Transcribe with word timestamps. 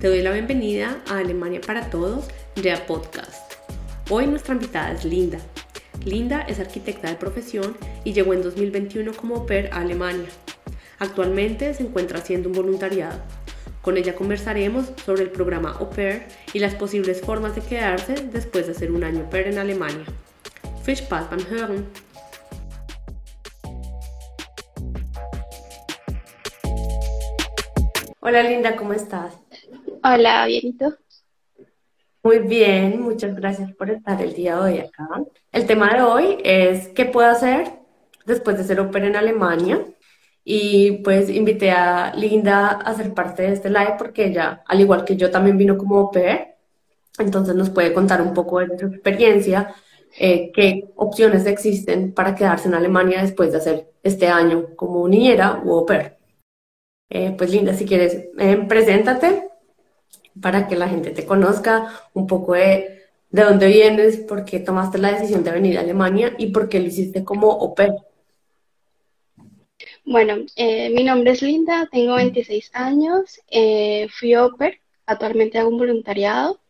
Te 0.00 0.08
doy 0.08 0.22
la 0.22 0.32
bienvenida 0.32 1.02
a 1.10 1.18
Alemania 1.18 1.60
para 1.60 1.90
Todos, 1.90 2.24
ya 2.56 2.86
podcast. 2.86 3.52
Hoy 4.08 4.26
nuestra 4.26 4.54
invitada 4.54 4.92
es 4.92 5.04
Linda. 5.04 5.38
Linda 6.06 6.40
es 6.48 6.58
arquitecta 6.58 7.10
de 7.10 7.16
profesión 7.16 7.76
y 8.02 8.14
llegó 8.14 8.32
en 8.32 8.40
2021 8.40 9.12
como 9.12 9.34
au 9.34 9.46
pair 9.46 9.68
a 9.70 9.80
Alemania. 9.80 10.30
Actualmente 11.00 11.74
se 11.74 11.82
encuentra 11.82 12.20
haciendo 12.20 12.48
un 12.48 12.54
voluntariado. 12.54 13.20
Con 13.82 13.98
ella 13.98 14.14
conversaremos 14.14 14.86
sobre 15.04 15.24
el 15.24 15.30
programa 15.30 15.72
Au 15.72 15.90
Pair 15.90 16.22
y 16.54 16.60
las 16.60 16.74
posibles 16.74 17.20
formas 17.20 17.54
de 17.54 17.60
quedarse 17.60 18.14
después 18.32 18.64
de 18.64 18.72
hacer 18.72 18.90
un 18.92 19.04
año 19.04 19.20
au 19.20 19.28
pair 19.28 19.48
en 19.48 19.58
Alemania. 19.58 20.06
Viel 20.86 20.96
Spaß 20.96 21.26
Hören! 21.50 21.86
Hola 28.20 28.42
Linda, 28.42 28.76
¿cómo 28.76 28.94
estás? 28.94 29.49
Hola, 30.02 30.46
bien, 30.46 30.62
¿y 30.64 30.72
tú? 30.72 30.94
Muy 32.22 32.38
bien, 32.38 33.02
muchas 33.02 33.36
gracias 33.36 33.70
por 33.74 33.90
estar 33.90 34.20
el 34.22 34.32
día 34.32 34.56
de 34.56 34.60
hoy 34.60 34.78
acá. 34.78 35.08
El 35.52 35.66
tema 35.66 35.92
de 35.92 36.02
hoy 36.02 36.38
es 36.42 36.88
qué 36.88 37.04
puedo 37.04 37.28
hacer 37.28 37.70
después 38.24 38.56
de 38.56 38.64
ser 38.64 38.90
pair 38.90 39.04
en 39.04 39.16
Alemania. 39.16 39.84
Y 40.42 41.02
pues 41.02 41.28
invité 41.28 41.70
a 41.70 42.14
Linda 42.14 42.70
a 42.70 42.94
ser 42.94 43.12
parte 43.12 43.42
de 43.42 43.52
este 43.52 43.68
live 43.68 43.96
porque 43.98 44.26
ella, 44.26 44.62
al 44.66 44.80
igual 44.80 45.04
que 45.04 45.16
yo, 45.16 45.30
también 45.30 45.58
vino 45.58 45.76
como 45.76 45.98
au 45.98 46.10
pair. 46.10 46.54
Entonces 47.18 47.54
nos 47.54 47.68
puede 47.68 47.92
contar 47.92 48.22
un 48.22 48.32
poco 48.32 48.60
de 48.60 48.78
su 48.78 48.86
experiencia, 48.86 49.74
eh, 50.18 50.50
qué 50.54 50.88
opciones 50.96 51.44
existen 51.44 52.14
para 52.14 52.34
quedarse 52.34 52.68
en 52.68 52.74
Alemania 52.74 53.20
después 53.20 53.52
de 53.52 53.58
hacer 53.58 53.90
este 54.02 54.28
año 54.28 54.74
como 54.76 55.06
niñera 55.06 55.62
o 55.66 55.80
au 55.80 55.86
pair. 55.86 56.16
Eh, 57.10 57.34
pues 57.36 57.50
Linda, 57.50 57.74
si 57.74 57.84
quieres, 57.84 58.28
eh, 58.38 58.64
preséntate 58.66 59.49
para 60.40 60.68
que 60.68 60.76
la 60.76 60.88
gente 60.88 61.10
te 61.10 61.26
conozca 61.26 61.92
un 62.14 62.26
poco 62.26 62.54
de, 62.54 63.00
de 63.30 63.42
dónde 63.42 63.68
vienes, 63.68 64.18
por 64.18 64.44
qué 64.44 64.60
tomaste 64.60 64.98
la 64.98 65.12
decisión 65.12 65.44
de 65.44 65.52
venir 65.52 65.78
a 65.78 65.82
Alemania 65.82 66.34
y 66.38 66.48
por 66.48 66.68
qué 66.68 66.80
lo 66.80 66.86
hiciste 66.86 67.24
como 67.24 67.52
au 67.52 67.74
pair. 67.74 67.94
Bueno, 70.04 70.38
eh, 70.56 70.90
mi 70.90 71.04
nombre 71.04 71.32
es 71.32 71.42
Linda, 71.42 71.88
tengo 71.90 72.16
26 72.16 72.70
años, 72.74 73.40
fui 74.18 74.34
au 74.34 74.56
pair, 74.56 74.80
actualmente 75.06 75.58
hago 75.58 75.68
un 75.68 75.78
voluntariado, 75.78 76.60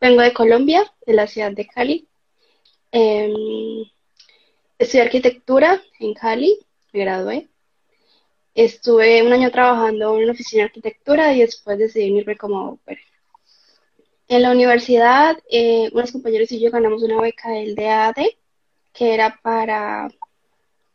vengo 0.00 0.22
de 0.22 0.32
Colombia, 0.32 0.92
de 1.06 1.12
la 1.12 1.26
ciudad 1.26 1.52
de 1.52 1.66
Cali. 1.66 2.08
Em, 2.92 3.84
estudié 4.78 5.02
arquitectura 5.02 5.82
en 6.00 6.14
Cali, 6.14 6.58
me 6.92 7.00
gradué. 7.00 7.48
Estuve 8.54 9.22
un 9.22 9.32
año 9.32 9.50
trabajando 9.50 10.16
en 10.16 10.24
una 10.24 10.32
oficina 10.32 10.62
de 10.62 10.66
arquitectura 10.68 11.32
y 11.34 11.40
después 11.40 11.78
decidí 11.78 12.10
unirme 12.10 12.36
como 12.36 12.58
au. 12.58 12.80
En 14.28 14.42
la 14.42 14.50
universidad, 14.50 15.36
eh, 15.50 15.88
unos 15.92 16.10
compañeros 16.12 16.50
y 16.50 16.60
yo 16.60 16.70
ganamos 16.70 17.02
una 17.02 17.20
beca 17.20 17.50
del 17.50 17.74
DAD, 17.76 18.16
que 18.92 19.14
era 19.14 19.38
para 19.42 20.08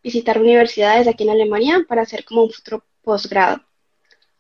visitar 0.04 0.40
universidades 0.40 1.08
aquí 1.08 1.23
en 1.23 1.30
Alemania 1.30 1.86
para 1.88 2.02
hacer 2.02 2.26
como 2.26 2.44
un 2.44 2.52
futuro 2.52 2.84
posgrado. 3.04 3.62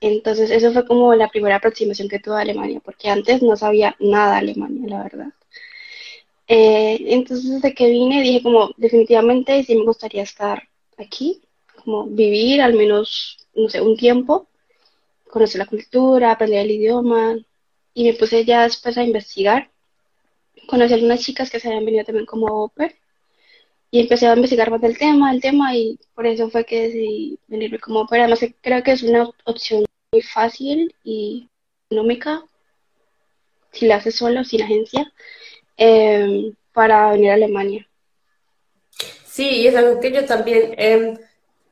Entonces, 0.01 0.49
eso 0.51 0.73
fue 0.73 0.85
como 0.85 1.15
la 1.15 1.29
primera 1.29 1.57
aproximación 1.57 2.09
que 2.09 2.19
tuve 2.19 2.35
a 2.35 2.39
Alemania, 2.39 2.81
porque 2.83 3.09
antes 3.09 3.41
no 3.41 3.55
sabía 3.55 3.95
nada 3.99 4.33
de 4.33 4.39
Alemania, 4.39 4.87
la 4.89 5.03
verdad. 5.03 5.33
Eh, 6.47 6.97
entonces, 7.07 7.49
desde 7.49 7.73
que 7.73 7.87
vine, 7.89 8.21
dije 8.21 8.43
como, 8.43 8.71
definitivamente 8.77 9.63
sí 9.63 9.75
me 9.75 9.85
gustaría 9.85 10.23
estar 10.23 10.67
aquí, 10.97 11.41
como 11.83 12.07
vivir 12.07 12.61
al 12.61 12.73
menos, 12.73 13.37
no 13.55 13.69
sé, 13.69 13.79
un 13.81 13.95
tiempo, 13.95 14.47
conocer 15.29 15.59
la 15.59 15.65
cultura, 15.65 16.31
aprender 16.31 16.61
el 16.65 16.71
idioma, 16.71 17.37
y 17.93 18.05
me 18.05 18.13
puse 18.13 18.45
ya 18.45 18.63
después 18.63 18.97
a 18.97 19.03
investigar. 19.03 19.69
Conocí 20.67 20.93
a 20.93 20.95
algunas 20.95 21.21
chicas 21.21 21.49
que 21.49 21.59
se 21.59 21.67
habían 21.67 21.85
venido 21.85 22.05
también 22.05 22.25
como 22.25 22.69
pair, 22.69 22.95
y 23.89 23.99
empecé 23.99 24.27
a 24.27 24.35
investigar 24.35 24.71
más 24.71 24.81
del 24.81 24.97
tema, 24.97 25.31
el 25.31 25.41
tema, 25.41 25.75
y 25.75 25.99
por 26.15 26.25
eso 26.25 26.49
fue 26.49 26.65
que 26.65 26.83
decidí 26.83 27.39
venirme 27.47 27.79
como 27.79 28.07
pair. 28.07 28.21
Además, 28.21 28.39
creo 28.61 28.83
que 28.83 28.91
es 28.93 29.03
una 29.03 29.29
opción 29.43 29.85
muy 30.13 30.21
fácil 30.21 30.95
y 31.03 31.49
económica, 31.89 32.43
si 33.73 33.87
la 33.87 33.97
haces 33.97 34.15
solo, 34.15 34.43
sin 34.43 34.61
agencia, 34.61 35.11
eh, 35.77 36.53
para 36.73 37.11
venir 37.11 37.31
a 37.31 37.33
Alemania. 37.33 37.87
Sí, 39.25 39.67
es 39.67 39.75
algo 39.75 39.99
que 39.99 40.11
yo 40.11 40.25
también 40.25 40.73
eh, 40.77 41.17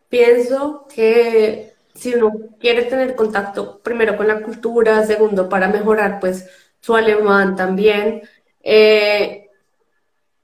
pienso 0.10 0.88
que 0.94 1.69
si 1.94 2.14
uno 2.16 2.34
quiere 2.60 2.84
tener 2.84 3.16
contacto 3.16 3.80
primero 3.82 4.16
con 4.18 4.28
la 4.28 4.42
cultura, 4.42 5.06
segundo 5.06 5.50
para 5.50 5.68
mejorar 5.68 6.20
pues 6.20 6.48
su 6.80 6.96
alemán 6.96 7.56
también, 7.56 8.22
eh, 8.62 9.48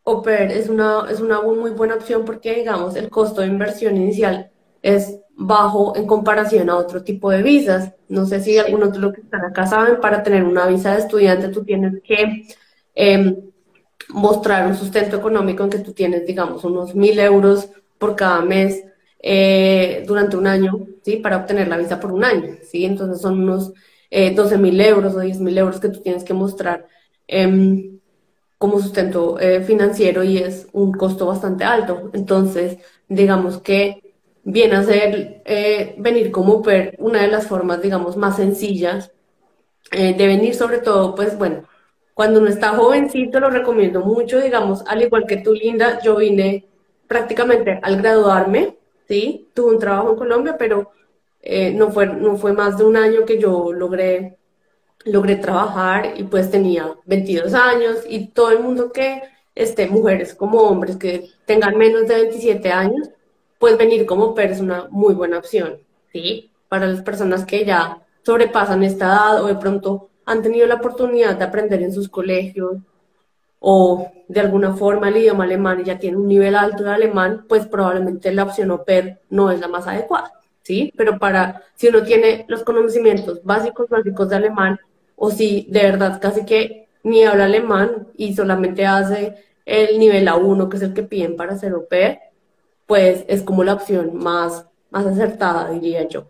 au 0.05 0.21
pair 0.21 0.51
es 0.51 0.69
una, 0.69 1.05
es 1.09 1.19
una 1.19 1.41
muy 1.41 1.71
buena 1.71 1.95
opción 1.95 2.25
porque 2.25 2.55
digamos 2.55 2.95
el 2.95 3.09
costo 3.09 3.41
de 3.41 3.47
inversión 3.47 3.97
inicial 3.97 4.51
es 4.81 5.19
bajo 5.35 5.95
en 5.95 6.07
comparación 6.07 6.69
a 6.69 6.77
otro 6.77 7.03
tipo 7.03 7.29
de 7.31 7.41
visas. 7.43 7.93
No 8.07 8.25
sé 8.25 8.39
si 8.39 8.57
algunos 8.57 8.93
de 8.93 8.99
los 8.99 9.13
que 9.13 9.21
están 9.21 9.43
acá 9.43 9.65
saben, 9.65 9.99
para 9.99 10.23
tener 10.23 10.43
una 10.43 10.67
visa 10.67 10.93
de 10.93 10.99
estudiante 10.99 11.49
tú 11.49 11.63
tienes 11.63 12.01
que 12.03 12.47
em, 12.93 13.35
mostrar 14.09 14.67
un 14.67 14.75
sustento 14.75 15.17
económico 15.17 15.63
en 15.63 15.69
que 15.69 15.79
tú 15.79 15.93
tienes, 15.93 16.25
digamos, 16.25 16.63
unos 16.63 16.95
mil 16.95 17.19
euros 17.19 17.69
por 17.97 18.15
cada 18.15 18.41
mes 18.41 18.83
eh, 19.27 20.03
durante 20.05 20.37
un 20.37 20.45
año, 20.45 20.85
¿sí? 21.03 21.17
Para 21.17 21.37
obtener 21.37 21.67
la 21.67 21.77
visa 21.77 21.99
por 21.99 22.11
un 22.11 22.23
año, 22.23 22.57
¿sí? 22.61 22.85
Entonces 22.85 23.19
son 23.21 23.41
unos 23.41 23.73
eh, 24.11 24.35
12 24.35 24.59
mil 24.59 24.79
euros 24.79 25.15
o 25.15 25.19
10 25.19 25.39
mil 25.39 25.57
euros 25.57 25.79
que 25.79 25.89
tú 25.89 25.99
tienes 26.01 26.23
que 26.23 26.35
mostrar 26.35 26.87
em, 27.27 27.99
como 28.57 28.79
sustento 28.79 29.39
eh, 29.39 29.61
financiero 29.63 30.23
y 30.23 30.37
es 30.37 30.67
un 30.73 30.91
costo 30.93 31.25
bastante 31.25 31.63
alto. 31.63 32.11
Entonces, 32.13 32.77
digamos 33.09 33.57
que 33.59 34.15
viene 34.43 34.75
a 34.75 34.83
ser 34.83 35.41
eh, 35.45 35.95
venir 35.97 36.31
como 36.31 36.61
per 36.61 36.95
una 36.99 37.21
de 37.23 37.27
las 37.27 37.47
formas, 37.47 37.81
digamos, 37.81 38.17
más 38.17 38.35
sencillas 38.37 39.11
de 39.91 40.27
venir, 40.27 40.55
sobre 40.55 40.79
todo, 40.79 41.13
pues 41.15 41.37
bueno, 41.37 41.63
cuando 42.13 42.39
uno 42.39 42.49
está 42.49 42.69
jovencito 42.75 43.39
lo 43.39 43.49
recomiendo 43.49 44.01
mucho, 44.01 44.41
digamos, 44.41 44.83
al 44.87 45.03
igual 45.03 45.25
que 45.27 45.37
tú, 45.37 45.53
Linda, 45.53 45.99
yo 46.01 46.17
vine 46.17 46.67
prácticamente 47.07 47.79
al 47.81 47.97
graduarme, 47.97 48.77
¿sí? 49.07 49.49
Tuve 49.53 49.73
un 49.73 49.79
trabajo 49.79 50.11
en 50.11 50.15
Colombia, 50.15 50.55
pero 50.57 50.91
eh, 51.41 51.71
no, 51.71 51.91
fue, 51.91 52.07
no 52.07 52.37
fue 52.37 52.53
más 52.53 52.77
de 52.77 52.85
un 52.85 52.97
año 52.97 53.25
que 53.25 53.39
yo 53.39 53.71
logré, 53.73 54.37
logré 55.05 55.35
trabajar 55.35 56.13
y 56.17 56.23
pues 56.23 56.49
tenía 56.49 56.95
22 57.05 57.53
años 57.53 57.97
y 58.07 58.27
todo 58.27 58.51
el 58.51 58.59
mundo 58.59 58.91
que 58.91 59.21
esté, 59.53 59.87
mujeres 59.87 60.33
como 60.33 60.61
hombres 60.61 60.97
que 60.97 61.29
tengan 61.45 61.77
menos 61.77 62.07
de 62.07 62.15
27 62.15 62.71
años, 62.71 63.09
pues 63.59 63.77
venir 63.77 64.05
como 64.05 64.35
PER 64.35 64.51
es 64.51 64.59
una 64.59 64.87
muy 64.89 65.13
buena 65.13 65.37
opción, 65.37 65.79
¿sí? 66.11 66.51
Para 66.67 66.87
las 66.87 67.01
personas 67.01 67.45
que 67.45 67.63
ya 67.65 68.01
sobrepasan 68.23 68.83
esta 68.83 69.05
edad 69.05 69.43
o 69.43 69.47
de 69.47 69.55
pronto 69.55 70.09
han 70.25 70.41
tenido 70.41 70.67
la 70.67 70.75
oportunidad 70.75 71.37
de 71.37 71.45
aprender 71.45 71.81
en 71.83 71.93
sus 71.93 72.09
colegios 72.09 72.77
o 73.67 74.11
de 74.27 74.39
alguna 74.39 74.75
forma 74.75 75.09
el 75.09 75.17
idioma 75.17 75.45
alemán 75.45 75.79
y 75.79 75.85
ya 75.85 75.97
tiene 75.97 76.17
un 76.17 76.27
nivel 76.27 76.55
alto 76.55 76.83
de 76.83 76.91
alemán, 76.91 77.45
pues 77.49 77.65
probablemente 77.65 78.31
la 78.31 78.43
opción 78.43 78.69
OPER 78.69 79.21
no 79.31 79.49
es 79.49 79.59
la 79.59 79.67
más 79.67 79.87
adecuada, 79.87 80.33
¿sí? 80.61 80.93
Pero 80.95 81.17
para, 81.17 81.63
si 81.73 81.87
uno 81.87 82.03
tiene 82.03 82.45
los 82.47 82.61
conocimientos 82.61 83.43
básicos, 83.43 83.89
básicos 83.89 84.29
de 84.29 84.35
alemán, 84.35 84.79
o 85.15 85.31
si 85.31 85.65
de 85.71 85.81
verdad 85.81 86.21
casi 86.21 86.45
que 86.45 86.89
ni 87.01 87.23
habla 87.23 87.45
alemán 87.45 88.09
y 88.15 88.35
solamente 88.35 88.85
hace 88.85 89.33
el 89.65 89.97
nivel 89.97 90.27
A1, 90.27 90.69
que 90.69 90.77
es 90.77 90.83
el 90.83 90.93
que 90.93 91.01
piden 91.01 91.35
para 91.35 91.57
ser 91.57 91.73
OPER, 91.73 92.19
pues 92.85 93.25
es 93.27 93.41
como 93.41 93.63
la 93.63 93.73
opción 93.73 94.15
más, 94.15 94.67
más 94.91 95.07
acertada, 95.07 95.71
diría 95.71 96.07
yo. 96.07 96.27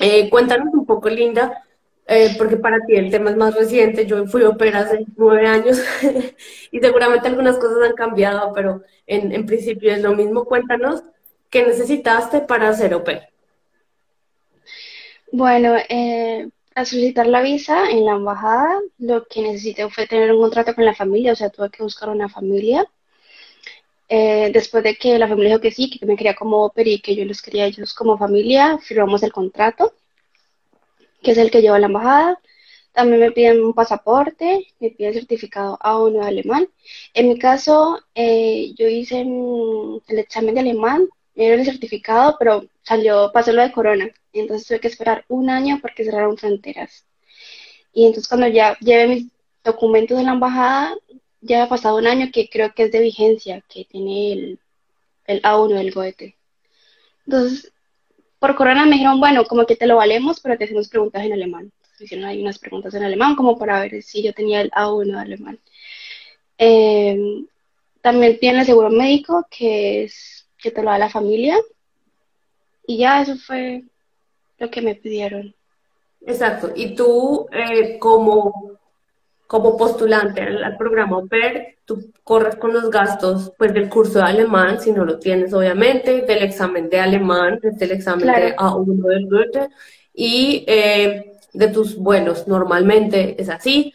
Eh, 0.00 0.28
cuéntanos 0.28 0.74
un 0.74 0.86
poco, 0.86 1.08
Linda, 1.08 1.62
eh, 2.10 2.34
porque 2.38 2.56
para 2.56 2.78
ti 2.86 2.94
el 2.96 3.10
tema 3.10 3.30
es 3.30 3.36
más 3.36 3.54
reciente. 3.54 4.06
Yo 4.06 4.26
fui 4.26 4.42
opera 4.42 4.80
hace 4.80 5.04
nueve 5.14 5.46
años 5.46 5.78
y 6.72 6.80
seguramente 6.80 7.28
algunas 7.28 7.58
cosas 7.58 7.90
han 7.90 7.94
cambiado, 7.94 8.50
pero 8.54 8.82
en, 9.06 9.44
principio 9.44 9.92
es 9.92 10.02
lo 10.02 10.14
mismo. 10.14 10.46
Cuéntanos 10.46 11.02
qué 11.50 11.66
necesitaste 11.66 12.40
para 12.40 12.70
hacer 12.70 12.94
opera. 12.94 13.28
Bueno, 15.30 15.76
eh, 15.90 16.48
para 16.74 16.86
solicitar 16.86 17.26
la 17.26 17.42
visa 17.42 17.90
en 17.90 18.06
la 18.06 18.12
embajada, 18.12 18.80
lo 18.98 19.26
que 19.26 19.42
necesité 19.42 19.90
fue 19.90 20.06
tener 20.06 20.32
un 20.32 20.40
contrato 20.40 20.74
con 20.74 20.86
la 20.86 20.94
familia, 20.94 21.32
o 21.32 21.36
sea, 21.36 21.50
tuve 21.50 21.68
que 21.68 21.82
buscar 21.82 22.08
una 22.08 22.30
familia. 22.30 22.86
Eh, 24.08 24.50
después 24.54 24.82
de 24.82 24.96
que 24.96 25.18
la 25.18 25.28
familia 25.28 25.50
dijo 25.50 25.60
que 25.60 25.72
sí, 25.72 25.90
que 25.90 26.06
me 26.06 26.16
quería 26.16 26.34
como 26.34 26.64
opera 26.64 26.88
y 26.88 27.00
que 27.00 27.14
yo 27.14 27.26
los 27.26 27.42
quería 27.42 27.66
ellos 27.66 27.92
como 27.92 28.16
familia, 28.16 28.78
firmamos 28.78 29.22
el 29.22 29.32
contrato 29.32 29.92
que 31.22 31.32
es 31.32 31.38
el 31.38 31.50
que 31.50 31.62
lleva 31.62 31.78
la 31.78 31.86
embajada. 31.86 32.40
También 32.92 33.20
me 33.20 33.32
piden 33.32 33.64
un 33.64 33.74
pasaporte, 33.74 34.66
me 34.80 34.90
piden 34.90 35.14
certificado 35.14 35.78
A1 35.78 36.20
de 36.20 36.26
alemán. 36.26 36.68
En 37.14 37.28
mi 37.28 37.38
caso, 37.38 38.00
eh, 38.14 38.72
yo 38.76 38.88
hice 38.88 39.20
el 39.20 40.18
examen 40.18 40.54
de 40.54 40.60
alemán, 40.60 41.08
era 41.34 41.54
el 41.54 41.64
certificado, 41.64 42.36
pero 42.38 42.66
salió, 42.82 43.30
pasó 43.32 43.52
lo 43.52 43.62
de 43.62 43.72
corona. 43.72 44.10
Entonces 44.32 44.66
tuve 44.66 44.80
que 44.80 44.88
esperar 44.88 45.24
un 45.28 45.50
año 45.50 45.78
porque 45.80 46.04
cerraron 46.04 46.36
fronteras. 46.36 47.06
Y 47.92 48.06
entonces 48.06 48.28
cuando 48.28 48.48
ya 48.48 48.76
lleve 48.80 49.06
mis 49.08 49.26
documentos 49.64 50.18
en 50.18 50.26
la 50.26 50.32
embajada, 50.32 50.96
ya 51.40 51.64
ha 51.64 51.68
pasado 51.68 51.96
un 51.98 52.06
año 52.06 52.30
que 52.32 52.48
creo 52.48 52.74
que 52.74 52.84
es 52.84 52.92
de 52.92 53.00
vigencia, 53.00 53.62
que 53.68 53.84
tiene 53.84 54.32
el, 54.32 54.60
el 55.26 55.42
A1 55.42 55.74
del 55.74 55.92
Goethe. 55.92 56.36
Entonces, 57.26 57.72
por 58.38 58.54
corona 58.54 58.84
me 58.84 58.92
dijeron, 58.92 59.20
bueno, 59.20 59.44
como 59.44 59.66
que 59.66 59.76
te 59.76 59.86
lo 59.86 59.96
valemos, 59.96 60.40
pero 60.40 60.56
te 60.56 60.64
hacemos 60.64 60.88
preguntas 60.88 61.24
en 61.24 61.32
alemán. 61.32 61.72
hicieron 61.98 62.26
ahí 62.26 62.40
unas 62.40 62.58
preguntas 62.58 62.94
en 62.94 63.02
alemán 63.02 63.34
como 63.34 63.58
para 63.58 63.80
ver 63.80 64.02
si 64.02 64.22
yo 64.22 64.32
tenía 64.32 64.60
el 64.60 64.70
A1 64.70 65.14
de 65.14 65.20
alemán. 65.20 65.58
Eh, 66.58 67.44
también 68.00 68.38
tiene 68.38 68.60
el 68.60 68.66
seguro 68.66 68.90
médico, 68.90 69.46
que 69.50 70.04
es 70.04 70.46
que 70.56 70.70
te 70.70 70.82
lo 70.82 70.90
da 70.90 70.98
la 70.98 71.10
familia. 71.10 71.56
Y 72.86 72.98
ya 72.98 73.20
eso 73.20 73.36
fue 73.36 73.84
lo 74.58 74.70
que 74.70 74.80
me 74.82 74.94
pidieron. 74.94 75.54
Exacto. 76.26 76.72
Y 76.74 76.94
tú, 76.94 77.46
eh, 77.52 77.98
como, 77.98 78.78
como 79.48 79.78
postulante 79.78 80.42
al, 80.42 80.76
programa 80.76 81.16
OPER, 81.16 81.78
tú 81.86 82.12
corres 82.22 82.56
con 82.56 82.74
los 82.74 82.90
gastos 82.90 83.50
pues, 83.56 83.72
del 83.72 83.88
curso 83.88 84.18
de 84.18 84.26
alemán, 84.26 84.78
si 84.78 84.92
no 84.92 85.06
lo 85.06 85.18
tienes, 85.18 85.54
obviamente, 85.54 86.20
del 86.20 86.42
examen 86.42 86.90
de 86.90 87.00
alemán, 87.00 87.58
del 87.62 87.90
examen 87.92 88.26
de 88.26 88.54
A1 88.54 89.02
del 89.04 89.26
Goethe, 89.26 89.68
y 90.12 90.64
eh, 90.66 91.32
de 91.54 91.68
tus 91.68 91.96
vuelos. 91.96 92.46
Normalmente 92.46 93.40
es 93.40 93.48
así. 93.48 93.94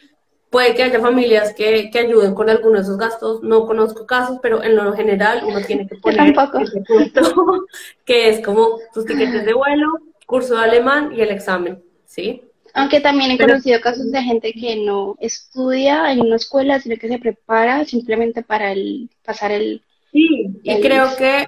Puede 0.50 0.74
que 0.74 0.82
haya 0.82 1.00
familias 1.00 1.54
que, 1.54 1.88
que, 1.88 2.00
ayuden 2.00 2.34
con 2.34 2.50
algunos 2.50 2.80
de 2.80 2.82
esos 2.82 2.98
gastos, 2.98 3.42
no 3.44 3.64
conozco 3.64 4.06
casos, 4.06 4.38
pero 4.42 4.60
en 4.60 4.74
lo 4.74 4.92
general 4.94 5.44
uno 5.46 5.60
tiene 5.60 5.86
que 5.86 5.96
poner 5.96 6.34
ese 6.62 6.80
punto, 6.80 7.64
que 8.04 8.28
es 8.28 8.44
como 8.44 8.80
tus 8.92 9.04
tiquetes 9.04 9.44
de 9.44 9.54
vuelo, 9.54 9.86
curso 10.26 10.56
de 10.56 10.64
alemán 10.64 11.12
y 11.12 11.20
el 11.20 11.30
examen, 11.30 11.80
¿sí? 12.06 12.42
Aunque 12.74 13.00
también 13.00 13.30
he 13.30 13.38
conocido 13.38 13.80
casos 13.80 14.10
de 14.10 14.20
gente 14.20 14.52
que 14.52 14.76
no 14.76 15.16
estudia 15.20 16.10
en 16.10 16.20
una 16.20 16.36
escuela, 16.36 16.80
sino 16.80 16.96
que 16.96 17.08
se 17.08 17.18
prepara 17.18 17.84
simplemente 17.84 18.42
para 18.42 18.72
el, 18.72 19.08
pasar 19.24 19.52
el... 19.52 19.80
Sí, 20.12 20.50
y 20.62 20.80
creo 20.80 21.16
que 21.16 21.46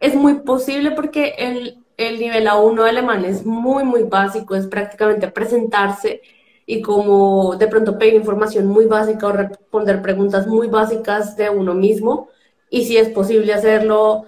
es 0.00 0.14
muy 0.14 0.40
posible 0.40 0.90
porque 0.90 1.34
el, 1.38 1.78
el 1.96 2.20
nivel 2.20 2.46
A1 2.46 2.82
de 2.82 2.90
alemán 2.90 3.24
es 3.24 3.44
muy, 3.46 3.84
muy 3.84 4.02
básico, 4.02 4.54
es 4.54 4.66
prácticamente 4.66 5.28
presentarse 5.28 6.20
y 6.66 6.82
como 6.82 7.56
de 7.56 7.66
pronto 7.66 7.98
pedir 7.98 8.14
información 8.14 8.66
muy 8.66 8.84
básica 8.84 9.26
o 9.26 9.32
responder 9.32 10.02
preguntas 10.02 10.46
muy 10.46 10.68
básicas 10.68 11.36
de 11.36 11.48
uno 11.48 11.74
mismo 11.74 12.28
y 12.68 12.84
si 12.84 12.98
es 12.98 13.08
posible 13.08 13.54
hacerlo 13.54 14.26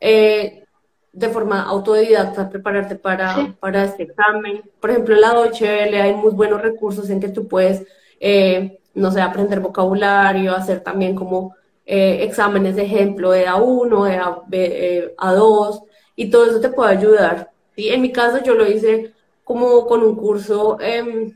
eh, 0.00 0.64
de 1.12 1.28
forma 1.28 1.62
autodidacta, 1.62 2.48
prepararte 2.48 2.96
para, 2.96 3.54
para 3.60 3.84
este 3.84 4.04
examen. 4.04 4.62
Por 4.80 4.90
ejemplo, 4.90 5.14
en 5.14 5.20
la 5.20 5.34
DHL 5.34 5.94
hay 5.94 6.14
muy 6.14 6.32
buenos 6.32 6.60
recursos 6.62 7.10
en 7.10 7.20
que 7.20 7.28
tú 7.28 7.48
puedes, 7.48 7.84
eh, 8.20 8.78
no 8.94 9.10
sé, 9.10 9.20
aprender 9.20 9.60
vocabulario, 9.60 10.54
hacer 10.54 10.80
también 10.80 11.14
como 11.14 11.54
eh, 11.86 12.22
exámenes 12.22 12.76
de 12.76 12.82
ejemplo 12.82 13.30
de 13.30 13.46
A1, 13.46 14.46
de 14.46 15.14
A, 15.16 15.32
2 15.32 15.82
y 16.16 16.30
todo 16.30 16.46
eso 16.46 16.60
te 16.60 16.68
puede 16.68 16.96
ayudar. 16.96 17.50
¿sí? 17.74 17.88
En 17.88 18.02
mi 18.02 18.12
caso 18.12 18.42
yo 18.42 18.54
lo 18.54 18.66
hice 18.66 19.14
como 19.44 19.86
con 19.86 20.02
un 20.02 20.14
curso 20.16 20.78
eh, 20.80 21.32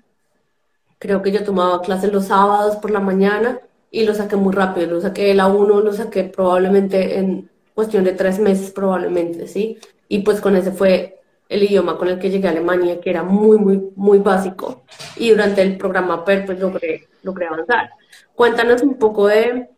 Creo 1.02 1.20
que 1.20 1.32
yo 1.32 1.42
tomaba 1.42 1.82
clases 1.82 2.12
los 2.12 2.26
sábados 2.26 2.76
por 2.76 2.92
la 2.92 3.00
mañana 3.00 3.58
y 3.90 4.04
lo 4.04 4.14
saqué 4.14 4.36
muy 4.36 4.52
rápido. 4.54 4.86
Lo 4.86 5.00
saqué 5.00 5.34
la 5.34 5.48
1, 5.48 5.80
lo 5.80 5.92
saqué 5.92 6.22
probablemente 6.22 7.19
en 7.19 7.50
cuestión 7.74 8.04
de 8.04 8.12
tres 8.12 8.38
meses, 8.38 8.70
probablemente, 8.70 9.46
¿sí? 9.46 9.78
Y 10.08 10.20
pues 10.20 10.40
con 10.40 10.56
ese 10.56 10.72
fue 10.72 11.20
el 11.48 11.62
idioma 11.62 11.98
con 11.98 12.08
el 12.08 12.19
que 12.19 12.30
llegué 12.30 12.48
a 12.48 12.50
Alemania, 12.50 13.00
que 13.00 13.10
era 13.10 13.22
muy, 13.22 13.58
muy, 13.58 13.90
muy 13.94 14.19
básico. 14.19 14.82
Y 15.16 15.30
durante 15.30 15.62
el 15.62 15.76
programa 15.76 16.24
PER, 16.24 16.46
pues 16.46 16.58
logré, 16.58 17.08
logré 17.22 17.46
avanzar. 17.46 17.90
Cuéntanos 18.34 18.82
un 18.82 18.94
poco 18.94 19.26
de 19.26 19.69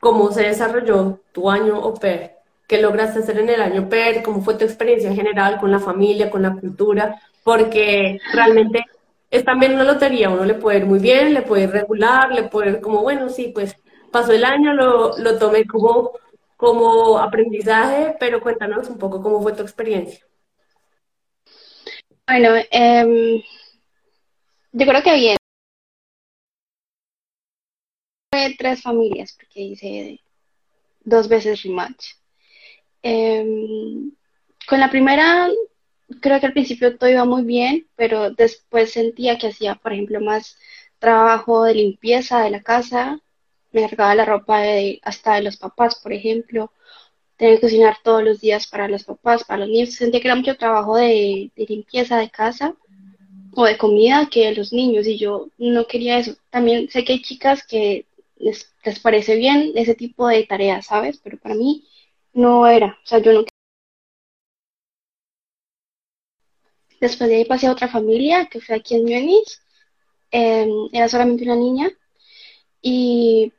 cómo 0.00 0.32
se 0.32 0.42
desarrolló 0.42 1.20
tu 1.32 1.50
año 1.50 1.78
o 1.78 1.94
PER, 1.94 2.36
qué 2.66 2.80
lograste 2.80 3.20
hacer 3.20 3.38
en 3.38 3.48
el 3.48 3.60
año 3.60 3.88
PER, 3.88 4.22
cómo 4.22 4.42
fue 4.42 4.54
tu 4.54 4.64
experiencia 4.64 5.08
en 5.08 5.16
general 5.16 5.58
con 5.58 5.70
la 5.70 5.78
familia, 5.78 6.30
con 6.30 6.42
la 6.42 6.54
cultura, 6.54 7.20
porque 7.44 8.18
realmente 8.32 8.84
es 9.30 9.44
también 9.44 9.74
una 9.74 9.84
lotería, 9.84 10.30
uno 10.30 10.44
le 10.44 10.54
puede 10.54 10.78
ir 10.78 10.86
muy 10.86 10.98
bien, 10.98 11.34
le 11.34 11.42
puede 11.42 11.64
ir 11.64 11.70
regular, 11.70 12.32
le 12.32 12.44
puede 12.44 12.70
ir 12.70 12.80
como, 12.80 13.02
bueno, 13.02 13.28
sí, 13.28 13.52
pues 13.54 13.76
pasó 14.10 14.32
el 14.32 14.44
año, 14.44 14.74
lo, 14.74 15.16
lo 15.18 15.38
tomé 15.38 15.66
como, 15.66 16.12
como 16.60 17.18
aprendizaje, 17.18 18.14
pero 18.20 18.42
cuéntanos 18.42 18.86
un 18.90 18.98
poco 18.98 19.22
cómo 19.22 19.40
fue 19.40 19.54
tu 19.54 19.62
experiencia. 19.62 20.20
Bueno, 22.26 22.50
eh, 22.70 23.42
yo 24.72 24.86
creo 24.86 25.02
que 25.02 25.14
bien. 25.14 25.36
Fue 28.30 28.54
tres 28.58 28.82
familias, 28.82 29.32
porque 29.32 29.60
hice 29.62 30.20
dos 31.02 31.28
veces 31.28 31.62
rematch. 31.62 32.08
Em, 33.02 34.12
con 34.68 34.80
la 34.80 34.90
primera 34.90 35.48
creo 36.20 36.40
que 36.40 36.46
al 36.46 36.52
principio 36.52 36.98
todo 36.98 37.08
iba 37.08 37.24
muy 37.24 37.44
bien, 37.44 37.88
pero 37.96 38.32
después 38.32 38.92
sentía 38.92 39.38
que 39.38 39.48
hacía, 39.48 39.76
por 39.76 39.94
ejemplo, 39.94 40.20
más 40.20 40.58
trabajo 40.98 41.64
de 41.64 41.74
limpieza 41.74 42.42
de 42.42 42.50
la 42.50 42.62
casa, 42.62 43.18
me 43.72 43.82
cargaba 43.88 44.14
la 44.14 44.24
ropa 44.24 44.60
de, 44.60 45.00
hasta 45.02 45.34
de 45.34 45.42
los 45.42 45.56
papás, 45.56 45.96
por 46.02 46.12
ejemplo, 46.12 46.72
tenía 47.36 47.56
que 47.56 47.62
cocinar 47.62 47.96
todos 48.04 48.22
los 48.24 48.40
días 48.40 48.66
para 48.66 48.88
los 48.88 49.04
papás, 49.04 49.44
para 49.44 49.60
los 49.60 49.68
niños, 49.70 49.94
sentía 49.94 50.20
que 50.20 50.28
era 50.28 50.36
mucho 50.36 50.56
trabajo 50.56 50.96
de, 50.96 51.50
limpieza 51.56 52.18
de 52.18 52.30
casa 52.30 52.74
o 53.52 53.64
de 53.64 53.78
comida 53.78 54.28
que 54.30 54.52
los 54.54 54.72
niños 54.72 55.06
y 55.06 55.18
yo 55.18 55.48
no 55.58 55.86
quería 55.86 56.18
eso. 56.18 56.36
También 56.50 56.88
sé 56.90 57.04
que 57.04 57.14
hay 57.14 57.22
chicas 57.22 57.66
que 57.66 58.06
les, 58.36 58.72
les 58.84 59.00
parece 59.00 59.36
bien 59.36 59.72
ese 59.76 59.94
tipo 59.94 60.28
de 60.28 60.44
tareas, 60.46 60.86
¿sabes? 60.86 61.20
Pero 61.22 61.38
para 61.38 61.54
mí 61.54 61.84
no 62.32 62.66
era, 62.66 62.98
o 63.04 63.06
sea, 63.06 63.18
yo 63.20 63.32
no 63.32 63.44
Después 67.00 67.30
de 67.30 67.36
ahí 67.36 67.44
pasé 67.46 67.66
a 67.66 67.72
otra 67.72 67.88
familia, 67.88 68.46
que 68.46 68.60
fue 68.60 68.76
aquí 68.76 68.94
en 68.94 69.04
Múnich. 69.04 69.58
Em, 70.30 70.70
era 70.92 71.08
solamente 71.08 71.44
una 71.44 71.56
niña. 71.56 71.90
Y 72.82 73.52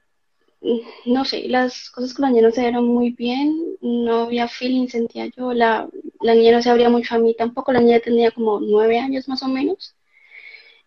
no 1.05 1.25
sé, 1.25 1.47
las 1.49 1.89
cosas 1.89 2.13
con 2.13 2.23
la 2.23 2.29
niña 2.29 2.43
no 2.43 2.51
se 2.51 2.61
dieron 2.61 2.85
muy 2.85 3.11
bien. 3.11 3.77
No 3.81 4.23
había 4.23 4.47
feeling, 4.47 4.87
sentía 4.87 5.27
yo. 5.27 5.53
La, 5.53 5.89
la 6.21 6.35
niña 6.35 6.51
no 6.53 6.61
se 6.61 6.69
abría 6.69 6.89
mucho 6.89 7.15
a 7.15 7.19
mí 7.19 7.36
tampoco. 7.36 7.71
La 7.74 7.81
niña 7.81 8.00
tenía 8.00 8.31
como 8.31 8.59
nueve 8.59 9.00
años 9.00 9.27
más 9.27 9.43
o 9.43 9.47
menos. 9.47 9.95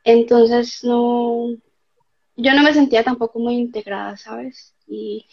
Entonces 0.05 0.85
no, 0.85 1.49
yo 2.37 2.53
no 2.55 2.63
me 2.63 2.75
sentía 2.75 3.03
tampoco 3.05 3.39
muy 3.39 3.55
integrada, 3.55 4.17
¿sabes? 4.17 4.75
Y 4.87 5.27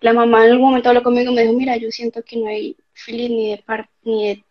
la 0.00 0.12
mamá 0.12 0.44
en 0.44 0.52
algún 0.52 0.68
momento 0.68 0.88
habló 0.90 1.02
conmigo 1.02 1.32
y 1.32 1.34
me 1.34 1.42
dijo, 1.42 1.54
mira, 1.54 1.76
yo 1.76 1.90
siento 1.90 2.22
que 2.22 2.36
no 2.36 2.48
hay 2.48 2.76
feeling 2.92 3.30
ni 3.30 3.50
de, 3.52 3.58
par 3.58 3.90
ni 4.02 4.28
de 4.28 4.44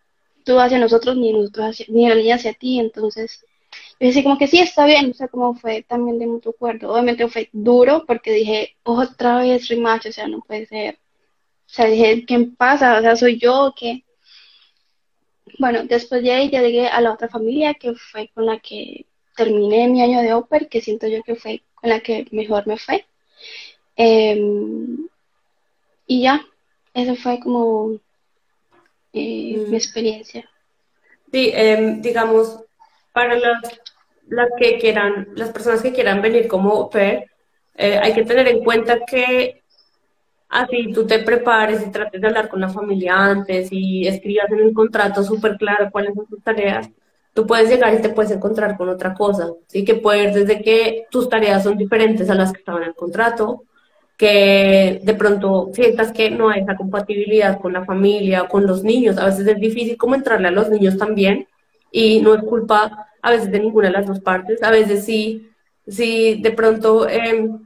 tú 0.45 0.59
hacia 0.59 0.79
nosotros 0.79 1.17
ni 1.17 1.33
nosotros 1.33 1.67
hacia, 1.67 1.85
ni 1.89 2.07
la 2.09 2.15
niña 2.15 2.35
hacia 2.35 2.53
ti, 2.53 2.79
entonces 2.79 3.45
yo 3.99 4.07
decía 4.07 4.23
como 4.23 4.37
que 4.37 4.47
sí, 4.47 4.59
está 4.59 4.85
bien, 4.85 5.11
o 5.11 5.13
sea, 5.13 5.27
como 5.27 5.55
fue 5.55 5.83
también 5.83 6.19
de 6.19 6.27
mutuo 6.27 6.51
acuerdo. 6.51 6.91
Obviamente 6.91 7.27
fue 7.29 7.49
duro 7.51 8.05
porque 8.05 8.31
dije, 8.31 8.75
otra 8.83 9.39
vez 9.39 9.67
rematch, 9.69 10.07
o 10.07 10.11
sea, 10.11 10.27
no 10.27 10.41
puede 10.41 10.67
ser. 10.67 10.95
O 10.95 11.69
sea, 11.69 11.87
dije, 11.87 12.25
¿qué 12.25 12.47
pasa? 12.57 12.99
O 12.99 13.01
sea, 13.01 13.15
¿soy 13.15 13.39
yo 13.39 13.67
o 13.67 13.75
qué? 13.75 14.03
Bueno, 15.59 15.83
después 15.85 16.21
de 16.21 16.31
ahí 16.31 16.49
ya 16.51 16.61
llegué 16.61 16.87
a 16.87 17.01
la 17.01 17.13
otra 17.13 17.27
familia 17.27 17.73
que 17.73 17.93
fue 17.95 18.29
con 18.33 18.45
la 18.45 18.59
que 18.59 19.05
terminé 19.35 19.87
mi 19.87 20.01
año 20.03 20.21
de 20.21 20.33
Oper, 20.33 20.69
que 20.69 20.81
siento 20.81 21.07
yo 21.07 21.23
que 21.23 21.35
fue 21.35 21.63
con 21.75 21.89
la 21.89 21.99
que 22.01 22.27
mejor 22.31 22.67
me 22.67 22.77
fue. 22.77 23.05
Em, 23.95 25.07
y 26.05 26.21
ya, 26.21 26.45
eso 26.93 27.15
fue 27.15 27.39
como 27.39 27.99
eh, 29.13 29.65
mi 29.67 29.75
experiencia. 29.75 30.47
Sí, 31.31 31.51
em, 31.53 32.01
digamos, 32.01 32.59
para 33.11 33.35
las, 33.35 33.61
las 34.29 34.49
que 34.57 34.77
quieran, 34.77 35.29
las 35.35 35.49
personas 35.49 35.81
que 35.81 35.93
quieran 35.93 36.21
venir 36.21 36.47
como 36.47 36.89
PER, 36.89 37.29
eh, 37.75 37.99
hay 38.01 38.13
que 38.13 38.23
tener 38.23 38.47
en 38.47 38.63
cuenta 38.63 38.99
que 39.05 39.61
así 40.49 40.91
tú 40.93 41.05
te 41.05 41.19
prepares 41.19 41.85
y 41.85 41.91
trates 41.91 42.19
de 42.19 42.27
hablar 42.27 42.49
con 42.49 42.61
la 42.61 42.69
familia 42.69 43.15
antes 43.15 43.69
y 43.71 44.07
escribas 44.07 44.51
en 44.51 44.59
el 44.59 44.73
contrato 44.73 45.23
súper 45.23 45.57
claro 45.57 45.89
cuáles 45.91 46.15
son 46.15 46.25
tus 46.25 46.41
tareas, 46.41 46.89
tú 47.33 47.45
puedes 47.45 47.69
llegar 47.69 47.93
y 47.93 48.01
te 48.01 48.09
puedes 48.09 48.31
encontrar 48.31 48.77
con 48.77 48.89
otra 48.89 49.13
cosa, 49.13 49.51
¿sí? 49.67 49.85
Que 49.85 49.95
puede 49.95 50.23
ir 50.23 50.33
desde 50.33 50.61
que 50.61 51.05
tus 51.11 51.29
tareas 51.29 51.63
son 51.63 51.77
diferentes 51.77 52.29
a 52.29 52.35
las 52.35 52.51
que 52.51 52.59
estaban 52.59 52.81
en 52.83 52.89
el 52.89 52.95
contrato, 52.95 53.63
que 54.17 54.99
de 55.03 55.13
pronto 55.13 55.69
sientas 55.73 56.11
que 56.11 56.31
no 56.31 56.49
hay 56.49 56.61
esa 56.61 56.75
compatibilidad 56.75 57.59
con 57.59 57.73
la 57.73 57.85
familia, 57.85 58.47
con 58.47 58.65
los 58.65 58.83
niños. 58.83 59.19
A 59.19 59.25
veces 59.25 59.45
es 59.45 59.59
difícil 59.59 59.97
como 59.97 60.15
entrarle 60.15 60.47
a 60.47 60.51
los 60.51 60.69
niños 60.69 60.97
también 60.97 61.47
y 61.91 62.21
no 62.21 62.33
es 62.33 62.41
culpa 62.41 63.06
a 63.21 63.31
veces 63.31 63.51
de 63.51 63.59
ninguna 63.59 63.87
de 63.87 63.93
las 63.93 64.07
dos 64.07 64.19
partes. 64.19 64.61
A 64.63 64.71
veces 64.71 65.05
sí, 65.05 65.49
sí 65.87 66.39
de 66.41 66.51
pronto 66.51 67.07
em, 67.07 67.59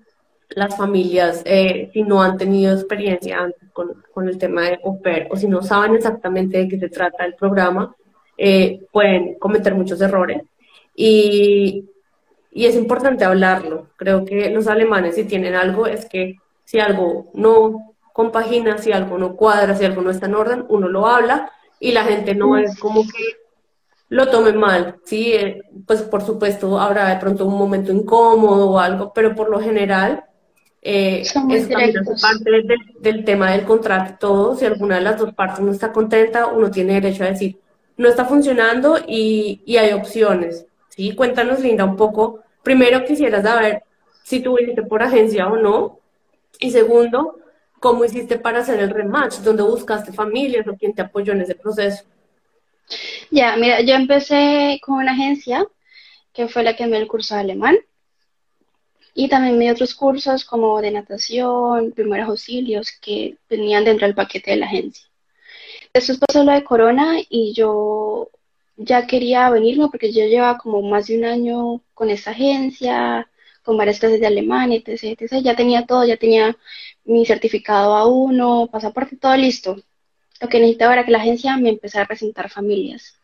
las 0.50 0.76
familias, 0.76 1.42
eh, 1.46 1.90
si 1.94 2.04
no 2.04 2.22
han 2.22 2.38
tenido 2.38 2.74
experiencia 2.74 3.40
antes 3.40 3.70
con, 3.72 4.04
con 4.14 4.28
el 4.28 4.38
tema 4.38 4.64
de 4.64 4.80
OPER 4.84 5.28
o 5.32 5.36
si 5.36 5.48
no 5.48 5.62
saben 5.62 5.96
exactamente 5.96 6.58
de 6.58 6.68
qué 6.68 6.80
se 6.80 6.90
trata 6.90 7.26
el 7.26 7.36
programa, 7.36 7.96
eh, 8.38 8.86
pueden 8.92 9.36
cometer 9.36 9.76
muchos 9.76 10.02
errores. 10.02 10.42
Y, 10.96 11.86
y 12.52 12.66
es 12.66 12.76
importante 12.76 13.24
hablarlo. 13.24 13.88
Creo 13.96 14.26
que 14.26 14.50
los 14.50 14.68
alemanes 14.68 15.16
si 15.16 15.24
tienen 15.24 15.56
algo 15.56 15.88
es 15.88 16.06
que 16.06 16.38
si 16.66 16.80
algo 16.80 17.30
no 17.34 17.94
compagina, 18.14 18.78
si 18.78 18.92
algo 18.92 19.18
no 19.18 19.36
cuadra, 19.36 19.76
si 19.76 19.86
algo 19.86 20.02
no 20.02 20.12
está 20.12 20.26
en 20.26 20.36
orden, 20.36 20.66
uno 20.70 20.88
lo 20.90 21.08
habla 21.08 21.52
y 21.80 21.92
la 21.92 22.04
gente 22.04 22.36
no 22.36 22.58
es 22.58 22.78
como 22.80 23.04
que 23.04 23.41
lo 24.12 24.28
tome 24.28 24.52
mal, 24.52 24.98
¿sí? 25.06 25.32
Eh, 25.32 25.62
pues 25.88 26.02
por 26.02 26.22
supuesto 26.22 26.78
habrá 26.78 27.08
de 27.08 27.16
pronto 27.16 27.46
un 27.46 27.58
momento 27.58 27.94
incómodo 27.94 28.72
o 28.72 28.78
algo, 28.78 29.14
pero 29.14 29.34
por 29.34 29.50
lo 29.50 29.62
general 29.62 30.26
eh, 30.82 31.22
es 31.22 31.70
parte 32.22 32.52
del, 33.00 33.24
tema 33.24 33.52
del 33.52 33.64
contrato 33.64 34.16
todo. 34.20 34.56
Si 34.58 34.66
alguna 34.66 34.96
de 34.96 35.02
las 35.02 35.18
dos 35.18 35.34
partes 35.34 35.62
no 35.62 35.72
está 35.72 35.94
contenta, 35.94 36.48
uno 36.48 36.70
tiene 36.70 36.96
derecho 36.96 37.24
a 37.24 37.28
decir, 37.28 37.58
no 37.96 38.10
está 38.10 38.26
funcionando 38.26 38.98
y, 39.08 39.62
y 39.66 39.78
hay 39.78 39.94
opciones. 39.94 40.66
¿sí? 40.90 41.16
Cuéntanos, 41.16 41.62
Linda, 41.62 41.86
un 41.86 41.96
poco. 41.96 42.42
Primero, 42.64 43.06
quisiera 43.06 43.42
saber 43.42 43.84
si 44.24 44.42
tú 44.42 44.58
viniste 44.58 44.84
por 44.84 45.02
agencia 45.02 45.48
o 45.48 45.56
no. 45.56 46.00
Y 46.60 46.72
segundo, 46.72 47.40
¿cómo 47.80 48.04
hiciste 48.04 48.38
para 48.38 48.60
hacer 48.60 48.82
el 48.82 48.90
rematch? 48.90 49.36
¿Dónde 49.38 49.64
buscaste 49.64 50.12
familias 50.12 50.68
o 50.68 50.76
quién 50.76 50.94
te 50.94 51.02
apoyó 51.02 51.32
en 51.32 51.44
ese 51.44 51.56
proceso? 51.56 52.04
Ya, 53.30 53.56
mira, 53.56 53.82
yo 53.82 53.96
empecé 53.96 54.80
con 54.84 54.96
una 54.96 55.14
agencia 55.14 55.66
que 56.34 56.48
fue 56.48 56.64
la 56.64 56.76
que 56.76 56.86
me 56.86 56.92
dio 56.92 57.00
el 57.02 57.08
curso 57.08 57.36
de 57.36 57.42
alemán. 57.42 57.78
Y 59.14 59.28
también 59.28 59.58
me 59.58 59.66
dio 59.66 59.74
otros 59.74 59.94
cursos 59.96 60.46
como 60.46 60.82
de 60.82 60.92
natación, 60.92 61.92
primeros 61.92 62.30
auxilios 62.30 62.92
que 63.02 63.38
venían 63.50 63.84
dentro 63.84 64.08
del 64.08 64.16
paquete 64.16 64.52
de 64.52 64.58
la 64.58 64.68
agencia. 64.68 65.06
Después 65.94 66.20
pasó 66.20 66.44
lo 66.44 66.54
de 66.54 66.64
corona 66.64 67.18
y 67.30 67.54
yo 67.54 68.30
ya 68.78 69.08
quería 69.08 69.50
venirme 69.50 69.90
porque 69.90 70.12
yo 70.14 70.26
llevaba 70.26 70.58
como 70.58 70.82
más 70.82 71.08
de 71.08 71.18
un 71.18 71.26
año 71.26 71.82
con 71.94 72.10
esta 72.10 72.32
agencia, 72.32 73.30
con 73.64 73.78
varias 73.78 74.00
clases 74.00 74.20
de 74.22 74.28
alemán, 74.28 74.72
etc, 74.72 75.04
etc. 75.04 75.42
Ya 75.44 75.56
tenía 75.56 75.86
todo, 75.86 76.06
ya 76.06 76.18
tenía 76.18 76.58
mi 77.04 77.26
certificado 77.26 77.94
A1, 77.96 78.70
pasaporte, 78.72 79.18
todo 79.18 79.36
listo. 79.38 79.78
Lo 80.42 80.50
que 80.50 80.60
necesitaba 80.60 80.94
era 80.94 81.06
que 81.06 81.12
la 81.12 81.20
agencia 81.20 81.56
me 81.58 81.70
empezara 81.70 82.06
a 82.06 82.08
presentar 82.08 82.50
familias. 82.50 83.20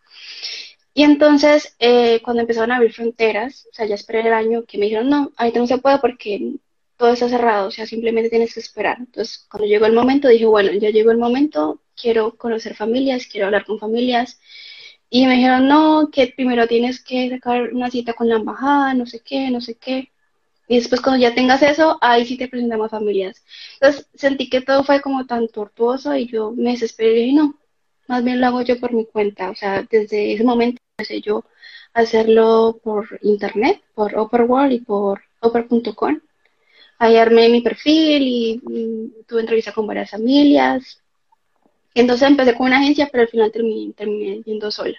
Y 0.94 1.04
entonces, 1.04 1.76
eh, 1.80 2.22
cuando 2.24 2.42
empezaron 2.42 2.72
a 2.72 2.78
abrir 2.78 2.94
fronteras, 2.94 3.68
o 3.72 3.74
sea, 3.74 3.86
ya 3.86 3.96
esperé 3.96 4.22
el 4.22 4.34
año 4.34 4.64
que 4.66 4.78
me 4.78 4.86
dijeron, 4.86 5.10
no, 5.10 5.32
ahorita 5.38 5.60
no 5.60 5.68
se 5.68 5.78
puede 5.78 6.00
porque 6.00 6.54
todo 6.98 7.14
está 7.14 7.30
cerrado, 7.30 7.68
o 7.68 7.72
sea, 7.72 7.86
simplemente 7.86 8.30
tienes 8.30 8.54
que 8.54 8.60
esperar. 8.62 8.98
Entonces, 9.00 9.46
cuando 9.50 9.68
llegó 9.68 9.86
el 9.86 9.94
momento, 9.94 10.28
dije, 10.28 10.46
bueno, 10.46 10.72
ya 10.74 10.90
llegó 10.90 11.12
el 11.12 11.20
momento, 11.20 11.82
quiero 11.96 12.36
conocer 12.38 12.76
familias, 12.76 13.28
quiero 13.28 13.48
hablar 13.48 13.66
con 13.66 13.80
familias. 13.80 14.40
Y 15.10 15.28
me 15.28 15.36
dijeron, 15.36 15.68
no, 15.68 16.10
que 16.12 16.34
primero 16.36 16.68
tienes 16.68 17.04
que 17.04 17.30
sacar 17.30 17.74
una 17.74 17.90
cita 17.92 18.14
con 18.14 18.30
la 18.30 18.38
embajada, 18.38 18.94
no 18.94 19.06
sé 19.06 19.22
qué, 19.22 19.50
no 19.52 19.62
sé 19.62 19.76
qué. 19.76 20.12
Y 20.68 20.78
después 20.78 21.02
cuando 21.02 21.22
ya 21.22 21.34
tengas 21.34 21.62
eso, 21.64 21.98
ahí 22.02 22.26
sí 22.26 22.38
te 22.38 22.48
presentamos 22.48 22.92
familias. 22.92 23.44
Entonces 23.80 24.08
sentí 24.16 24.50
que 24.50 24.62
todo 24.62 24.84
fue 24.84 25.02
como 25.02 25.26
tan 25.26 25.48
tortuoso 25.48 26.16
y 26.16 26.28
yo 26.28 26.52
me 26.52 26.72
desesperé 26.72 27.12
y 27.12 27.24
dije, 27.26 27.34
no, 27.36 27.56
más 28.08 28.24
bien 28.24 28.42
lo 28.42 28.48
hago 28.48 28.62
yo 28.62 28.80
por 28.80 28.94
mi 28.94 29.06
cuenta. 29.06 29.50
O 29.50 29.56
sea, 29.56 29.84
desde 29.90 30.34
ese 30.34 30.44
momento 30.44 30.82
empecé 30.98 31.22
yo 31.22 31.46
a 31.94 32.02
hacerlo 32.02 32.80
por 32.84 33.20
internet, 33.22 33.82
por 33.96 34.14
World 34.16 34.74
y 34.74 34.80
por 34.82 35.22
Oper.com. 35.40 36.20
Ahí 37.00 37.16
armé 37.18 37.50
mi 37.50 37.62
perfil 37.62 38.24
y, 38.24 38.62
y 38.70 39.24
tuve 39.28 39.42
entrevista 39.42 39.72
con 39.72 39.88
varias 39.88 40.12
familias. 40.12 41.02
Entonces 41.94 42.28
empecé 42.28 42.56
con 42.56 42.68
una 42.68 42.80
agencia, 42.80 43.10
pero 43.12 43.24
al 43.24 43.30
final 43.30 43.52
terminé, 43.52 43.94
terminé 43.94 44.42
yendo 44.44 44.72
sola. 44.72 44.98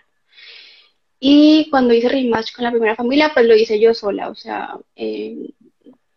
Y 1.20 1.68
cuando 1.70 1.94
hice 1.94 2.08
rematch 2.08 2.52
con 2.54 2.64
la 2.64 2.70
primera 2.70 2.94
familia, 2.94 3.32
pues 3.34 3.46
lo 3.46 3.56
hice 3.56 3.80
yo 3.80 3.92
sola. 3.94 4.28
O 4.28 4.34
sea, 4.34 4.78
eh, 4.94 5.50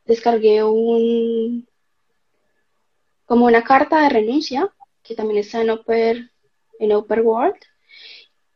descargué 0.06 0.64
un 0.64 1.68
como 3.32 3.46
una 3.46 3.64
carta 3.64 4.02
de 4.02 4.10
renuncia, 4.10 4.70
que 5.02 5.16
también 5.16 5.40
está 5.40 5.62
en 5.62 5.70
Oper, 5.70 6.32
en 6.80 6.92
Oper 6.92 7.22
World, 7.22 7.56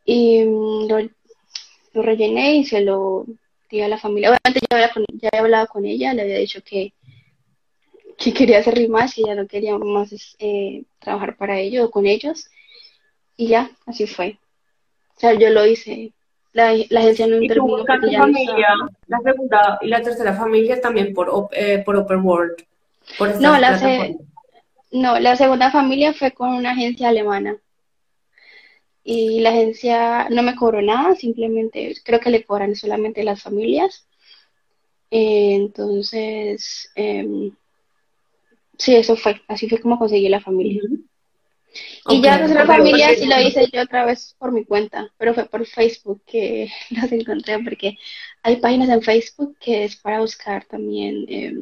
y 0.04 0.44
mm, 0.44 0.88
lo, 0.90 2.04
rellené 2.04 2.56
y 2.58 2.66
se 2.66 2.82
lo 2.82 3.26
di 3.70 3.80
a 3.80 3.88
la 3.88 3.98
familia. 3.98 4.32
Obviamente 4.32 4.60
ya 4.70 4.76
había, 4.76 5.40
hablado 5.40 5.68
con 5.68 5.86
ella, 5.86 6.14
le 6.14 6.24
había 6.24 6.40
dicho 6.40 6.62
que, 6.62 6.94
que 8.18 8.34
quería 8.34 8.60
hacer 8.60 8.76
rematch, 8.76 9.16
que 9.16 9.24
ya 9.26 9.36
no 9.36 9.48
quería 9.48 9.78
más 9.78 10.36
eh, 10.40 10.84
trabajar 11.00 11.38
para 11.38 11.58
ellos 11.58 11.86
o 11.86 11.92
con 11.92 12.06
ellos. 12.06 12.50
Y 13.38 13.48
ya, 13.48 13.72
así 13.86 14.08
fue. 14.08 14.40
O 15.16 15.20
sea, 15.22 15.34
yo 15.36 15.52
lo 15.52 15.66
hice. 15.66 16.12
La, 16.56 16.70
agencia 16.70 17.28
no 17.28 17.42
intervino. 17.42 17.84
¿Y 17.84 18.16
familia, 18.16 18.70
la 19.08 19.20
segunda 19.20 19.80
y 19.82 19.88
la 19.88 20.02
tercera 20.02 20.34
familia 20.34 20.82
también 20.82 21.14
por, 21.14 21.50
eh, 21.52 21.84
por 21.86 21.96
Open 21.98 22.26
World? 22.26 22.56
no, 23.40 23.60
la 23.60 23.78
no, 24.92 25.20
la 25.20 25.36
segunda 25.36 25.70
familia 25.70 26.14
fue 26.14 26.32
con 26.32 26.54
una 26.54 26.72
agencia 26.72 27.10
alemana. 27.10 27.58
Y 29.04 29.42
la 29.42 29.50
agencia 29.50 30.30
no 30.30 30.42
me 30.42 30.56
cobró 30.56 30.82
nada, 30.82 31.16
simplemente 31.16 31.94
creo 32.04 32.20
que 32.20 32.32
le 32.32 32.44
cobran 32.44 32.76
solamente 32.76 33.24
las 33.24 33.44
familias. 33.44 34.08
Eh, 35.12 35.56
entonces, 35.56 36.90
eh, 36.96 37.52
Sí, 38.78 38.96
eso 38.96 39.16
fue, 39.16 39.42
así 39.48 39.70
fue 39.70 39.80
como 39.80 39.98
conseguí 39.98 40.30
la 40.30 40.42
familia. 40.42 40.82
Y 42.10 42.22
ya 42.22 42.40
pues 42.40 42.52
la 42.52 42.66
familia 42.66 43.16
sí 43.16 43.26
lo 43.26 43.40
hice 43.40 43.68
yo 43.72 43.82
otra 43.82 44.06
vez 44.06 44.36
por 44.38 44.52
mi 44.52 44.64
cuenta, 44.64 45.12
pero 45.18 45.34
fue 45.34 45.46
por 45.46 45.66
Facebook 45.66 46.22
que 46.26 46.70
las 46.92 47.12
encontré, 47.12 47.60
porque 47.60 47.98
hay 48.44 48.58
páginas 48.58 48.90
en 48.90 49.02
Facebook 49.02 49.58
que 49.60 49.86
es 49.86 49.96
para 49.96 50.20
buscar 50.20 50.66
también 50.66 51.26
eh, 51.28 51.54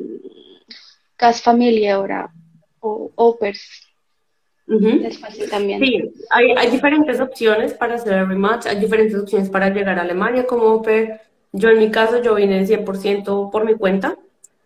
Cas 1.16 1.42
Familia 1.42 1.96
ahora 1.96 2.32
o 2.80 3.12
Opers. 3.16 3.88
Es 4.66 5.20
fácil 5.20 5.50
también. 5.50 5.80
Sí, 5.80 6.14
hay, 6.30 6.52
hay 6.58 6.72
diferentes 6.72 7.20
opciones 7.20 7.74
para 7.74 7.96
hacer 7.96 8.14
el 8.14 8.28
rematch, 8.28 8.66
hay 8.66 8.80
diferentes 8.80 9.20
opciones 9.20 9.50
para 9.50 9.70
llegar 9.70 10.00
a 10.00 10.04
Alemania 10.04 10.46
como 10.46 10.66
Oper. 10.66 11.22
Yo 11.52 11.70
en 11.70 11.80
mi 11.80 11.92
caso, 11.92 12.22
yo 12.22 12.36
vine 12.36 12.66
100% 12.66 13.52
por 13.52 13.66
mi 13.66 13.76
cuenta, 13.76 14.18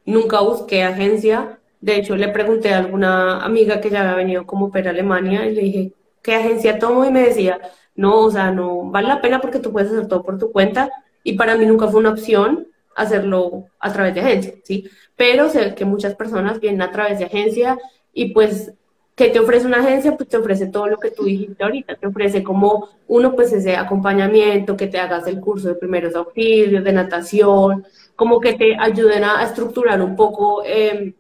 nunca 0.06 0.40
busqué 0.40 0.84
agencia, 0.84 1.60
de 1.80 1.96
hecho, 1.98 2.16
le 2.16 2.30
pregunté 2.30 2.74
a 2.74 2.80
alguna 2.80 3.44
amiga 3.44 3.80
que 3.80 3.90
ya 3.90 4.02
había 4.02 4.16
venido 4.16 4.46
como 4.46 4.72
per 4.72 4.88
Alemania 4.88 5.46
y 5.46 5.54
le 5.54 5.62
dije, 5.62 5.94
¿qué 6.22 6.36
agencia 6.36 6.80
tomo? 6.80 7.06
Y 7.06 7.12
me 7.12 7.22
decía, 7.22 7.60
no, 7.96 8.22
o 8.22 8.32
sea, 8.32 8.52
no 8.52 8.90
vale 8.92 9.08
la 9.08 9.22
pena 9.22 9.42
porque 9.42 9.60
tú 9.60 9.72
puedes 9.72 9.92
hacer 9.92 10.08
todo 10.08 10.24
por 10.24 10.38
tu 10.38 10.52
cuenta. 10.52 10.90
Y 11.24 11.34
para 11.34 11.56
mí 11.56 11.66
nunca 11.66 11.88
fue 11.88 12.00
una 12.00 12.12
opción 12.12 12.68
hacerlo 12.96 13.66
a 13.80 13.94
través 13.94 14.16
de 14.16 14.22
agencia, 14.22 14.54
¿sí? 14.64 14.90
Pero 15.16 15.50
sé 15.50 15.76
que 15.76 15.86
muchas 15.86 16.16
personas 16.16 16.60
vienen 16.60 16.82
a 16.82 16.92
través 16.92 17.20
de 17.20 17.26
agencia 17.26 17.78
y 18.12 18.34
pues, 18.34 18.74
¿qué 19.16 19.30
te 19.30 19.40
ofrece 19.40 19.68
una 19.68 19.80
agencia? 19.80 20.16
Pues 20.18 20.30
te 20.30 20.38
ofrece 20.38 20.68
todo 20.68 20.88
lo 20.88 20.98
que 20.98 21.12
tú 21.12 21.26
dijiste 21.26 21.64
ahorita, 21.64 21.96
te 21.96 22.08
ofrece 22.08 22.44
como 22.44 22.90
uno, 23.08 23.36
pues 23.36 23.54
ese 23.54 23.76
acompañamiento, 23.76 24.76
que 24.76 24.88
te 24.88 25.00
hagas 25.00 25.28
el 25.28 25.40
curso 25.40 25.68
de 25.70 25.76
primeros 25.76 26.16
auxilios, 26.16 26.84
de 26.84 26.92
natación, 26.92 27.86
como 28.16 28.40
que 28.40 28.54
te 28.54 28.76
ayuden 28.80 29.24
a, 29.24 29.44
estructurar 29.44 30.02
un 30.02 30.16
poco. 30.16 30.64
Eh, 30.66 31.14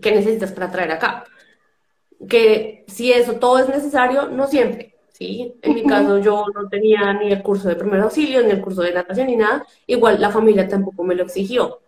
¿Qué 0.00 0.12
necesitas 0.12 0.52
para 0.52 0.70
traer 0.70 0.92
acá. 0.92 1.24
Que 2.28 2.84
si 2.86 3.12
eso 3.12 3.34
todo 3.34 3.58
es 3.58 3.68
necesario, 3.68 4.28
no 4.28 4.46
siempre, 4.46 4.94
¿sí? 5.12 5.54
En 5.60 5.74
mi 5.74 5.84
caso 5.84 6.18
yo 6.18 6.46
no 6.54 6.68
tenía 6.68 7.12
ni 7.14 7.32
el 7.32 7.42
curso 7.42 7.68
de 7.68 7.74
primer 7.74 8.00
auxilio, 8.00 8.42
ni 8.42 8.50
el 8.50 8.62
curso 8.62 8.82
de 8.82 8.92
natación, 8.92 9.26
ni 9.26 9.36
nada. 9.36 9.66
Igual 9.86 10.20
la 10.20 10.30
familia 10.30 10.68
tampoco 10.68 11.02
me 11.04 11.14
lo 11.14 11.24
exigió. 11.24 11.80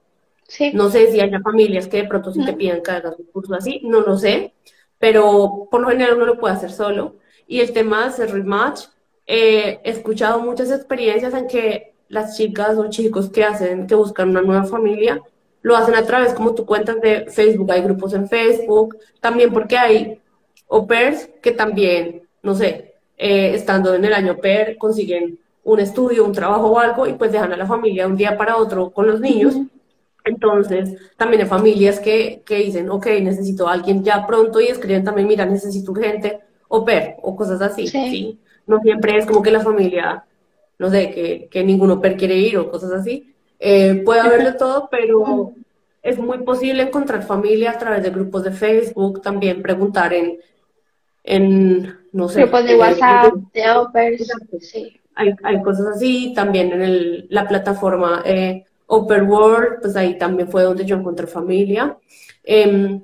Sí. 0.46 0.72
No 0.74 0.90
sé 0.90 1.10
si 1.10 1.20
hay 1.20 1.30
familias 1.40 1.86
que 1.86 1.98
de 1.98 2.08
pronto 2.08 2.32
sí 2.32 2.44
te 2.44 2.52
piden 2.52 2.82
que 2.82 2.90
hagas 2.90 3.18
un 3.18 3.26
curso 3.26 3.54
así, 3.54 3.80
no 3.84 4.00
lo 4.00 4.18
sé, 4.18 4.52
pero 4.98 5.68
por 5.70 5.80
lo 5.80 5.88
general 5.88 6.16
uno 6.16 6.26
lo 6.26 6.38
puede 6.38 6.54
hacer 6.54 6.72
solo. 6.72 7.16
Y 7.46 7.60
el 7.60 7.72
tema 7.72 8.00
de 8.00 8.06
hacer 8.08 8.30
rematch, 8.30 8.86
eh, 9.26 9.80
he 9.82 9.90
escuchado 9.90 10.40
muchas 10.40 10.70
experiencias 10.70 11.32
en 11.32 11.46
que 11.46 11.94
las 12.08 12.36
chicas 12.36 12.76
o 12.76 12.90
chicos 12.90 13.30
que 13.30 13.44
hacen, 13.44 13.86
que 13.86 13.94
buscan 13.94 14.30
una 14.30 14.42
nueva 14.42 14.64
familia, 14.64 15.22
lo 15.64 15.76
hacen 15.76 15.94
a 15.94 16.04
través 16.04 16.34
como 16.34 16.54
tu 16.54 16.66
cuentas 16.66 17.00
de 17.00 17.24
Facebook, 17.30 17.72
hay 17.72 17.80
grupos 17.80 18.12
en 18.12 18.28
Facebook, 18.28 18.98
también 19.18 19.50
porque 19.50 19.78
hay 19.78 20.20
au 20.68 20.86
pairs 20.86 21.30
que 21.40 21.52
también, 21.52 22.22
no 22.42 22.54
sé, 22.54 22.94
eh, 23.16 23.54
estando 23.54 23.94
en 23.94 24.04
el 24.04 24.12
año 24.12 24.36
pair, 24.36 24.76
consiguen 24.76 25.38
un 25.62 25.80
estudio, 25.80 26.26
un 26.26 26.32
trabajo 26.32 26.66
o 26.68 26.78
algo 26.78 27.06
y 27.06 27.14
pues 27.14 27.32
dejan 27.32 27.50
a 27.50 27.56
la 27.56 27.66
familia 27.66 28.06
un 28.06 28.14
día 28.14 28.36
para 28.36 28.58
otro 28.58 28.90
con 28.90 29.06
los 29.06 29.20
niños. 29.20 29.54
Entonces, 30.22 30.98
también 31.16 31.42
hay 31.42 31.48
familias 31.48 31.98
que, 31.98 32.42
que 32.44 32.56
dicen, 32.56 32.90
ok, 32.90 33.06
necesito 33.22 33.66
a 33.66 33.72
alguien 33.72 34.04
ya 34.04 34.26
pronto 34.26 34.60
y 34.60 34.66
escriben 34.66 35.02
también, 35.02 35.26
mira, 35.26 35.46
necesito 35.46 35.92
urgente 35.92 36.40
au 36.68 36.84
pair 36.84 37.14
o 37.22 37.34
cosas 37.34 37.62
así, 37.62 37.86
sí. 37.86 38.38
No 38.66 38.80
siempre 38.80 39.16
es 39.16 39.24
como 39.24 39.40
que 39.40 39.50
la 39.50 39.60
familia, 39.60 40.24
no 40.78 40.90
sé, 40.90 41.10
que, 41.10 41.48
que 41.50 41.64
ningún 41.64 41.90
au 41.90 42.02
pair 42.02 42.18
quiere 42.18 42.36
ir 42.36 42.58
o 42.58 42.70
cosas 42.70 42.92
así, 42.92 43.33
eh, 43.66 44.02
puede 44.04 44.20
haber 44.20 44.44
de 44.44 44.52
todo, 44.52 44.88
pero 44.90 45.54
es 46.02 46.18
muy 46.18 46.42
posible 46.42 46.82
encontrar 46.82 47.22
familia 47.22 47.70
a 47.70 47.78
través 47.78 48.02
de 48.02 48.10
grupos 48.10 48.44
de 48.44 48.50
Facebook, 48.50 49.22
también 49.22 49.62
preguntar 49.62 50.12
en, 50.12 50.38
en 51.22 51.98
no 52.12 52.28
sé. 52.28 52.42
Grupos 52.42 52.66
de 52.66 52.76
WhatsApp, 52.76 53.32
de 53.54 53.70
Opers, 53.70 54.28
sí. 54.60 55.00
Hay, 55.14 55.30
hay, 55.42 55.62
cosas 55.62 55.96
así, 55.96 56.34
también 56.34 56.72
en 56.72 56.82
el, 56.82 57.26
la 57.30 57.48
plataforma 57.48 58.22
eh, 58.26 58.66
Open 58.86 59.30
World, 59.30 59.80
pues 59.80 59.96
ahí 59.96 60.18
también 60.18 60.50
fue 60.50 60.64
donde 60.64 60.84
yo 60.84 60.96
encontré 60.96 61.26
familia. 61.26 61.96
Em, 62.42 63.00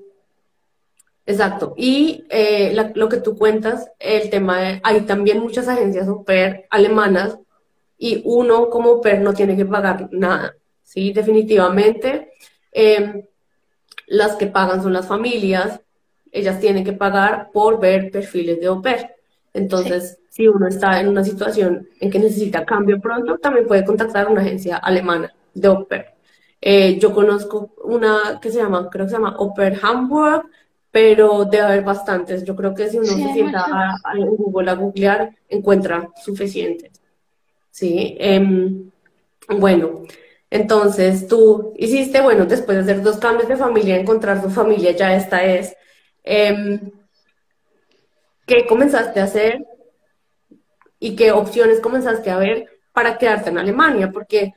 exacto. 1.25 1.73
Y 1.75 2.26
eh, 2.29 2.76
lo 2.95 3.09
que 3.09 3.17
tú 3.17 3.38
cuentas, 3.38 3.90
el 3.99 4.29
tema 4.29 4.61
de, 4.61 4.81
hay 4.85 5.00
también 5.02 5.40
muchas 5.40 5.69
agencias 5.69 6.07
oper 6.07 6.67
alemanas 6.69 7.38
y 8.00 8.23
uno 8.25 8.71
como 8.71 8.92
oper 8.92 9.21
no 9.21 9.35
tiene 9.35 9.57
que 9.57 9.66
pagar 9.66 10.09
nada, 10.11 10.57
¿sí? 10.83 11.12
Definitivamente. 11.12 12.33
Em, 12.73 13.23
las 14.07 14.37
que 14.37 14.47
pagan 14.47 14.83
son 14.83 14.95
las 14.95 15.07
familias, 15.07 15.80
ellas 16.33 16.59
tienen 16.59 16.83
que 16.83 16.95
pagar 16.95 17.50
por 17.52 17.78
ver 17.78 18.11
perfiles 18.11 18.59
de 18.59 18.69
oper. 18.71 19.16
Entonces, 19.52 20.19
si 20.30 20.49
uno 20.49 20.66
está 20.66 20.99
en 20.99 21.09
una 21.09 21.23
situación 21.25 21.88
en 22.00 22.11
que 22.11 22.19
necesita 22.19 22.64
cambio 22.64 23.00
pronto, 23.00 23.37
también 23.38 23.66
puede 23.66 23.85
contactar 23.85 24.26
a 24.26 24.30
una 24.30 24.40
agencia 24.40 24.78
alemana 24.78 25.35
de 25.52 25.69
Oper. 25.69 26.14
Eh, 26.61 26.99
yo 26.99 27.12
conozco 27.12 27.75
una 27.85 28.38
que 28.40 28.50
se 28.50 28.59
llama, 28.59 28.88
creo 28.88 29.07
que 29.07 29.11
se 29.11 29.16
llama 29.16 29.37
Oper 29.38 29.78
Hamburg, 29.83 30.47
pero 30.90 31.45
debe 31.45 31.64
haber 31.64 31.85
bastantes. 31.85 32.45
Yo 32.45 32.57
creo 32.57 32.75
que 32.75 32.88
si 32.88 32.99
uno 32.99 33.07
se 33.07 33.33
sienta 33.33 33.64
a, 33.66 34.16
Google 34.16 34.71
a 34.71 34.75
googlear, 34.75 35.37
encuentra 35.49 36.09
suficientes. 36.23 37.00
Sí. 37.70 38.16
Em, 38.20 38.90
bueno, 39.48 40.02
entonces 40.50 41.28
tú 41.28 41.74
hiciste, 41.76 42.20
bueno, 42.20 42.46
después 42.46 42.76
de 42.76 42.82
hacer 42.82 43.02
dos 43.02 43.18
cambios 43.18 43.48
de 43.48 43.56
familia, 43.56 43.96
encontrar 43.96 44.42
tu 44.42 44.50
familia, 44.50 44.92
ya 44.92 45.14
esta 45.16 45.44
es. 45.44 45.76
Em, 46.24 46.92
¿Qué 48.46 48.66
comenzaste 48.66 49.20
a 49.20 49.24
hacer 49.24 49.64
y 50.98 51.16
qué 51.16 51.32
opciones 51.32 51.80
comenzaste 51.80 52.30
a 52.30 52.38
ver 52.38 52.66
para 52.92 53.16
quedarte 53.18 53.50
en 53.50 53.58
Alemania? 53.58 54.10
Porque 54.12 54.54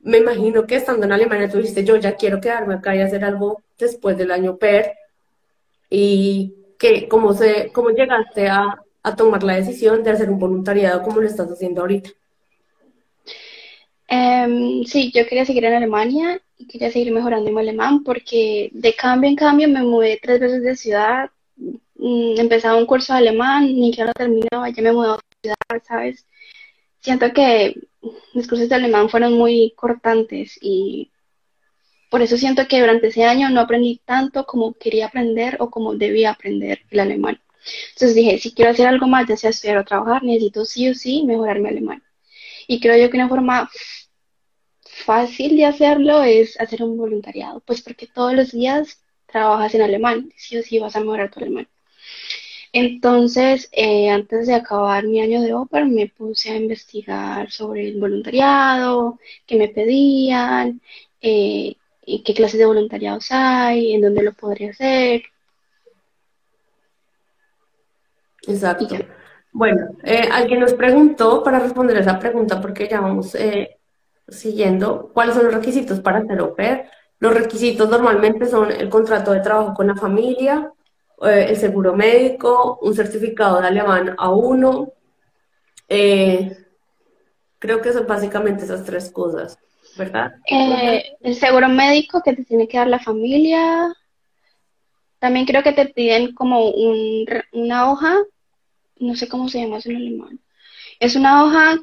me 0.00 0.18
imagino 0.18 0.66
que 0.66 0.76
estando 0.76 1.06
en 1.06 1.12
Alemania 1.12 1.48
tú 1.48 1.58
dijiste, 1.58 1.84
yo 1.84 1.96
ya 1.96 2.16
quiero 2.16 2.40
quedarme 2.40 2.74
acá 2.74 2.94
y 2.94 3.00
hacer 3.00 3.24
algo 3.24 3.62
después 3.78 4.16
del 4.18 4.30
año 4.30 4.58
PER. 4.58 4.92
¿Y 5.90 6.54
que, 6.78 7.08
cómo, 7.08 7.34
se, 7.34 7.70
cómo 7.72 7.90
llegaste 7.90 8.48
a, 8.48 8.82
tomar 9.16 9.42
la 9.42 9.56
decisión 9.56 10.02
de 10.02 10.10
hacer 10.10 10.30
un 10.30 10.38
voluntariado 10.38 11.02
como 11.02 11.20
lo 11.20 11.26
estás 11.26 11.50
haciendo 11.50 11.82
ahorita? 11.82 12.10
Em, 14.14 14.84
sí, 14.84 15.10
yo 15.14 15.26
quería 15.26 15.46
seguir 15.46 15.64
en 15.64 15.72
Alemania 15.74 16.38
y 16.58 16.66
quería 16.66 16.90
seguir 16.92 17.12
mejorando 17.12 17.50
mi 17.50 17.60
alemán 17.60 18.04
porque 18.04 18.68
de 18.74 18.94
cambio 18.94 19.30
en 19.30 19.36
cambio 19.36 19.68
me 19.68 19.82
mudé 19.82 20.18
tres 20.22 20.38
veces 20.38 20.62
de 20.62 20.76
ciudad, 20.76 21.30
mm, 21.56 22.38
empezaba 22.38 22.76
un 22.76 22.84
curso 22.86 23.14
de 23.14 23.20
alemán, 23.20 23.64
ni 23.74 23.90
que 23.90 24.04
lo 24.04 24.12
terminaba, 24.12 24.68
ya 24.68 24.82
me 24.82 24.92
mudé 24.92 25.08
a 25.08 25.12
otra 25.14 25.28
ciudad, 25.42 25.82
¿sabes? 25.88 26.26
Siento 27.00 27.32
que 27.32 27.74
mis 28.34 28.48
cursos 28.48 28.68
de 28.68 28.74
alemán 28.76 29.08
fueron 29.08 29.34
muy 29.34 29.72
cortantes 29.76 30.58
y 30.60 31.10
por 32.10 32.22
eso 32.22 32.36
siento 32.36 32.68
que 32.68 32.80
durante 32.80 33.08
ese 33.08 33.24
año 33.24 33.48
no 33.50 33.60
aprendí 33.62 34.00
tanto 34.04 34.44
como 34.46 34.74
quería 34.74 35.06
aprender 35.06 35.56
o 35.60 35.70
como 35.70 35.94
debía 35.94 36.30
aprender 36.32 36.80
el 36.90 37.00
alemán. 37.00 37.40
Entonces 37.94 38.14
dije, 38.14 38.38
si 38.38 38.52
quiero 38.54 38.72
hacer 38.72 38.86
algo 38.88 39.06
más, 39.08 39.26
ya 39.28 39.36
sea 39.36 39.50
estudiar 39.50 39.78
o 39.78 39.84
trabajar, 39.84 40.22
necesito 40.22 40.64
sí 40.66 40.88
o 40.90 40.94
sí 40.94 41.24
mejorar 41.24 41.60
mi 41.60 41.68
alemán. 41.70 42.02
Y 42.66 42.80
creo 42.80 42.96
yo 42.96 43.10
que 43.10 43.16
una 43.16 43.28
forma 43.28 43.70
fácil 44.92 45.56
de 45.56 45.64
hacerlo 45.64 46.22
es 46.22 46.60
hacer 46.60 46.82
un 46.82 46.96
voluntariado, 46.96 47.60
pues 47.60 47.82
porque 47.82 48.06
todos 48.06 48.34
los 48.34 48.52
días 48.52 49.02
trabajas 49.26 49.74
en 49.74 49.82
alemán, 49.82 50.30
sí 50.36 50.58
o 50.58 50.62
sí 50.62 50.78
vas 50.78 50.94
a 50.94 51.00
mejorar 51.00 51.30
tu 51.30 51.40
alemán. 51.40 51.66
Entonces, 52.72 53.68
eh, 53.72 54.10
antes 54.10 54.46
de 54.46 54.54
acabar 54.54 55.04
mi 55.04 55.20
año 55.20 55.42
de 55.42 55.54
ópera, 55.54 55.84
me 55.84 56.08
puse 56.08 56.50
a 56.50 56.56
investigar 56.56 57.50
sobre 57.50 57.88
el 57.88 58.00
voluntariado, 58.00 59.18
qué 59.46 59.56
me 59.56 59.68
pedían, 59.68 60.80
eh, 61.20 61.74
y 62.04 62.22
qué 62.22 62.34
clases 62.34 62.58
de 62.58 62.66
voluntariados 62.66 63.28
hay, 63.30 63.94
en 63.94 64.02
dónde 64.02 64.22
lo 64.22 64.32
podría 64.32 64.70
hacer. 64.70 65.22
Exacto. 68.46 68.96
Bueno, 69.52 69.90
eh, 70.02 70.28
alguien 70.32 70.60
nos 70.60 70.74
preguntó 70.74 71.42
para 71.42 71.58
responder 71.60 71.98
esa 71.98 72.18
pregunta, 72.18 72.60
porque 72.60 72.88
ya 72.88 73.00
vamos 73.00 73.34
siguiendo, 74.32 75.10
¿cuáles 75.12 75.34
son 75.34 75.44
los 75.44 75.54
requisitos 75.54 76.00
para 76.00 76.24
ser 76.26 76.40
au 76.40 76.54
Los 77.18 77.34
requisitos 77.34 77.88
normalmente 77.88 78.46
son 78.46 78.70
el 78.72 78.88
contrato 78.88 79.32
de 79.32 79.40
trabajo 79.40 79.74
con 79.74 79.86
la 79.86 79.94
familia, 79.94 80.72
eh, 81.22 81.46
el 81.50 81.56
seguro 81.56 81.94
médico, 81.94 82.78
un 82.82 82.94
certificado 82.94 83.60
de 83.60 83.68
alemán 83.68 84.16
A1. 84.16 84.92
Eh, 85.88 86.56
creo 87.58 87.80
que 87.80 87.92
son 87.92 88.06
básicamente 88.06 88.64
esas 88.64 88.84
tres 88.84 89.10
cosas, 89.10 89.58
¿verdad? 89.96 90.32
Eh, 90.50 91.16
el 91.20 91.36
seguro 91.36 91.68
médico 91.68 92.22
que 92.24 92.34
te 92.34 92.44
tiene 92.44 92.66
que 92.66 92.78
dar 92.78 92.88
la 92.88 92.98
familia. 92.98 93.94
También 95.18 95.46
creo 95.46 95.62
que 95.62 95.72
te 95.72 95.86
piden 95.86 96.34
como 96.34 96.70
un, 96.70 97.24
una 97.52 97.92
hoja, 97.92 98.16
no 98.96 99.14
sé 99.14 99.28
cómo 99.28 99.48
se 99.48 99.60
llama 99.60 99.78
eso 99.78 99.90
en 99.90 99.96
alemán. 99.96 100.40
Es 100.98 101.14
una 101.14 101.44
hoja 101.44 101.78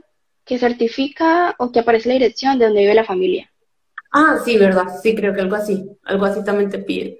que 0.49 0.57
certifica 0.57 1.53
o 1.59 1.71
que 1.71 1.81
aparece 1.81 2.09
la 2.09 2.15
dirección 2.15 2.57
de 2.57 2.65
donde 2.65 2.81
vive 2.81 2.95
la 2.95 3.03
familia. 3.03 3.51
Ah, 4.11 4.37
sí, 4.43 4.57
verdad, 4.57 4.87
sí, 4.99 5.13
creo 5.13 5.31
que 5.31 5.41
algo 5.41 5.55
así, 5.55 5.87
algo 6.05 6.25
así 6.25 6.43
también 6.43 6.71
te 6.71 6.79
piden. 6.79 7.17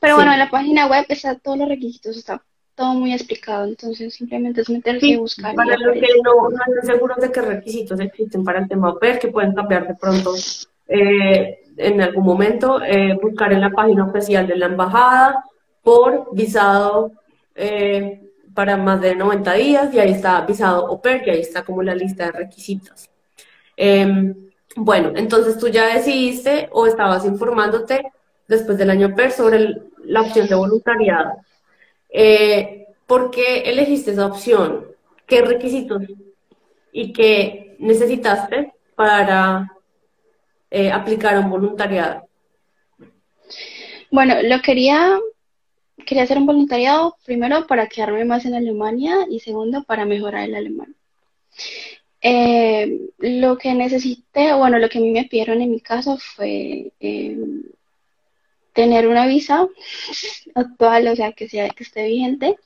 Pero 0.00 0.14
bueno, 0.14 0.32
en 0.32 0.38
la 0.38 0.48
página 0.48 0.86
web 0.86 1.04
está 1.08 1.36
todos 1.36 1.58
los 1.58 1.68
requisitos, 1.68 2.16
está 2.16 2.40
todo 2.76 2.94
muy 2.94 3.12
explicado, 3.12 3.64
entonces 3.64 4.14
simplemente 4.14 4.60
es 4.60 4.70
meterse 4.70 5.08
y 5.08 5.16
buscar. 5.16 5.56
Para 5.56 5.76
los 5.76 5.92
que 5.94 6.06
no, 6.22 6.50
están 6.50 6.86
seguros 6.86 7.16
de 7.16 7.32
qué 7.32 7.42
requisitos 7.42 7.98
existen 7.98 8.44
para 8.44 8.60
el 8.60 8.68
tema 8.68 8.90
OPER, 8.90 9.18
que 9.18 9.26
pueden 9.26 9.54
cambiar 9.54 9.88
de 9.88 9.96
pronto 9.96 10.34
eh, 10.86 11.58
en 11.76 12.00
algún 12.00 12.24
momento, 12.24 12.80
eh, 12.80 13.18
buscar 13.20 13.52
en 13.52 13.60
la 13.60 13.70
página 13.70 14.04
oficial 14.04 14.46
de 14.46 14.54
la 14.54 14.66
embajada 14.66 15.44
por 15.82 16.28
visado 16.32 17.10
eh, 17.56 18.27
para 18.54 18.76
más 18.76 19.00
de 19.00 19.14
90 19.14 19.52
días, 19.54 19.94
y 19.94 19.98
ahí 19.98 20.12
está 20.12 20.40
visado 20.42 20.86
OPER, 20.86 21.22
y 21.26 21.30
ahí 21.30 21.40
está 21.40 21.64
como 21.64 21.82
la 21.82 21.94
lista 21.94 22.26
de 22.26 22.32
requisitos. 22.32 23.08
Em, 23.76 24.34
bueno, 24.76 25.12
entonces 25.16 25.58
tú 25.58 25.68
ya 25.68 25.94
decidiste 25.94 26.68
o 26.72 26.86
estabas 26.86 27.24
informándote 27.24 28.12
después 28.46 28.78
del 28.78 28.90
año 28.90 29.14
PER 29.14 29.30
sobre 29.32 29.76
la 30.04 30.22
opción 30.22 30.48
de 30.48 30.54
voluntariado. 30.54 31.32
Eh, 32.08 32.86
¿Por 33.06 33.30
qué 33.30 33.60
elegiste 33.62 34.12
esa 34.12 34.26
opción? 34.26 34.86
¿Qué 35.26 35.42
requisitos 35.42 36.02
y 36.92 37.12
qué 37.12 37.76
necesitaste 37.78 38.72
para 38.94 39.70
eh, 40.70 40.90
aplicar 40.90 41.38
un 41.38 41.50
voluntariado? 41.50 42.28
Bueno, 44.10 44.34
lo 44.42 44.60
quería, 44.62 45.18
quería 46.08 46.22
hacer 46.24 46.38
un 46.38 46.46
voluntariado 46.46 47.18
primero 47.26 47.66
para 47.66 47.86
quedarme 47.86 48.24
más 48.24 48.46
en 48.46 48.54
Alemania 48.54 49.26
y 49.30 49.40
segundo 49.40 49.84
para 49.84 50.06
mejorar 50.06 50.44
el 50.44 50.54
alemán. 50.54 50.96
Eh, 52.22 53.10
lo 53.18 53.58
que 53.58 53.74
necesité, 53.74 54.54
bueno, 54.54 54.78
lo 54.78 54.88
que 54.88 54.98
a 54.98 55.00
mí 55.02 55.10
me 55.10 55.24
pidieron 55.24 55.60
en 55.60 55.70
mi 55.70 55.80
caso 55.80 56.16
fue 56.18 56.92
tener 58.72 59.06
una 59.08 59.26
visa 59.26 59.68
actual, 60.54 61.08
o 61.08 61.16
sea, 61.16 61.32
que, 61.32 61.48
sea, 61.48 61.68
que 61.70 61.84
esté 61.84 62.06
vigente. 62.06 62.56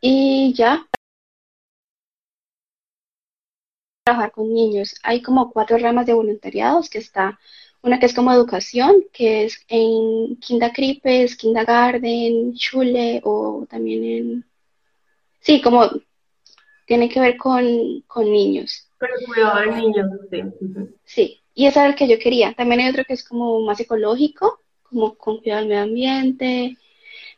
Y 0.00 0.52
ya. 0.54 0.86
Trabajar 4.04 4.32
con 4.32 4.52
niños. 4.52 4.94
Hay 5.02 5.20
como 5.22 5.50
cuatro 5.52 5.78
ramas 5.78 6.06
de 6.06 6.14
voluntariados, 6.14 6.88
que 6.90 6.98
está 6.98 7.38
una 7.82 7.98
que 7.98 8.06
es 8.06 8.14
como 8.14 8.32
educación, 8.32 9.04
que 9.12 9.44
es 9.44 9.64
en 9.68 10.36
Kinderkrippes, 10.36 11.36
Kindergarten, 11.36 12.54
Schule 12.54 13.20
o 13.24 13.66
también 13.68 14.04
en... 14.04 14.44
Sí, 15.40 15.60
como 15.60 15.90
tiene 16.86 17.08
que 17.08 17.20
ver 17.20 17.36
con, 17.36 17.64
niños. 18.24 18.88
Pero 18.98 19.14
cuidado 19.26 19.60
de 19.60 19.76
niños, 19.76 20.10
sí. 20.30 20.42
Sí, 21.04 21.40
y 21.54 21.66
ese 21.66 21.80
era 21.80 21.88
el 21.88 21.94
que 21.96 22.06
yo 22.06 22.18
quería. 22.18 22.54
También 22.54 22.80
hay 22.80 22.90
otro 22.90 23.04
que 23.04 23.14
es 23.14 23.24
como 23.24 23.60
más 23.60 23.80
ecológico, 23.80 24.60
como 24.84 25.16
con 25.16 25.38
cuidado 25.38 25.60
del 25.60 25.68
medio 25.68 25.82
ambiente. 25.82 26.76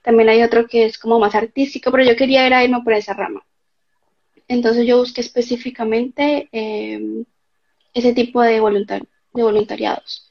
También 0.03 0.29
hay 0.29 0.43
otro 0.43 0.67
que 0.67 0.85
es 0.85 0.99
como 0.99 1.19
más 1.19 1.35
artístico, 1.35 1.91
pero 1.91 2.05
yo 2.05 2.17
quería 2.17 2.47
ir 2.47 2.53
a 2.53 2.63
irme 2.63 2.83
por 2.83 2.93
esa 2.93 3.15
rama. 3.15 3.45
Entonces 4.47 4.87
yo 4.87 4.99
busqué 4.99 5.23
específicamente 5.23 6.49
em, 6.53 7.25
ese 7.95 8.13
tipo 8.13 8.43
de, 8.43 8.55
de 8.55 9.43
voluntariados. 9.43 10.24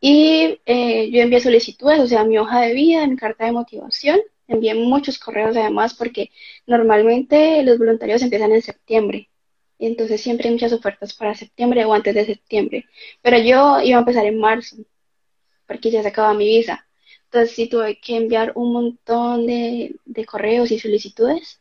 Y 0.00 0.60
eh, 0.66 1.10
yo 1.10 1.22
envié 1.22 1.40
solicitudes, 1.40 2.00
o 2.00 2.06
sea, 2.06 2.24
mi 2.24 2.38
hoja 2.38 2.60
de 2.60 2.74
vida, 2.74 3.06
mi 3.06 3.16
carta 3.16 3.46
de 3.46 3.52
motivación. 3.52 4.20
Envié 4.48 4.74
muchos 4.74 5.18
correos 5.18 5.56
además 5.56 5.94
porque 5.94 6.30
normalmente 6.66 7.62
los 7.64 7.78
voluntarios 7.78 8.22
empiezan 8.22 8.52
en 8.52 8.62
septiembre 8.62 9.28
entonces 9.78 10.20
siempre 10.20 10.48
hay 10.48 10.54
muchas 10.54 10.72
ofertas 10.72 11.14
para 11.14 11.34
septiembre 11.34 11.84
o 11.84 11.92
antes 11.92 12.14
de 12.14 12.24
septiembre. 12.26 12.86
Pero 13.22 13.38
yo 13.38 13.80
iba 13.82 13.98
a 13.98 14.00
empezar 14.00 14.24
en 14.26 14.38
marzo, 14.38 14.76
porque 15.66 15.90
ya 15.90 16.02
se 16.02 16.08
acaba 16.08 16.34
mi 16.34 16.46
visa. 16.46 16.86
Entonces 17.24 17.54
sí 17.56 17.68
tuve 17.68 18.00
que 18.00 18.16
enviar 18.16 18.52
un 18.54 18.72
montón 18.72 19.46
de, 19.46 19.96
correos 20.26 20.70
y 20.70 20.78
solicitudes. 20.78 21.60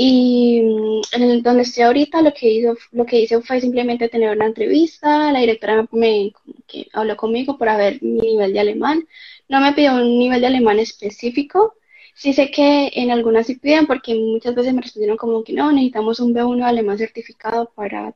Y 0.00 0.62
mm, 0.62 1.00
en 1.12 1.42
donde 1.42 1.62
estoy 1.62 1.82
ahorita, 1.84 2.22
lo 2.22 2.32
que, 2.32 2.48
hizo, 2.50 2.76
lo 2.92 3.04
que 3.04 3.20
hice 3.20 3.40
fue 3.42 3.60
simplemente 3.60 4.08
tener 4.08 4.34
una 4.36 4.46
entrevista, 4.46 5.32
la 5.32 5.40
directora 5.40 5.86
me 5.92 6.32
que 6.68 6.88
habló 6.92 7.16
conmigo 7.16 7.58
para 7.58 7.76
ver 7.76 8.02
mi 8.02 8.20
nivel 8.20 8.52
de 8.52 8.60
alemán. 8.60 9.06
No 9.48 9.60
me 9.60 9.72
pidió 9.72 9.94
un 9.96 10.18
nivel 10.18 10.40
de 10.40 10.46
alemán 10.48 10.78
específico, 10.78 11.74
Sí 12.18 12.32
sé 12.32 12.50
que 12.50 12.90
en 12.94 13.12
algunas 13.12 13.46
sí 13.46 13.54
piden 13.54 13.86
porque 13.86 14.12
muchas 14.16 14.52
veces 14.52 14.74
me 14.74 14.82
respondieron 14.82 15.16
como 15.16 15.44
que 15.44 15.52
no, 15.52 15.70
necesitamos 15.70 16.18
un 16.18 16.34
B1 16.34 16.64
alemán 16.64 16.98
certificado 16.98 17.70
para 17.76 18.12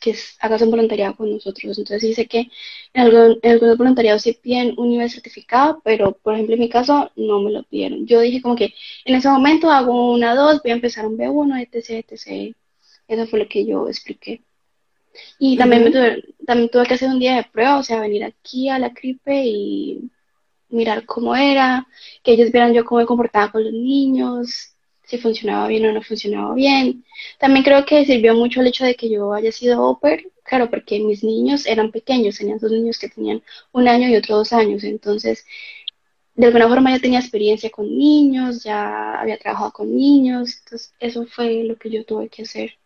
que 0.00 0.16
hagas 0.40 0.62
un 0.62 0.70
voluntariado 0.70 1.16
con 1.16 1.30
nosotros. 1.30 1.78
Entonces 1.78 2.00
sí 2.02 2.14
sé 2.14 2.26
que 2.26 2.50
en, 2.94 3.02
algunos 3.02 3.78
voluntariados 3.78 4.22
sí 4.22 4.32
piden 4.32 4.74
un 4.78 4.88
nivel 4.90 5.10
certificado, 5.10 5.80
pero 5.84 6.12
por 6.12 6.34
ejemplo 6.34 6.54
en 6.54 6.60
mi 6.60 6.68
caso 6.68 7.12
no 7.16 7.40
me 7.40 7.52
lo 7.52 7.62
pidieron. 7.64 8.06
Yo 8.06 8.20
dije 8.20 8.42
como 8.42 8.56
que 8.56 8.74
en 9.04 9.14
ese 9.14 9.28
momento 9.28 9.70
hago 9.70 10.12
una 10.12 10.34
2, 10.34 10.62
voy 10.62 10.72
a 10.72 10.74
empezar 10.74 11.06
un 11.06 11.18
B1, 11.18 11.68
etc, 11.70 12.04
etc. 12.08 12.56
Eso 13.08 13.26
fue 13.26 13.40
lo 13.40 13.48
que 13.48 13.66
yo 13.66 13.88
expliqué. 13.88 14.42
Y 15.38 15.56
también, 15.56 15.84
me 15.84 15.90
tuve, 15.90 16.24
también 16.46 16.70
tuve 16.70 16.86
que 16.86 16.94
hacer 16.94 17.08
un 17.08 17.18
día 17.18 17.36
de 17.36 17.44
prueba, 17.44 17.78
o 17.78 17.82
sea, 17.82 18.00
venir 18.00 18.24
aquí 18.24 18.68
a 18.68 18.78
la 18.78 18.92
CRIPE 18.94 19.46
y 19.46 20.10
mirar 20.68 21.04
cómo 21.06 21.34
era, 21.36 21.86
que 22.22 22.32
ellos 22.32 22.52
vieran 22.52 22.72
yo 22.72 22.84
cómo 22.84 23.00
me 23.00 23.06
comportaba 23.06 23.50
con 23.50 23.64
los 23.64 23.72
niños, 23.72 24.76
si 25.10 25.18
funcionaba 25.18 25.66
bien 25.68 25.84
o 25.86 25.92
no 25.92 26.02
funcionaba 26.02 26.54
bien. 26.54 27.04
También 27.38 27.64
creo 27.64 27.84
que 27.84 28.04
sirvió 28.06 28.34
mucho 28.34 28.60
el 28.60 28.68
hecho 28.68 28.84
de 28.84 28.94
que 28.94 29.10
yo 29.10 29.32
haya 29.34 29.52
sido 29.52 29.82
oper, 29.84 30.30
claro, 30.44 30.70
porque 30.70 31.00
mis 31.00 31.24
niños 31.24 31.66
eran 31.66 31.90
pequeños, 31.90 32.38
tenían 32.38 32.58
dos 32.58 32.70
niños 32.72 32.98
que 32.98 33.08
tenían 33.08 33.42
un 33.72 33.88
año 33.88 34.08
y 34.08 34.16
otro 34.16 34.36
dos 34.36 34.52
años, 34.52 34.84
entonces 34.84 35.44
de 36.34 36.46
alguna 36.46 36.68
forma 36.68 36.90
ya 36.92 37.00
tenía 37.00 37.20
experiencia 37.20 37.70
con 37.70 37.86
niños, 37.86 38.64
ya 38.64 39.20
había 39.20 39.38
trabajado 39.38 39.72
con 39.72 39.94
niños, 39.94 40.58
entonces 40.64 40.94
eso 41.00 41.26
fue 41.26 41.64
lo 41.64 41.76
que 41.76 41.90
yo 41.90 42.04
tuve 42.04 42.28
que 42.28 42.42
hacer. 42.42 42.79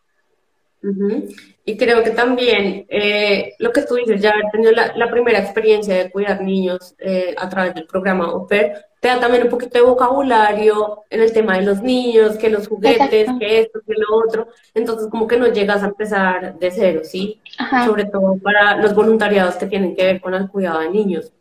Y 1.64 1.76
creo 1.78 2.02
que 2.02 2.10
también 2.10 2.84
eh, 2.88 3.54
lo 3.58 3.72
que 3.72 3.82
tú 3.82 3.94
dices, 3.94 4.20
ya 4.20 4.32
haber 4.32 4.50
tenido 4.52 4.72
la, 4.72 5.10
primera 5.10 5.38
experiencia 5.38 5.96
de 5.96 6.10
cuidar 6.10 6.42
niños 6.42 6.94
eh, 6.98 7.34
a 7.38 7.48
través 7.48 7.74
del 7.74 7.86
programa 7.86 8.30
OPER, 8.32 8.84
te 9.00 9.08
da 9.08 9.20
también 9.20 9.44
un 9.44 9.50
poquito 9.50 9.78
de 9.78 9.84
vocabulario 9.84 11.04
en 11.08 11.22
el 11.22 11.32
tema 11.32 11.56
de 11.56 11.64
los 11.64 11.82
niños, 11.82 12.36
que 12.36 12.50
los 12.50 12.68
juguetes, 12.68 13.28
que 13.38 13.60
esto, 13.60 13.80
que 13.86 13.94
lo 13.94 14.16
otro. 14.16 14.48
Entonces, 14.74 15.08
como 15.10 15.26
que 15.26 15.38
no 15.38 15.46
llegas 15.48 15.82
a 15.82 15.86
empezar 15.86 16.58
de 16.58 16.70
cero, 16.70 17.00
¿sí? 17.02 17.40
Sobre 17.84 18.06
todo 18.06 18.36
para 18.42 18.76
los 18.76 18.94
voluntariados 18.94 19.56
que 19.56 19.66
tienen 19.66 19.94
que 19.94 20.04
ver 20.04 20.20
con 20.20 20.34
el 20.34 20.48
cuidado 20.48 20.80
de 20.80 20.90
niños. 20.90 21.32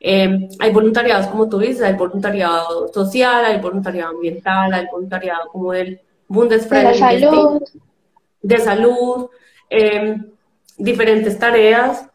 Em, 0.00 0.48
hay 0.60 0.72
voluntariados, 0.72 1.26
como 1.26 1.48
tú 1.48 1.58
dices, 1.58 1.82
hay 1.82 1.94
voluntariado 1.94 2.88
social, 2.92 3.44
hay 3.44 3.60
voluntariado 3.60 4.10
ambiental, 4.10 4.72
hay 4.72 4.86
voluntariado 4.90 5.48
como 5.50 5.72
el 5.72 6.00
Bundesfreien. 6.28 6.92
De 6.92 6.98
la 6.98 7.10
salud 7.10 7.62
de 8.42 8.58
salud, 8.58 9.30
em, 9.70 10.30
diferentes 10.76 11.38
tareas, 11.38 12.08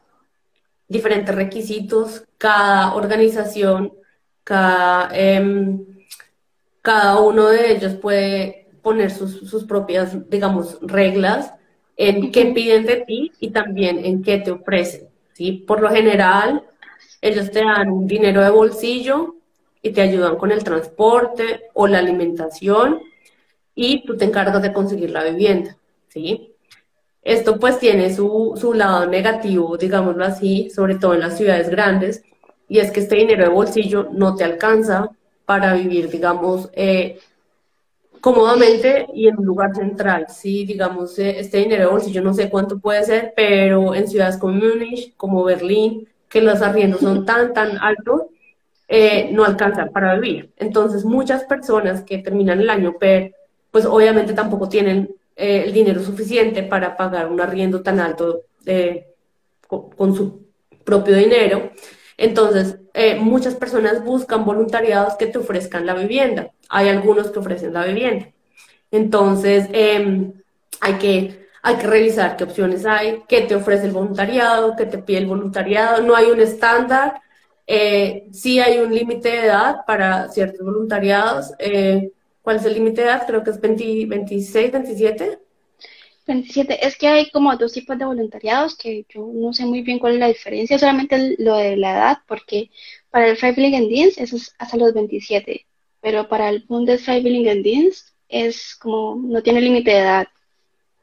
diferentes 0.88 1.34
requisitos, 1.34 2.24
cada 2.38 2.96
organización, 2.96 3.94
cada, 4.44 5.10
em, 5.14 5.86
cada 6.82 7.20
uno 7.20 7.48
de 7.48 7.72
ellos 7.72 7.96
puede 7.96 8.68
poner 8.82 9.12
sus, 9.12 9.64
propias, 9.64 10.30
digamos, 10.30 10.78
reglas 10.82 11.54
en 11.96 12.32
qué 12.32 12.48
piden 12.48 12.86
de 12.86 12.98
ti 12.98 13.32
y 13.40 13.52
también 13.52 14.04
en 14.04 14.22
qué 14.22 14.40
te 14.40 14.52
ofrecen. 14.52 15.08
¿sí? 15.34 15.64
Por 15.66 15.82
lo 15.82 15.90
general, 15.90 16.64
ellos 17.22 17.50
te 17.52 17.64
dan 17.64 18.06
dinero 18.06 18.42
de 18.44 18.50
bolsillo 18.50 19.36
y 19.82 19.92
te 19.92 20.02
ayudan 20.02 20.36
con 20.36 20.52
el 20.52 20.64
transporte 20.64 21.70
o 21.74 21.88
la 21.88 22.00
alimentación 22.00 23.02
y 23.76 24.04
tú 24.06 24.18
te 24.18 24.26
encargas 24.26 24.62
de 24.62 24.74
conseguir 24.74 25.12
la 25.12 25.24
vivienda. 25.24 25.78
¿Sí? 26.14 26.54
Esto 27.24 27.60
pues 27.60 27.80
tiene 27.80 28.14
su, 28.14 28.54
su 28.60 28.74
lado 28.74 29.08
negativo, 29.08 29.78
digámoslo 29.78 30.26
así, 30.26 30.70
sobre 30.70 30.96
todo 30.96 31.14
en 31.14 31.22
las 31.22 31.38
ciudades 31.38 31.70
grandes, 31.70 32.24
y 32.68 32.80
es 32.80 32.92
que 32.92 33.00
este 33.00 33.16
dinero 33.16 33.44
de 33.44 33.50
bolsillo 33.50 34.10
no 34.12 34.36
te 34.36 34.44
alcanza 34.44 35.10
para 35.46 35.74
vivir, 35.74 36.10
digamos, 36.10 36.70
eh, 36.74 37.20
cómodamente 38.22 39.08
y 39.14 39.28
en 39.28 39.38
un 39.40 39.46
lugar 39.46 39.76
central. 39.76 40.28
Sí, 40.30 40.66
digamos, 40.66 41.18
eh, 41.20 41.40
este 41.40 41.58
dinero 41.60 41.84
de 41.84 41.92
bolsillo 41.92 42.22
no 42.22 42.34
sé 42.34 42.50
cuánto 42.50 42.80
puede 42.80 43.04
ser, 43.04 43.34
pero 43.36 43.96
en 43.96 44.08
ciudades 44.08 44.38
como 44.38 44.54
Múnich, 44.54 45.16
como 45.18 45.44
Berlín, 45.44 46.08
que 46.30 46.42
los 46.42 46.62
arriendos 46.62 47.02
son 47.02 47.26
tan, 47.26 47.54
tan 47.54 47.78
altos, 47.78 48.24
eh, 48.88 49.30
no 49.32 49.46
alcanzan 49.46 49.90
para 49.92 50.16
vivir. 50.16 50.52
Entonces, 50.58 51.06
muchas 51.06 51.44
personas 51.46 52.04
que 52.04 52.20
terminan 52.20 52.60
el 52.60 52.70
año 52.70 52.98
PER, 52.98 53.34
pues 53.72 53.86
obviamente 53.86 54.34
tampoco 54.34 54.70
tienen 54.70 55.10
eh, 55.36 55.64
el 55.66 55.74
dinero 55.74 56.04
suficiente 56.04 56.62
para 56.62 56.96
pagar 56.96 57.28
un 57.28 57.42
arriendo 57.42 57.82
tan 57.82 58.00
alto 58.00 58.44
eh, 58.66 59.08
con, 59.68 60.16
su 60.16 60.46
propio 60.84 61.16
dinero. 61.16 61.72
Entonces, 62.18 62.78
eh, 62.94 63.16
muchas 63.16 63.56
personas 63.56 64.04
buscan 64.04 64.46
voluntariados 64.46 65.16
que 65.16 65.26
te 65.26 65.40
ofrezcan 65.40 65.88
la 65.88 65.96
vivienda. 65.96 66.52
Hay 66.70 66.90
algunos 66.90 67.32
que 67.32 67.40
ofrecen 67.40 67.74
la 67.74 67.86
vivienda. 67.86 68.28
Entonces, 68.92 69.68
em, 69.74 70.34
hay, 70.82 70.94
que, 70.96 71.48
hay 71.64 71.76
que 71.78 71.88
revisar 71.88 72.38
qué 72.38 72.44
opciones 72.44 72.86
hay, 72.86 73.24
qué 73.28 73.42
te 73.42 73.56
ofrece 73.56 73.86
el 73.88 73.92
voluntariado, 73.92 74.76
qué 74.76 74.86
te 74.86 75.00
pide 75.00 75.18
el 75.20 75.28
voluntariado. 75.28 76.04
No 76.04 76.16
hay 76.16 76.28
un 76.28 76.42
estándar. 76.42 77.22
sí 78.32 78.60
hay 78.60 78.80
un 78.80 78.94
límite 78.94 79.30
de 79.30 79.46
edad 79.46 79.78
para 79.88 80.30
ciertos 80.30 80.62
voluntariados. 80.66 81.54
¿Cuál 82.44 82.58
es 82.58 82.66
el 82.66 82.74
límite 82.74 83.02
de 83.02 83.08
edad? 83.08 83.26
Creo 83.26 83.44
que 83.44 83.52
es 83.52 83.60
26, 83.60 84.72
27. 84.72 85.40
27. 86.28 86.86
Es 86.86 86.98
que 86.98 87.08
hay 87.08 87.32
como 87.32 87.56
dos 87.56 87.72
tipos 87.72 87.98
de 87.98 88.06
voluntariados 88.06 88.78
que 88.78 89.06
yo 89.10 89.30
no 89.34 89.54
sé 89.54 89.66
muy 89.66 89.82
bien 89.82 89.98
cuál 89.98 90.14
es 90.14 90.20
la 90.20 90.28
diferencia, 90.28 90.78
solamente 90.78 91.36
lo 91.40 91.56
de 91.56 91.78
la 91.78 91.94
edad, 91.94 92.18
porque 92.28 92.70
para 93.10 93.30
el 93.30 93.38
Freiwilligendienst 93.38 94.20
eso 94.20 94.36
es 94.36 94.54
hasta 94.60 94.76
los 94.76 94.94
27, 94.94 95.66
pero 96.02 96.28
para 96.28 96.50
el 96.50 96.66
Bundesfreiwilligendienst 96.68 98.10
es 98.28 98.76
como, 98.76 99.16
no 99.16 99.42
tiene 99.42 99.62
límite 99.62 99.92
de 99.92 100.00
edad. 100.00 100.28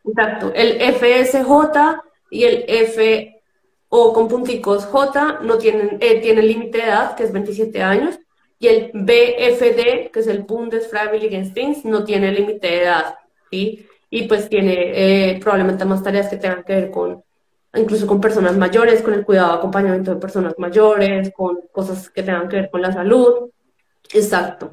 Exacto. 0.05 0.53
El 0.55 0.79
FSJ 0.94 2.03
y 2.31 2.44
el 2.44 2.64
F 2.68 3.42
o 3.88 4.12
con 4.12 4.29
punticos 4.29 4.85
J 4.85 5.40
no 5.42 5.57
tienen, 5.57 5.96
eh, 6.00 6.20
tienen 6.20 6.46
límite 6.46 6.79
de 6.79 6.85
edad, 6.85 7.16
que 7.16 7.24
es 7.24 7.33
27 7.33 7.83
años, 7.83 8.18
y 8.61 8.68
el 8.68 8.90
BFD, 8.92 10.11
que 10.12 10.20
es 10.20 10.27
el 10.27 10.42
Bundesfreiwilligendienst, 10.42 11.87
no 11.87 12.05
tiene 12.05 12.31
límite 12.31 12.66
de 12.66 12.83
edad, 12.83 13.14
¿sí? 13.51 13.87
Y 14.11 14.29
pues 14.29 14.51
tiene 14.51 15.33
eh, 15.33 15.40
probablemente 15.40 15.87
más 15.87 16.03
tareas 16.03 16.29
que 16.29 16.37
tengan 16.37 16.62
que 16.62 16.75
ver 16.75 16.90
con, 16.90 17.25
incluso 17.75 18.07
con 18.07 18.20
personas 18.20 18.59
mayores, 18.59 19.01
con 19.01 19.14
el 19.14 19.25
cuidado, 19.25 19.55
acompañamiento 19.55 20.14
de 20.14 20.20
personas 20.20 20.55
mayores, 20.59 21.33
con 21.35 21.59
cosas 21.73 22.11
que 22.11 22.23
tengan 22.23 22.51
que 22.51 22.57
ver 22.57 22.70
con 22.70 22.83
la 22.83 22.92
salud. 22.92 23.49
Exacto. 24.12 24.73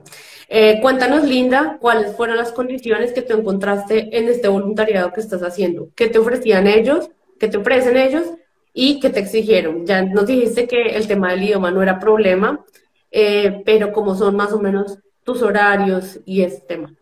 Eh, 0.50 0.80
cuéntanos, 0.82 1.24
Linda, 1.24 1.78
cuáles 1.80 2.14
fueron 2.14 2.36
las 2.36 2.52
condiciones 2.52 3.14
que 3.14 3.22
te 3.22 3.34
encontraste 3.34 4.18
en 4.18 4.28
este 4.28 4.50
voluntariado 4.50 5.14
que 5.14 5.22
estás 5.22 5.44
haciendo. 5.44 5.92
¿Qué 5.96 6.10
te 6.10 6.20
ofrecían 6.20 6.68
ellos? 6.68 7.10
¿Qué 7.40 7.48
te 7.48 7.56
ofrecen 7.56 7.96
ellos? 7.96 8.26
¿Y 8.74 9.00
qué 9.00 9.12
te 9.12 9.22
exigieron? 9.22 9.86
Ya 9.86 10.02
nos 10.02 10.26
dijiste 10.26 10.68
que 10.68 10.90
el 10.90 11.08
tema 11.08 11.32
del 11.32 11.44
idioma 11.44 11.72
no 11.72 11.82
era 11.82 12.00
problema, 12.00 12.66
eh, 13.12 13.62
pero 13.66 13.94
cómo 13.94 14.16
son 14.16 14.36
más 14.36 14.52
o 14.54 14.60
menos 14.60 15.00
tus 15.24 15.42
horarios 15.42 16.20
y 16.26 16.42
ese 16.42 16.62
tema. 16.62 16.94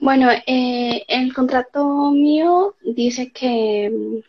Bueno, 0.00 0.28
eh, 0.46 1.04
el 1.08 1.34
contrato 1.34 2.12
mío 2.12 2.76
dice 2.84 3.32
que, 3.32 4.22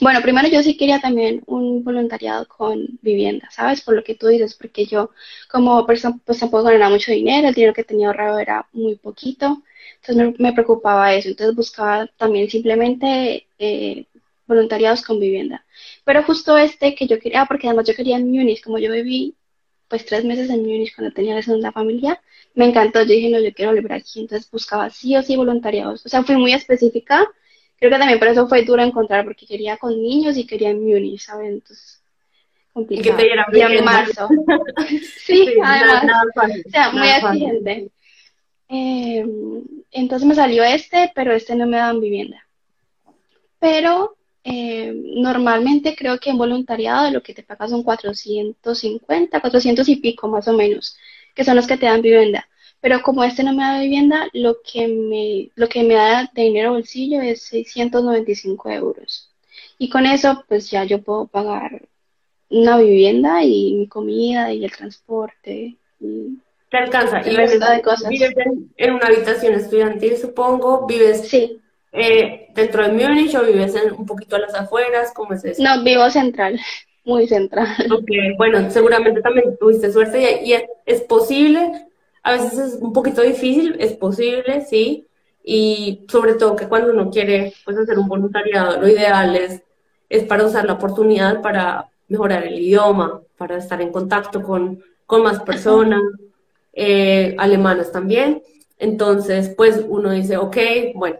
bueno, 0.00 0.20
primero 0.22 0.48
yo 0.48 0.60
sí 0.62 0.76
quería 0.76 1.00
también 1.00 1.42
un 1.46 1.84
voluntariado 1.84 2.46
con 2.48 2.98
vivienda, 3.00 3.48
¿sabes? 3.52 3.80
Por 3.80 3.94
lo 3.94 4.02
que 4.02 4.16
tú 4.16 4.26
dices, 4.26 4.54
porque 4.54 4.86
yo 4.86 5.10
como 5.48 5.86
persona 5.86 6.18
pues 6.24 6.40
tampoco 6.40 6.64
ganaba 6.64 6.90
mucho 6.90 7.12
dinero, 7.12 7.48
el 7.48 7.54
dinero 7.54 7.74
que 7.74 7.84
tenía 7.84 8.08
ahorrado 8.08 8.40
era 8.40 8.66
muy 8.72 8.96
poquito, 8.96 9.62
entonces 10.00 10.40
me, 10.40 10.52
preocupaba 10.52 11.14
eso, 11.14 11.28
entonces 11.28 11.54
buscaba 11.54 12.08
también 12.16 12.50
simplemente 12.50 13.46
eh, 13.58 14.06
voluntariados 14.46 15.02
con 15.02 15.20
vivienda. 15.20 15.64
Pero 16.04 16.22
justo 16.22 16.56
este 16.56 16.94
que 16.94 17.06
yo 17.06 17.18
quería, 17.18 17.46
porque 17.46 17.66
además 17.66 17.86
yo 17.86 17.94
quería 17.94 18.16
en 18.16 18.30
Múnich, 18.30 18.62
como 18.62 18.78
yo 18.78 18.92
viví 18.92 19.34
pues 19.88 20.04
tres 20.04 20.24
meses 20.24 20.50
en 20.50 20.62
Múnich 20.62 20.94
cuando 20.94 21.14
tenía 21.14 21.34
la 21.34 21.42
segunda 21.42 21.72
familia, 21.72 22.20
me 22.54 22.66
encantó, 22.66 23.00
yo 23.02 23.08
dije, 23.08 23.28
no, 23.28 23.38
yo 23.38 23.52
quiero 23.52 23.72
volver 23.72 23.92
aquí, 23.92 24.20
entonces 24.20 24.50
buscaba 24.50 24.90
sí 24.90 25.16
o 25.16 25.22
sí 25.22 25.36
voluntariados, 25.36 26.04
o 26.04 26.08
sea, 26.08 26.24
fui 26.24 26.36
muy 26.36 26.52
específica, 26.52 27.24
creo 27.78 27.90
que 27.90 27.98
también 27.98 28.18
por 28.18 28.28
eso 28.28 28.48
fue 28.48 28.64
duro 28.64 28.82
encontrar, 28.82 29.24
porque 29.24 29.46
quería 29.46 29.76
con 29.76 29.92
niños 30.00 30.36
y 30.36 30.46
quería 30.46 30.70
en 30.70 30.82
Múnich, 30.82 31.20
¿saben? 31.20 31.54
Entonces, 31.54 32.02
complicado. 32.72 33.18
Y 33.52 33.60
en 33.60 33.84
marzo. 33.84 34.28
sí, 35.24 35.54
además, 35.62 36.04
o 36.66 36.70
sea, 36.70 36.90
muy 36.90 37.08
exigente. 37.08 37.90
Em, 38.68 39.62
entonces 39.92 40.26
me 40.26 40.34
salió 40.34 40.64
este, 40.64 41.12
pero 41.14 41.32
este 41.32 41.54
no 41.54 41.66
me 41.66 41.76
dan 41.76 42.00
vivienda. 42.00 42.46
Pero 43.58 44.15
eh, 44.48 44.92
normalmente 44.94 45.96
creo 45.96 46.20
que 46.20 46.30
en 46.30 46.38
voluntariado 46.38 47.10
lo 47.10 47.20
que 47.20 47.34
te 47.34 47.42
pagas 47.42 47.70
son 47.70 47.82
450, 47.82 49.40
400 49.40 49.88
y 49.88 49.96
pico 49.96 50.28
más 50.28 50.46
o 50.46 50.52
menos, 50.52 50.96
que 51.34 51.42
son 51.42 51.56
los 51.56 51.66
que 51.66 51.76
te 51.76 51.86
dan 51.86 52.00
vivienda. 52.00 52.48
pero 52.80 53.02
como 53.02 53.24
este 53.24 53.42
no 53.42 53.52
me 53.52 53.64
da 53.64 53.80
vivienda, 53.80 54.28
lo 54.32 54.58
que 54.62 54.86
me, 54.86 55.50
lo 55.56 55.68
que 55.68 55.82
me 55.82 55.94
da 55.94 56.30
de 56.32 56.42
dinero 56.42 56.72
bolsillo 56.72 57.20
es 57.20 57.42
695 57.42 58.70
euros. 58.70 59.32
Y 59.78 59.88
con 59.90 60.06
eso, 60.06 60.44
pues 60.48 60.70
ya 60.70 60.84
yo 60.84 61.02
puedo 61.02 61.26
pagar 61.26 61.82
una 62.48 62.78
vivienda 62.78 63.42
y 63.42 63.74
mi 63.74 63.88
comida 63.88 64.52
y 64.52 64.64
el 64.64 64.70
transporte. 64.70 65.76
Y, 65.98 66.38
¿Te 66.70 66.76
alcanza? 66.78 67.20
y 67.28 67.34
de 67.34 67.82
cosas. 67.82 68.08
¿Vives 68.08 68.32
en, 68.76 68.94
una 68.94 69.06
habitación 69.06 69.54
estudiantil, 69.54 70.16
supongo? 70.16 70.86
¿Vives 70.86 71.28
sí. 71.28 71.60
Eh, 71.96 72.48
dentro 72.54 72.86
de 72.86 72.92
Múnich 72.92 73.34
o 73.34 73.42
vives 73.42 73.74
en, 73.74 73.92
un 73.92 74.06
poquito 74.06 74.36
a 74.36 74.40
las 74.40 74.54
afueras? 74.54 75.12
¿Cómo 75.14 75.32
es 75.32 75.44
eso? 75.44 75.62
No, 75.62 75.82
vivo 75.82 76.08
central, 76.10 76.60
muy 77.04 77.26
central. 77.26 77.68
Ok, 77.90 78.10
bueno, 78.36 78.70
seguramente 78.70 79.20
también 79.20 79.56
tuviste 79.58 79.92
suerte 79.92 80.40
y, 80.42 80.50
y 80.50 80.52
es, 80.54 80.64
es 80.84 81.00
posible, 81.02 81.86
a 82.22 82.32
veces 82.32 82.58
es 82.58 82.74
un 82.80 82.92
poquito 82.92 83.22
difícil, 83.22 83.76
es 83.78 83.92
posible, 83.92 84.64
sí, 84.68 85.06
y 85.48 86.04
sobre 86.08 86.34
todo 86.34 86.56
que 86.56 86.66
cuando 86.66 86.92
uno 86.92 87.08
quiere 87.08 87.54
pues, 87.64 87.78
hacer 87.78 87.98
un 87.98 88.08
voluntariado, 88.08 88.80
lo 88.80 88.88
ideal 88.88 89.36
es, 89.36 89.62
es 90.08 90.24
para 90.24 90.44
usar 90.44 90.64
la 90.64 90.72
oportunidad 90.72 91.40
para 91.40 91.88
mejorar 92.08 92.44
el 92.44 92.58
idioma, 92.58 93.20
para 93.38 93.56
estar 93.56 93.80
en 93.80 93.92
contacto 93.92 94.42
con, 94.42 94.82
con 95.06 95.22
más 95.22 95.40
personas, 95.42 96.02
eh, 96.72 97.36
alemanas 97.38 97.92
también. 97.92 98.42
Entonces, 98.78 99.52
pues 99.56 99.84
uno 99.88 100.10
dice, 100.10 100.36
ok, 100.36 100.56
bueno, 100.96 101.18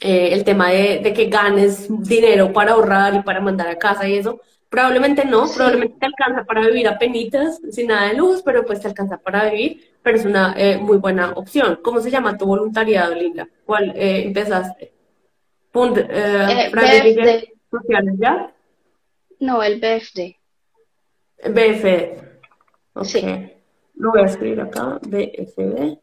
eh, 0.00 0.30
el 0.32 0.44
tema 0.44 0.70
de, 0.70 0.98
de, 0.98 1.12
que 1.12 1.26
ganes 1.26 1.86
dinero 1.88 2.52
para 2.52 2.72
ahorrar 2.72 3.14
y 3.14 3.22
para 3.22 3.40
mandar 3.40 3.68
a 3.68 3.78
casa 3.78 4.08
y 4.08 4.16
eso, 4.16 4.40
probablemente 4.68 5.24
no, 5.24 5.46
probablemente 5.54 5.96
te 5.98 6.06
alcanza 6.06 6.44
para 6.44 6.66
vivir 6.66 6.88
a 6.88 6.98
penitas, 6.98 7.60
sin 7.70 7.88
nada 7.88 8.08
de 8.08 8.14
luz, 8.14 8.42
pero 8.42 8.64
pues 8.64 8.80
te 8.80 8.88
alcanza 8.88 9.18
para 9.18 9.50
vivir, 9.50 9.92
pero 10.02 10.16
es 10.16 10.24
una 10.24 10.54
eh, 10.56 10.78
muy 10.78 10.98
buena 10.98 11.32
opción. 11.32 11.80
¿Cómo 11.82 12.00
se 12.00 12.10
llama 12.10 12.38
tu 12.38 12.46
voluntariado, 12.46 13.14
Linda? 13.14 13.48
¿Cuál 13.64 13.92
empezaste? 13.94 14.92
Punkt, 15.70 15.98
sociales, 17.70 18.14
¿ya? 18.18 18.52
No, 19.40 19.62
el 19.62 19.80
BFD. 19.80 20.36
BFD. 21.48 22.18
Ok. 22.94 23.50
Lo 23.94 24.10
voy 24.10 24.22
a 24.22 24.26
escribir 24.26 24.60
acá. 24.60 24.98
BFD. 25.02 25.98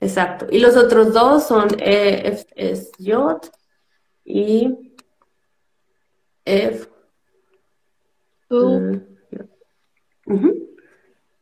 Exacto. 0.00 0.46
Y 0.50 0.58
los 0.58 0.76
otros 0.76 1.12
dos 1.12 1.46
son 1.46 1.68
EFSJ 1.78 3.50
y 4.24 4.94
F. 6.44 6.88
Uh. 8.50 9.00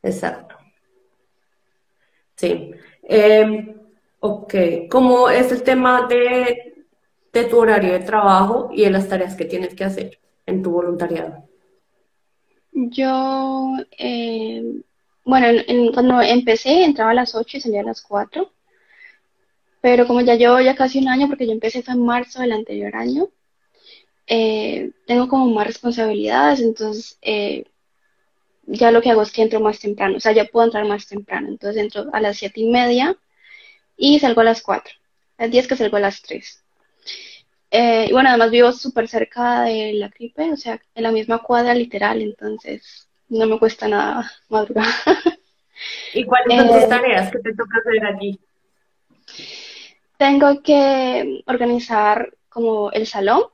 Exacto. 0.02 0.56
Sí. 2.36 2.72
Eh, 3.02 3.76
ok. 4.20 4.54
¿Cómo 4.90 5.28
es 5.28 5.52
el 5.52 5.62
tema 5.62 6.06
de, 6.06 6.84
de, 7.32 7.44
tu 7.44 7.58
horario 7.58 7.92
de 7.92 8.00
trabajo 8.00 8.70
y 8.72 8.84
de 8.84 8.90
las 8.90 9.08
tareas 9.08 9.34
que 9.34 9.44
tienes 9.44 9.74
que 9.74 9.84
hacer 9.84 10.18
en 10.46 10.62
tu 10.62 10.70
voluntariado? 10.70 11.44
Yo, 12.72 13.74
eh, 13.98 14.82
bueno, 15.30 15.62
cuando 15.94 16.20
empecé 16.20 16.84
entraba 16.84 17.12
a 17.12 17.14
las 17.14 17.34
8 17.34 17.56
y 17.58 17.60
salía 17.60 17.80
a 17.80 17.84
las 17.84 18.02
4. 18.02 18.52
Pero 19.80 20.06
como 20.06 20.20
ya 20.20 20.34
llevo 20.34 20.60
ya 20.60 20.74
casi 20.74 20.98
un 20.98 21.08
año, 21.08 21.28
porque 21.28 21.46
yo 21.46 21.52
empecé 21.52 21.82
fue 21.82 21.94
en 21.94 22.04
marzo 22.04 22.40
del 22.40 22.52
anterior 22.52 22.94
año, 22.96 23.30
eh, 24.26 24.92
tengo 25.06 25.28
como 25.28 25.46
más 25.50 25.66
responsabilidades, 25.66 26.60
entonces 26.60 27.18
eh, 27.22 27.64
ya 28.66 28.92
lo 28.92 29.02
que 29.02 29.10
hago 29.10 29.22
es 29.22 29.32
que 29.32 29.42
entro 29.42 29.60
más 29.60 29.80
temprano, 29.80 30.18
o 30.18 30.20
sea, 30.20 30.32
ya 30.32 30.44
puedo 30.46 30.66
entrar 30.66 30.86
más 30.86 31.08
temprano, 31.08 31.48
entonces 31.48 31.82
entro 31.82 32.10
a 32.12 32.20
las 32.20 32.38
siete 32.38 32.60
y 32.60 32.70
media 32.70 33.16
y 33.96 34.20
salgo 34.20 34.42
a 34.42 34.44
las 34.44 34.62
cuatro, 34.62 34.94
el 35.38 35.50
día 35.50 35.60
es 35.62 35.68
que 35.68 35.76
salgo 35.76 35.96
a 35.96 36.00
las 36.00 36.22
tres. 36.22 36.62
Eh, 37.72 38.06
y 38.08 38.12
bueno, 38.12 38.30
además 38.30 38.50
vivo 38.50 38.72
súper 38.72 39.08
cerca 39.08 39.62
de 39.62 39.94
la 39.94 40.08
gripe, 40.08 40.52
o 40.52 40.56
sea, 40.56 40.80
en 40.94 41.02
la 41.02 41.12
misma 41.12 41.42
cuadra 41.42 41.74
literal, 41.74 42.22
entonces 42.22 43.09
no 43.30 43.46
me 43.46 43.58
cuesta 43.58 43.88
nada 43.88 44.30
madrugar. 44.48 44.86
¿Y 46.14 46.24
cuáles 46.24 46.58
son 46.58 46.66
tus 46.68 46.84
eh, 46.84 46.86
tareas 46.88 47.30
que 47.30 47.38
te 47.38 47.54
toca 47.54 47.78
hacer 47.78 48.04
allí? 48.04 48.38
Tengo 50.18 50.62
que 50.62 51.42
organizar 51.46 52.34
como 52.48 52.90
el 52.90 53.06
salón, 53.06 53.44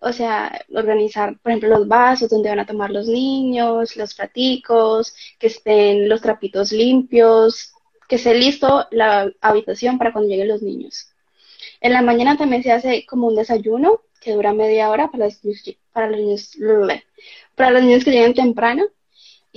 o 0.00 0.12
sea, 0.12 0.64
organizar, 0.72 1.36
por 1.40 1.50
ejemplo, 1.50 1.68
los 1.70 1.88
vasos 1.88 2.30
donde 2.30 2.48
van 2.48 2.60
a 2.60 2.66
tomar 2.66 2.90
los 2.90 3.08
niños, 3.08 3.96
los 3.96 4.14
platicos, 4.14 5.14
que 5.38 5.48
estén 5.48 6.08
los 6.08 6.22
trapitos 6.22 6.72
limpios, 6.72 7.72
que 8.08 8.16
esté 8.16 8.34
listo 8.34 8.86
la 8.92 9.30
habitación 9.40 9.98
para 9.98 10.12
cuando 10.12 10.30
lleguen 10.30 10.48
los 10.48 10.62
niños. 10.62 11.08
En 11.80 11.92
la 11.92 12.02
mañana 12.02 12.36
también 12.38 12.62
se 12.62 12.72
hace 12.72 13.04
como 13.06 13.26
un 13.26 13.36
desayuno 13.36 14.00
que 14.20 14.32
dura 14.32 14.52
media 14.52 14.90
hora 14.90 15.10
para 15.10 15.26
los, 15.26 15.40
para 15.92 16.08
los 16.08 16.18
niños, 16.18 16.50
para 17.54 17.70
los 17.70 17.82
niños 17.82 18.04
que 18.04 18.12
lleguen 18.12 18.34
temprano 18.34 18.84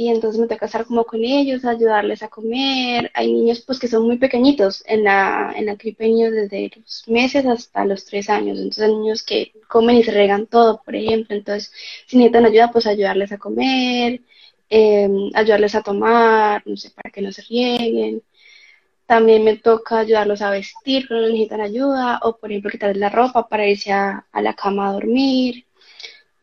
y 0.02 0.10
entonces 0.10 0.42
me 0.42 0.48
toca 0.48 0.66
estar 0.66 0.86
como 0.86 1.06
con 1.06 1.24
ellos, 1.24 1.64
ayudarles 1.64 2.24
a 2.24 2.28
comer. 2.30 3.12
Hay 3.14 3.32
niños 3.32 3.62
pues 3.62 3.80
que 3.80 3.88
son 3.88 4.04
muy 4.08 4.18
pequeñitos, 4.18 4.84
en 4.88 5.04
la, 5.04 5.54
en 5.56 5.68
la 5.68 5.76
gripe 5.76 6.06
niños 6.08 6.32
desde 6.32 6.72
los 6.76 7.08
meses 7.08 7.46
hasta 7.46 7.86
los 7.86 8.06
tres 8.06 8.28
años, 8.30 8.58
entonces 8.58 8.84
hay 8.86 8.96
niños 8.96 9.24
que 9.24 9.54
comen 9.68 9.98
y 9.98 10.04
se 10.04 10.12
regan 10.12 10.48
todo, 10.48 10.82
por 10.84 10.96
ejemplo, 10.96 11.36
entonces 11.36 11.72
si 12.08 12.18
necesitan 12.18 12.46
ayuda 12.48 12.72
pues 12.72 12.88
ayudarles 12.88 13.32
a 13.32 13.38
comer, 13.38 14.22
em, 14.70 15.30
ayudarles 15.36 15.76
a 15.76 15.84
tomar, 15.84 16.64
no 16.66 16.76
sé, 16.78 16.90
para 16.92 17.12
que 17.12 17.22
no 17.22 17.32
se 17.32 17.44
rieguen. 17.44 18.24
También 19.06 19.44
me 19.44 19.58
toca 19.58 20.00
ayudarlos 20.00 20.42
a 20.42 20.52
vestir 20.52 21.08
cuando 21.08 21.28
necesitan 21.28 21.62
ayuda, 21.62 22.20
o 22.24 22.38
por 22.38 22.52
ejemplo 22.52 22.72
quitarles 22.72 22.98
la 22.98 23.10
ropa 23.10 23.48
para 23.50 23.68
irse 23.68 23.92
a, 23.92 24.26
a 24.32 24.42
la 24.42 24.56
cama 24.56 24.90
a 24.90 24.94
dormir. 24.94 25.66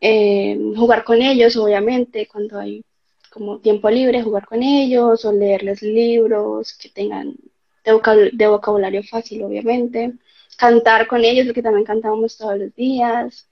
Em, 0.01 0.75
jugar 0.75 1.03
con 1.03 1.21
ellos, 1.21 1.55
obviamente, 1.57 2.27
cuando 2.27 2.59
hay 2.59 2.83
como 3.29 3.59
tiempo 3.59 3.89
libre, 3.89 4.23
jugar 4.23 4.45
con 4.45 4.63
ellos 4.63 5.25
o 5.25 5.31
leerles 5.31 5.81
libros 5.81 6.73
que 6.73 6.89
tengan 6.89 7.35
de, 7.83 8.47
vocabulario 8.47 9.03
fácil, 9.03 9.43
obviamente. 9.43 10.13
Cantar 10.57 11.07
con 11.07 11.23
ellos, 11.23 11.45
porque 11.45 11.63
también 11.63 11.85
cantamos 11.85 12.37
todos 12.37 12.57
los 12.57 12.75
días. 12.75 13.47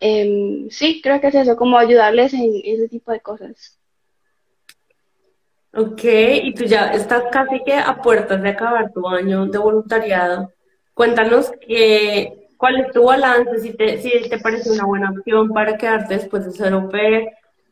Em, 0.00 0.68
sí, 0.70 1.00
creo 1.02 1.20
que 1.20 1.28
es 1.28 1.34
eso, 1.34 1.56
como 1.56 1.78
ayudarles 1.78 2.34
en 2.34 2.60
ese 2.64 2.88
tipo 2.88 3.12
de 3.12 3.20
cosas. 3.20 3.78
Ok, 5.76 6.02
y 6.04 6.54
tú 6.54 6.64
ya 6.64 6.92
estás 6.92 7.24
casi 7.32 7.62
que 7.64 7.74
a 7.74 8.00
puertas 8.00 8.40
de 8.42 8.48
acabar 8.48 8.92
tu 8.92 9.06
año 9.08 9.46
de 9.46 9.58
voluntariado. 9.58 10.52
Cuéntanos 10.94 11.50
que, 11.66 12.48
cuál 12.56 12.80
es 12.80 12.92
tu 12.92 13.04
balance, 13.04 13.58
si 13.60 13.72
te, 13.72 14.00
si 14.00 14.28
te 14.28 14.38
parece 14.38 14.70
una 14.70 14.84
buena 14.84 15.10
opción 15.10 15.48
para 15.48 15.76
quedarte 15.76 16.14
después 16.14 16.44
de 16.44 16.52
ser 16.52 16.72
au 16.72 16.88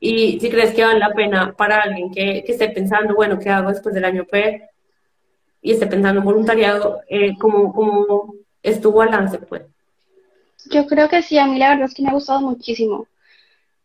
y 0.04 0.40
si 0.40 0.50
crees 0.50 0.74
que 0.74 0.82
vale 0.82 0.98
la 0.98 1.14
pena 1.14 1.54
para 1.56 1.80
alguien 1.80 2.10
que, 2.10 2.44
esté 2.44 2.70
pensando, 2.70 3.14
bueno, 3.14 3.38
¿qué 3.38 3.48
hago 3.50 3.68
después 3.70 3.94
del 3.94 4.04
año 4.04 4.24
P? 4.24 4.68
Y 5.62 5.70
esté 5.70 5.86
pensando 5.86 6.18
en 6.18 6.24
voluntariado, 6.24 7.02
eh, 7.08 7.34
¿cómo, 7.38 7.72
¿cómo, 7.72 8.34
es 8.64 8.80
tu 8.80 8.92
pues? 9.48 9.62
Yo 10.72 10.86
creo 10.88 11.08
que 11.08 11.22
sí, 11.22 11.38
a 11.38 11.46
mí 11.46 11.56
la 11.56 11.68
verdad 11.68 11.84
es 11.84 11.94
que 11.94 12.02
me 12.02 12.08
ha 12.08 12.14
gustado 12.14 12.40
muchísimo. 12.40 13.06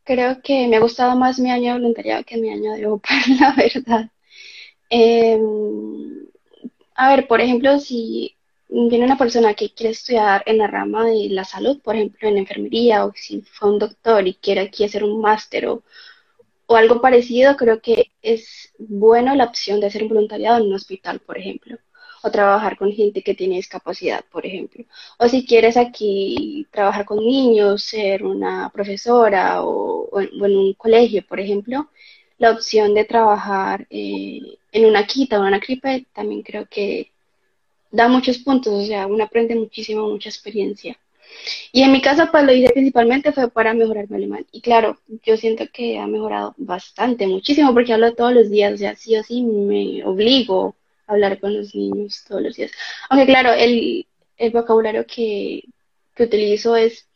Creo 0.03 0.41
que 0.41 0.67
me 0.67 0.77
ha 0.77 0.79
gustado 0.79 1.15
más 1.15 1.37
mi 1.37 1.51
año 1.51 1.73
de 1.73 1.79
voluntariado 1.79 2.23
que 2.23 2.37
mi 2.37 2.49
año 2.49 2.73
de 2.73 2.87
OPA, 2.87 3.09
la 3.39 3.53
verdad. 3.53 4.09
Em, 4.89 6.25
a 6.95 7.15
ver, 7.15 7.27
por 7.27 7.41
ejemplo, 7.41 7.79
si 7.79 8.35
viene 8.69 9.05
una 9.05 9.19
persona 9.19 9.53
que 9.53 9.71
quiere 9.71 9.91
estudiar 9.91 10.41
en 10.47 10.57
la 10.57 10.65
rama 10.65 11.05
de 11.05 11.29
la 11.29 11.43
salud, 11.45 11.79
por 11.83 11.95
ejemplo, 11.95 12.27
en 12.27 12.39
enfermería, 12.39 13.05
o 13.05 13.13
si 13.15 13.41
fue 13.43 13.69
un 13.69 13.77
doctor 13.77 14.27
y 14.27 14.33
quiere 14.33 14.61
aquí 14.61 14.83
hacer 14.83 15.03
un 15.03 15.21
máster 15.21 15.67
o, 15.67 15.83
o 16.67 16.75
algo 16.75 17.01
parecido, 17.01 17.55
creo 17.57 17.81
que 17.81 18.11
es 18.21 18.73
bueno 18.77 19.35
la 19.35 19.45
opción 19.45 19.79
de 19.79 19.87
hacer 19.87 20.03
un 20.03 20.09
voluntariado 20.09 20.57
en 20.57 20.67
un 20.67 20.75
hospital, 20.75 21.19
por 21.21 21.37
ejemplo, 21.37 21.77
o 22.23 22.31
trabajar 22.31 22.77
con 22.77 22.91
gente 22.91 23.23
que 23.23 23.35
tiene 23.35 23.55
discapacidad, 23.55 24.23
por 24.31 24.45
ejemplo. 24.45 24.85
O 25.19 25.27
si 25.29 25.45
quieres 25.45 25.77
aquí 25.77 26.67
trabajar 26.71 27.05
con 27.05 27.19
niños, 27.19 27.83
ser 27.83 28.23
una 28.25 28.69
profesora 28.71 29.63
o, 29.63 30.19
en, 30.19 30.41
un 30.41 30.73
colegio, 30.73 31.25
por 31.27 31.39
ejemplo, 31.39 31.89
la 32.37 32.51
opción 32.51 32.93
de 32.93 33.05
trabajar 33.05 33.87
eh, 33.89 34.39
en 34.71 34.85
una 34.85 35.07
quita 35.07 35.37
o 35.39 35.41
en 35.41 35.47
una 35.47 35.59
cripe 35.59 36.05
también 36.13 36.43
creo 36.43 36.67
que 36.69 37.11
da 37.91 38.07
muchos 38.07 38.39
puntos, 38.39 38.73
o 38.73 38.85
sea, 38.85 39.07
uno 39.07 39.23
aprende 39.23 39.55
muchísimo, 39.55 40.07
mucha 40.09 40.29
experiencia. 40.29 40.97
Y 41.71 41.83
en 41.83 41.91
mi 41.91 42.01
caso, 42.01 42.29
pues 42.31 42.43
lo 42.43 42.53
hice 42.53 42.69
principalmente 42.69 43.31
fue 43.31 43.49
para 43.49 43.73
mejorar 43.73 44.09
mi 44.09 44.17
alemán. 44.17 44.45
Y 44.51 44.61
claro, 44.61 44.99
yo 45.23 45.37
siento 45.37 45.65
que 45.71 45.97
ha 45.99 46.07
mejorado 46.07 46.55
bastante, 46.57 47.27
muchísimo, 47.27 47.73
porque 47.73 47.93
hablo 47.93 48.13
todos 48.15 48.33
los 48.33 48.49
días, 48.49 48.73
o 48.73 48.77
sea, 48.77 48.95
sí 48.95 49.15
o 49.15 49.23
sí 49.23 49.43
me 49.43 50.03
obligo 50.03 50.75
a 51.05 51.13
hablar 51.13 51.39
con 51.39 51.55
los 51.55 51.75
niños 51.75 52.23
todos 52.27 52.41
los 52.41 52.55
días. 52.55 52.71
Aunque 53.09 53.25
claro, 53.27 53.53
el, 53.53 54.07
el 54.37 54.51
vocabulario 54.51 55.05
que, 55.05 55.63
que 56.15 56.23
utilizo 56.23 56.75
es 56.75 57.07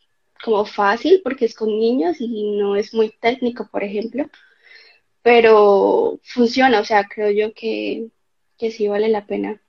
como 0.44 0.66
fácil 0.66 1.22
porque 1.24 1.46
es 1.46 1.56
con 1.56 1.70
niños 1.70 2.18
y 2.20 2.58
no 2.58 2.76
es 2.76 2.94
muy 2.94 3.12
técnico, 3.12 3.68
por 3.72 3.84
ejemplo, 3.84 4.30
pero 5.22 6.20
funciona, 6.24 6.80
o 6.80 6.86
sea, 6.86 7.08
creo 7.08 7.30
yo 7.32 7.54
que, 7.54 8.08
que 8.58 8.72
sí 8.72 8.88
vale 8.88 9.10
la 9.10 9.26
pena. 9.26 9.62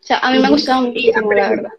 O 0.00 0.02
sea, 0.02 0.18
a 0.18 0.30
mí 0.32 0.38
me 0.38 0.46
ha 0.46 0.50
gustado 0.50 0.82
muchísimo, 0.82 1.32
la 1.32 1.50
verdad. 1.50 1.72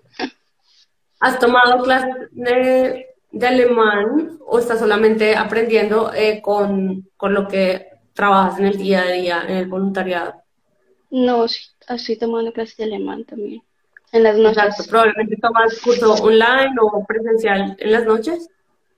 ¿Has 1.22 1.38
tomado 1.38 1.84
clases 1.84 2.16
de, 2.32 3.06
alemán 3.46 4.40
o 4.46 4.58
estás 4.58 4.80
solamente 4.80 5.36
aprendiendo 5.36 6.12
eh, 6.14 6.42
con, 6.42 7.08
con 7.16 7.34
lo 7.36 7.48
que 7.48 7.90
trabajas 8.14 8.60
en 8.60 8.66
el 8.66 8.78
día 8.78 9.04
a 9.04 9.12
día, 9.12 9.44
en 9.48 9.58
el 9.58 9.68
voluntariado? 9.68 10.42
No, 11.12 11.48
sí, 11.48 11.62
estoy 11.88 12.18
tomando 12.18 12.52
clases 12.52 12.76
de 12.78 12.86
alemán 12.86 13.24
también. 13.26 13.62
En 14.12 14.24
las 14.24 14.36
noches. 14.36 14.58
Exacto, 14.58 14.84
probablemente 14.90 15.38
tomas 15.38 15.80
curso 15.80 16.14
online 16.16 16.74
o 16.82 17.06
presencial 17.06 17.78
en 17.80 17.92
las 17.92 18.06
noches. 18.06 18.50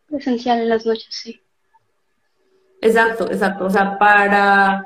Presencial 0.07 0.59
en 0.62 0.69
las 0.69 0.86
noches, 0.86 1.07
sí. 1.09 1.41
Exacto, 2.81 3.29
exacto. 3.29 3.65
O 3.65 3.69
sea, 3.69 3.97
para, 3.99 4.86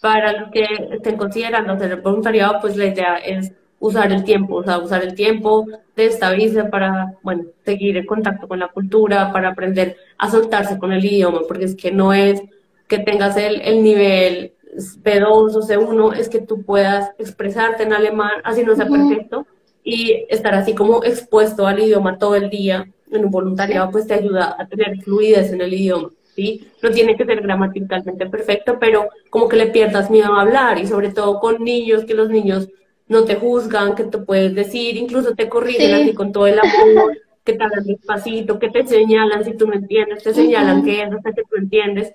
para 0.00 0.32
los 0.32 0.50
que 0.52 0.64
estén 0.92 1.16
considerando 1.16 1.72
hacer 1.72 2.00
voluntariado, 2.00 2.60
pues 2.60 2.76
la 2.76 2.86
idea 2.86 3.16
es 3.16 3.52
usar 3.80 4.12
el 4.12 4.24
tiempo, 4.24 4.56
o 4.56 4.64
sea, 4.64 4.78
usar 4.78 5.02
el 5.04 5.14
tiempo 5.14 5.66
de 5.94 6.06
esta 6.06 6.32
visa 6.32 6.68
para, 6.70 7.14
bueno, 7.22 7.44
seguir 7.64 7.96
en 7.96 8.06
contacto 8.06 8.48
con 8.48 8.58
la 8.58 8.68
cultura, 8.68 9.32
para 9.32 9.50
aprender 9.50 9.96
a 10.18 10.30
soltarse 10.30 10.78
con 10.78 10.92
el 10.92 11.04
idioma, 11.04 11.40
porque 11.46 11.64
es 11.64 11.76
que 11.76 11.92
no 11.92 12.12
es 12.12 12.42
que 12.88 12.98
tengas 12.98 13.36
el, 13.36 13.60
el 13.60 13.82
nivel 13.82 14.52
B2 14.76 15.54
o 15.54 15.62
C1, 15.62 16.16
es 16.16 16.28
que 16.28 16.40
tú 16.40 16.62
puedas 16.62 17.10
expresarte 17.18 17.82
en 17.82 17.92
alemán, 17.92 18.40
así 18.44 18.64
no 18.64 18.74
sea 18.74 18.86
perfecto, 18.86 19.46
y 19.84 20.26
estar 20.28 20.54
así 20.54 20.74
como 20.74 21.04
expuesto 21.04 21.66
al 21.66 21.80
idioma 21.80 22.18
todo 22.18 22.34
el 22.34 22.50
día 22.50 22.88
en 23.10 23.24
un 23.24 23.30
voluntariado, 23.30 23.90
pues 23.90 24.06
te 24.06 24.14
ayuda 24.14 24.56
a 24.58 24.66
tener 24.66 25.00
fluidez 25.02 25.52
en 25.52 25.60
el 25.60 25.72
idioma. 25.72 26.10
¿Sí? 26.34 26.68
No 26.82 26.90
tiene 26.90 27.16
que 27.16 27.24
ser 27.24 27.40
gramaticalmente 27.40 28.26
perfecto, 28.26 28.76
pero 28.78 29.08
como 29.28 29.48
que 29.48 29.56
le 29.56 29.66
pierdas 29.68 30.08
miedo 30.08 30.34
a 30.34 30.42
hablar 30.42 30.78
y 30.78 30.86
sobre 30.86 31.10
todo 31.10 31.40
con 31.40 31.64
niños, 31.64 32.04
que 32.04 32.14
los 32.14 32.30
niños 32.30 32.68
no 33.08 33.24
te 33.24 33.36
juzgan, 33.36 33.94
que 33.94 34.04
te 34.04 34.18
puedes 34.18 34.54
decir, 34.54 34.96
incluso 34.96 35.34
te 35.34 35.48
corrigen 35.48 35.94
así 35.94 36.14
con 36.14 36.32
todo 36.32 36.46
el 36.46 36.58
amor, 36.58 37.16
que 37.44 37.54
te 37.54 37.64
hablan 37.64 37.84
despacito, 37.84 38.58
que 38.58 38.68
te 38.68 38.86
señalan 38.86 39.44
si 39.44 39.56
tú 39.56 39.66
no 39.66 39.74
entiendes, 39.74 40.22
te 40.22 40.34
señalan 40.34 40.84
que 40.84 41.02
es 41.02 41.12
hasta 41.12 41.32
que 41.32 41.42
tú 41.42 41.56
entiendes. 41.56 42.12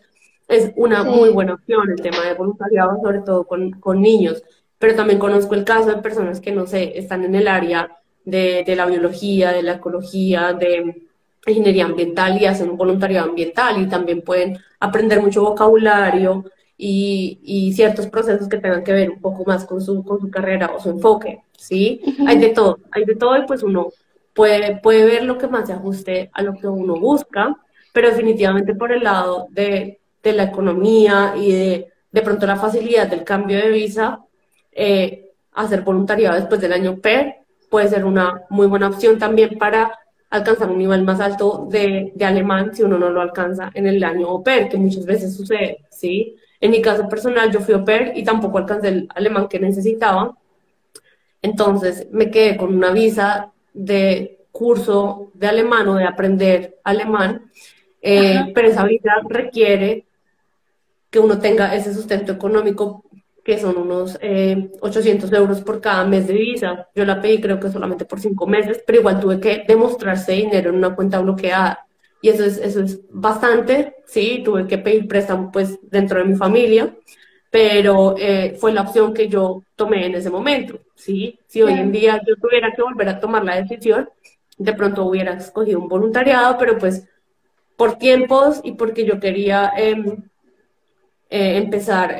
Es 0.48 0.72
una 0.76 1.04
muy 1.04 1.30
buena 1.30 1.56
opción 1.56 1.90
el 1.90 2.02
tema 2.02 2.22
de 2.28 2.36
voluntariado, 2.36 3.00
sobre 3.02 3.20
todo 3.20 3.46
con, 3.46 3.72
con 3.72 4.02
niños. 4.02 4.44
Pero 4.78 4.96
también 4.96 5.20
conozco 5.20 5.56
el 5.56 5.64
caso 5.64 5.90
de 5.90 6.02
personas 6.02 6.40
que, 6.40 6.52
no 6.52 6.68
sé, 6.68 6.98
están 6.98 7.24
en 7.24 7.36
el 7.36 7.48
área 7.48 7.98
de, 8.26 8.64
de 8.66 8.76
la 8.76 8.86
biología, 8.86 9.52
de 9.52 9.64
la 9.64 9.74
ecología, 9.74 10.54
de 10.54 11.08
ingeniería 11.48 11.86
ambiental 11.86 12.42
y 12.42 12.46
hacen 12.46 12.70
un 12.70 12.78
voluntariado 12.78 13.30
ambiental 13.30 13.82
y 13.82 13.88
también 13.88 14.22
pueden 14.22 14.58
aprender 14.80 15.22
mucho 15.22 15.44
vocabulario 15.44 16.46
y, 16.78 17.40
y, 17.44 17.74
ciertos 17.74 18.08
procesos 18.08 18.50
que 18.50 18.58
tengan 18.58 18.84
que 18.84 18.94
ver 18.94 19.10
un 19.10 19.22
poco 19.22 19.44
más 19.46 19.66
con 19.66 19.82
su, 19.82 20.04
con 20.04 20.20
su 20.20 20.30
carrera 20.30 20.72
o 20.76 20.80
su 20.80 20.90
enfoque, 20.90 21.44
¿sí? 21.58 22.02
Hay 22.28 22.40
de 22.40 22.50
todo, 22.50 22.80
hay 22.92 23.06
de 23.06 23.16
todo 23.16 23.38
y 23.38 23.46
pues 23.46 23.64
uno 23.64 23.90
puede, 24.34 24.78
puede 24.78 25.06
ver 25.06 25.24
lo 25.24 25.38
que 25.38 25.48
más 25.48 25.68
se 25.68 25.74
ajuste 25.74 26.30
a 26.34 26.42
lo 26.42 26.56
que 26.56 26.68
uno 26.68 26.96
busca, 27.00 27.56
pero 27.94 28.10
definitivamente 28.10 28.76
por 28.76 28.92
el 28.92 29.04
lado 29.04 29.48
de, 29.52 30.00
de 30.24 30.34
la 30.34 30.44
economía 30.44 31.34
y 31.38 31.52
de, 31.52 31.94
de 32.12 32.22
pronto 32.22 32.46
la 32.46 32.56
facilidad 32.56 33.08
del 33.08 33.24
cambio 33.24 33.58
de 33.58 33.70
visa, 33.70 34.20
eh, 34.72 35.32
hacer 35.54 35.82
voluntariado 35.82 36.36
después 36.36 36.60
del 36.60 36.74
año 36.74 36.98
PER 36.98 37.36
puede 37.70 37.88
ser 37.88 38.06
una 38.06 38.44
muy 38.50 38.68
buena 38.68 38.88
opción 38.88 39.20
también 39.20 39.58
para 39.58 40.00
alcanzar 40.30 40.70
un 40.70 40.80
nivel 40.80 41.04
más 41.04 41.20
alto 41.20 41.68
de, 41.70 42.12
de 42.16 42.26
alemán 42.26 42.74
si 42.74 42.82
uno 42.82 42.98
no 42.98 43.10
lo 43.10 43.22
alcanza 43.22 43.70
en 43.74 43.86
el 43.86 44.04
año 44.04 44.42
PER, 44.42 44.70
que 44.70 44.78
muchas 44.78 45.06
veces 45.06 45.36
sucede, 45.36 45.86
¿sí? 45.90 46.36
En 46.64 46.72
mi 46.72 46.82
caso 46.82 47.10
personal, 47.10 47.52
yo 47.52 47.60
fui 47.60 47.78
PER 47.84 48.14
y 48.16 48.24
tampoco 48.24 48.58
alcancé 48.58 48.88
el 48.88 49.10
alemán 49.14 49.50
que 49.50 49.60
necesitaba. 49.60 50.34
Entonces 51.42 52.08
me 52.10 52.32
quedé 52.32 52.56
con 52.56 52.74
una 52.74 52.92
visa 52.92 53.52
de 53.74 54.46
curso 54.50 55.30
de 55.34 55.48
alemán 55.48 55.90
o 55.90 55.96
de 55.96 56.06
aprender 56.06 56.80
alemán, 56.86 57.52
eh, 58.02 58.54
pero 58.56 58.70
esa 58.70 58.86
visa 58.86 59.12
requiere 59.28 60.06
que 61.10 61.20
uno 61.20 61.38
tenga 61.38 61.76
ese 61.76 61.94
sustento 61.94 62.32
económico 62.32 63.04
que 63.44 63.60
son 63.60 63.78
unos 63.78 64.16
800 64.16 64.22
eh, 64.22 65.36
euros 65.36 65.60
por 65.60 65.82
cada 65.82 66.06
mes 66.06 66.28
de 66.28 66.34
visa. 66.34 66.88
Yo 66.96 67.04
la 67.04 67.20
pedí 67.20 67.42
creo 67.42 67.60
que 67.60 67.72
solamente 67.72 68.06
por 68.06 68.22
cinco 68.22 68.48
meses, 68.48 68.82
pero 68.88 69.00
igual 69.00 69.20
tuve 69.20 69.42
que 69.42 69.66
demostrarse 69.68 70.32
dinero 70.32 70.70
en 70.70 70.78
una 70.78 70.96
cuenta 70.96 71.20
bloqueada. 71.20 71.86
Y 72.24 72.30
eso 72.30 72.46
es, 72.46 72.58
eso 72.58 72.80
es 72.80 73.02
bastante, 73.10 73.96
sí, 74.06 74.42
tuve 74.46 74.66
que 74.66 74.78
pedir 74.78 75.10
préstamo 75.10 75.52
pues 75.52 75.78
dentro 75.82 76.20
de 76.20 76.24
mi 76.24 76.36
familia, 76.36 76.96
pero 77.52 78.16
eh, 78.18 78.56
fue 78.58 78.72
la 78.72 78.84
opción 78.84 79.14
que 79.14 79.28
yo 79.28 79.66
tomé 79.76 80.06
en 80.06 80.16
ese 80.16 80.30
momento, 80.30 80.80
sí. 80.96 81.38
Si 81.48 81.62
hoy 81.62 81.74
en 81.74 81.92
día 81.92 82.22
yo 82.26 82.38
tuviera 82.38 82.72
que 82.74 82.82
volver 82.82 83.10
a 83.10 83.20
tomar 83.20 83.44
la 83.44 83.58
decisión, 83.58 84.10
de 84.58 84.74
pronto 84.74 85.04
hubiera 85.04 85.34
escogido 85.34 85.82
un 85.82 85.90
voluntariado, 85.90 86.58
pero 86.58 86.78
pues 86.78 87.06
por 87.76 87.98
tiempos 87.98 88.62
y 88.64 88.72
porque 88.76 89.04
yo 89.04 89.20
quería 89.20 89.74
em, 89.76 90.24
eh, 91.30 91.58
empezar 91.58 92.16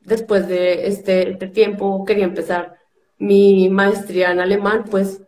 después 0.00 0.48
de 0.48 0.86
este, 0.86 1.32
este, 1.32 1.48
tiempo 1.48 2.06
quería 2.06 2.24
empezar 2.24 2.74
mi 3.18 3.68
maestría 3.68 4.30
en 4.30 4.40
alemán, 4.40 4.84
pues 4.90 5.20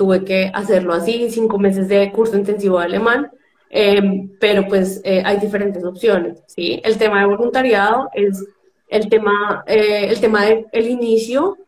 tuve 0.00 0.24
que 0.24 0.50
hacerlo 0.54 0.94
así, 0.94 1.28
cinco 1.30 1.58
meses 1.58 1.86
de 1.86 2.10
curso 2.10 2.34
intensivo 2.34 2.78
de 2.78 2.86
alemán, 2.86 3.30
em, 3.68 4.30
pero 4.40 4.66
pues 4.66 5.02
eh, 5.04 5.22
hay 5.22 5.36
diferentes 5.36 5.84
opciones, 5.84 6.42
¿sí? 6.46 6.80
El 6.82 6.96
tema 6.96 7.20
de 7.20 7.26
voluntariado 7.26 8.08
es 8.14 8.42
el 8.88 9.10
tema, 9.10 9.62
eh, 9.66 10.06
el 10.08 10.18
tema 10.18 10.46
del 10.46 10.88
inicio, 10.88 11.58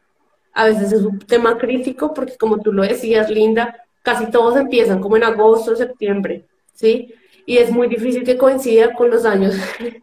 a 0.55 0.65
veces 0.65 0.93
es 0.93 1.03
un 1.03 1.19
tema 1.19 1.59
crítico 1.59 2.15
porque 2.15 2.39
como 2.39 2.59
tú 2.59 2.73
lo 2.73 2.85
decías, 2.85 3.29
Linda, 3.29 3.77
casi 4.01 4.31
todos 4.31 4.57
empiezan 4.57 5.01
como 5.03 5.19
en 5.19 5.25
agosto, 5.25 5.77
septiembre, 5.77 6.47
¿sí? 6.73 7.13
Y 7.45 7.59
es 7.59 7.71
muy 7.71 7.87
difícil 7.87 8.25
que 8.25 8.39
coincida 8.39 8.95
con 8.95 9.11
los 9.11 9.27
años 9.27 9.55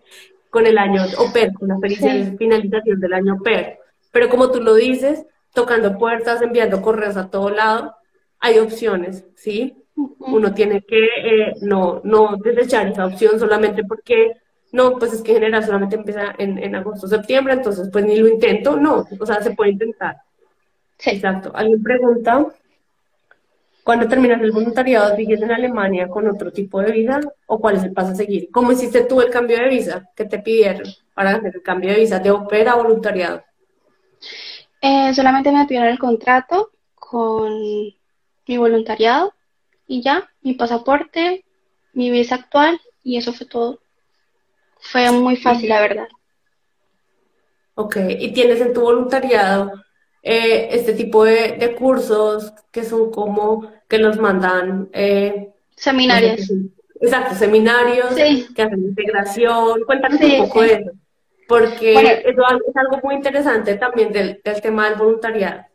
con 0.52 0.68
el 0.68 0.78
año 0.78 1.02
OPER, 1.18 1.52
con 1.54 1.70
la 1.70 1.78
finalización 2.38 3.00
del 3.00 3.14
año 3.14 3.38
OPER. 3.40 3.80
Pero 4.12 4.30
como 4.30 4.52
tú 4.52 4.62
lo 4.62 4.76
dices, 4.76 5.26
tocando 5.52 5.98
puertas, 5.98 6.44
enviando 6.44 6.84
correos 6.84 7.18
a 7.18 7.32
todo 7.32 7.50
lado, 7.50 7.96
hay 8.40 8.60
opciones, 8.60 9.26
¿sí? 9.36 9.76
Uno 9.96 10.54
tiene 10.54 10.82
que 10.82 11.06
eh, 11.06 11.54
no, 11.62 12.02
no 12.04 12.38
desechar 12.38 12.88
esa 12.88 13.06
opción 13.06 13.40
solamente 13.40 13.84
porque, 13.84 14.38
no, 14.72 14.98
pues 14.98 15.14
es 15.14 15.22
que 15.22 15.32
en 15.32 15.38
general 15.40 15.66
solamente 15.66 15.98
empieza 15.98 16.36
en, 16.38 16.58
en 16.58 16.76
agosto, 16.76 17.08
septiembre, 17.08 17.54
entonces 17.54 17.90
pues 17.92 18.06
ni 18.06 18.18
lo 18.18 18.28
intento, 18.28 18.78
no, 18.78 19.06
o 19.20 19.26
sea, 19.26 19.42
se 19.42 19.52
puede 19.52 19.72
intentar. 19.72 20.18
Sí. 20.98 21.12
Exacto. 21.12 21.52
¿Alguien 21.54 21.82
pregunta? 21.82 22.46
Cuando 23.84 24.08
terminas 24.08 24.42
el 24.42 24.52
voluntariado, 24.52 25.16
¿sigues 25.16 25.42
en 25.42 25.52
Alemania 25.52 26.08
con 26.08 26.28
otro 26.28 26.52
tipo 26.52 26.82
de 26.82 26.92
visa 26.92 27.22
o 27.48 27.60
cuál 27.60 27.78
es 27.78 27.84
el 27.84 27.94
paso 27.94 28.12
a 28.12 28.16
seguir? 28.16 28.50
¿Cómo 28.52 28.72
hiciste 28.72 29.06
tú 29.06 29.20
el 29.22 29.32
cambio 29.32 29.58
de 29.58 29.70
visa 29.70 30.10
que 30.16 30.26
te 30.26 30.40
pidieron 30.40 30.88
para 31.14 31.32
hacer 31.32 31.56
el 31.56 31.64
cambio 31.64 31.92
de 31.92 32.00
visa 32.00 32.20
de 32.20 32.30
opera 32.30 32.74
a 32.74 32.76
voluntariado? 32.76 33.44
Eh, 34.82 35.14
solamente 35.14 35.52
me 35.52 35.66
pidieron 35.66 35.90
el 35.90 35.98
contrato 35.98 36.72
con 36.94 37.52
mi 38.50 38.58
voluntariado 38.58 39.32
y 39.86 40.02
ya, 40.02 40.28
mi 40.42 40.56
pasaporte, 40.56 41.46
mi 41.94 42.10
visa 42.10 42.34
actual 42.34 42.82
y 43.04 43.18
eso 43.18 43.32
fue 43.32 43.46
todo. 43.46 43.80
Fue 44.80 45.12
muy 45.12 45.36
fácil, 45.38 45.70
la 45.70 45.82
verdad. 45.82 46.08
Ok, 47.76 47.98
¿y 48.18 48.34
tienes 48.34 48.60
en 48.60 48.74
tu 48.74 48.82
voluntariado 48.82 49.72
eh, 50.24 50.70
este 50.72 50.94
tipo 50.94 51.26
de, 51.26 51.76
cursos 51.78 52.52
que 52.72 52.84
son 52.84 53.12
como 53.12 53.72
que 53.88 54.00
los 54.00 54.18
mandan. 54.18 54.90
Eh, 54.94 55.50
seminarios. 55.76 56.52
exacto, 57.00 57.36
seminarios 57.36 58.16
que 58.56 58.62
hacen 58.64 58.80
integración. 58.80 59.84
Cuéntanos 59.86 60.20
un 60.22 60.38
poco 60.40 60.64
de 60.64 60.74
eso, 60.74 60.92
porque 61.48 61.94
eso 61.94 62.42
es 62.68 62.76
algo 62.76 63.00
muy 63.04 63.14
interesante 63.14 63.76
también 63.76 64.12
del, 64.12 64.42
del 64.44 64.60
tema 64.60 64.90
del 64.90 64.98
voluntariado. 64.98 65.70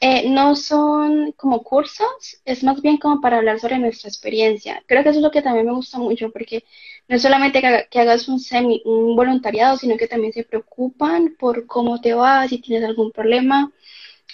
Eh, 0.00 0.28
no 0.30 0.54
son 0.54 1.32
como 1.32 1.64
cursos, 1.64 2.40
es 2.44 2.62
más 2.62 2.80
bien 2.82 2.98
como 2.98 3.20
para 3.20 3.38
hablar 3.38 3.58
sobre 3.58 3.78
nuestra 3.78 4.08
experiencia. 4.08 4.82
Creo 4.86 5.02
que 5.02 5.08
eso 5.08 5.18
es 5.18 5.24
lo 5.24 5.30
que 5.32 5.42
también 5.42 5.66
me 5.66 5.72
gusta 5.72 5.98
mucho, 5.98 6.30
porque 6.30 6.64
no 7.08 7.16
es 7.16 7.22
solamente 7.22 7.60
que, 7.60 7.98
hagas 7.98 8.28
un, 8.28 8.38
semi, 8.38 8.80
un 8.84 9.16
voluntariado, 9.16 9.76
sino 9.76 9.96
que 9.96 10.06
también 10.06 10.32
se 10.32 10.44
preocupan 10.44 11.34
por 11.38 11.66
cómo 11.66 12.00
te 12.00 12.14
va, 12.14 12.46
si 12.48 12.58
tienes 12.58 12.88
algún 12.88 13.10
problema, 13.12 13.72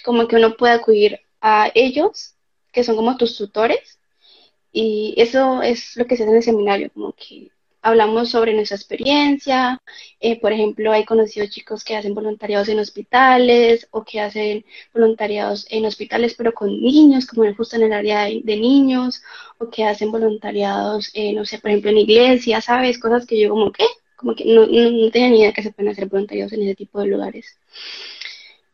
como 0.03 0.27
que 0.27 0.35
uno 0.37 0.55
puede 0.57 0.73
acudir 0.73 1.21
a 1.41 1.71
ellos, 1.75 2.35
que 2.71 2.83
son 2.83 2.95
como 2.95 3.17
tus 3.17 3.37
tutores, 3.37 3.99
y 4.71 5.15
eso 5.17 5.61
es 5.63 5.95
lo 5.97 6.05
que 6.07 6.17
se 6.17 6.23
hace 6.23 6.31
en 6.31 6.37
el 6.37 6.43
seminario, 6.43 6.91
como 6.93 7.13
que 7.13 7.51
hablamos 7.85 8.29
sobre 8.31 8.53
nuestra 8.53 8.77
experiencia. 8.77 9.79
Eh, 10.19 10.39
por 10.41 10.51
ejemplo, 10.51 10.93
he 10.93 11.05
conocido 11.05 11.45
chicos 11.47 11.83
que 11.83 11.95
hacen 11.95 12.15
voluntariados 12.15 12.67
en 12.69 12.79
hospitales 12.79 13.87
o 13.91 14.03
que 14.03 14.19
hacen 14.19 14.65
voluntariados 14.93 15.67
en 15.69 15.85
hospitales 15.85 16.33
pero 16.35 16.53
con 16.53 16.69
niños, 16.81 17.27
como 17.27 17.53
justo 17.53 17.75
en 17.75 17.83
el 17.83 17.93
área 17.93 18.23
de, 18.23 18.57
niños, 18.57 19.21
o 19.59 19.69
que 19.69 19.85
hacen 19.85 20.11
voluntariados, 20.11 21.11
eh, 21.13 21.33
no 21.33 21.45
sé, 21.45 21.59
por 21.59 21.69
ejemplo, 21.69 21.91
en 21.91 21.99
iglesias, 21.99 22.65
¿sabes? 22.65 22.99
Cosas 22.99 23.27
que 23.27 23.39
yo 23.39 23.49
como 23.49 23.71
que, 23.71 23.85
como 24.15 24.35
que 24.35 24.45
no, 24.45 24.65
no 24.65 25.11
tenía 25.11 25.29
ni 25.29 25.39
idea 25.41 25.53
que 25.53 25.63
se 25.63 25.71
pueden 25.71 25.91
hacer 25.91 26.07
voluntariados 26.07 26.53
en 26.53 26.63
ese 26.63 26.75
tipo 26.75 26.99
de 26.99 27.07
lugares. 27.07 27.57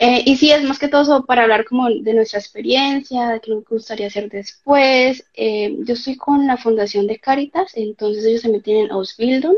Eh, 0.04 0.24
y 0.26 0.36
sí, 0.36 0.52
es 0.52 0.64
más 0.64 0.80
que 0.80 0.88
todo 0.88 1.28
para 1.28 1.44
hablar 1.44 1.64
como 1.64 1.88
de 1.88 2.16
nuestra 2.16 2.40
experiencia, 2.40 3.30
de 3.30 3.40
qué 3.40 3.52
nos 3.52 3.64
gustaría 3.64 4.08
hacer 4.08 4.32
después. 4.32 5.24
Eh, 5.36 5.76
yo 5.78 5.94
estoy 5.94 6.18
con 6.18 6.48
la 6.48 6.58
Fundación 6.58 7.06
de 7.06 7.20
Caritas, 7.20 7.74
entonces 7.76 8.26
ellos 8.26 8.42
también 8.42 8.64
tienen 8.64 8.92
Ausbildung. 8.92 9.58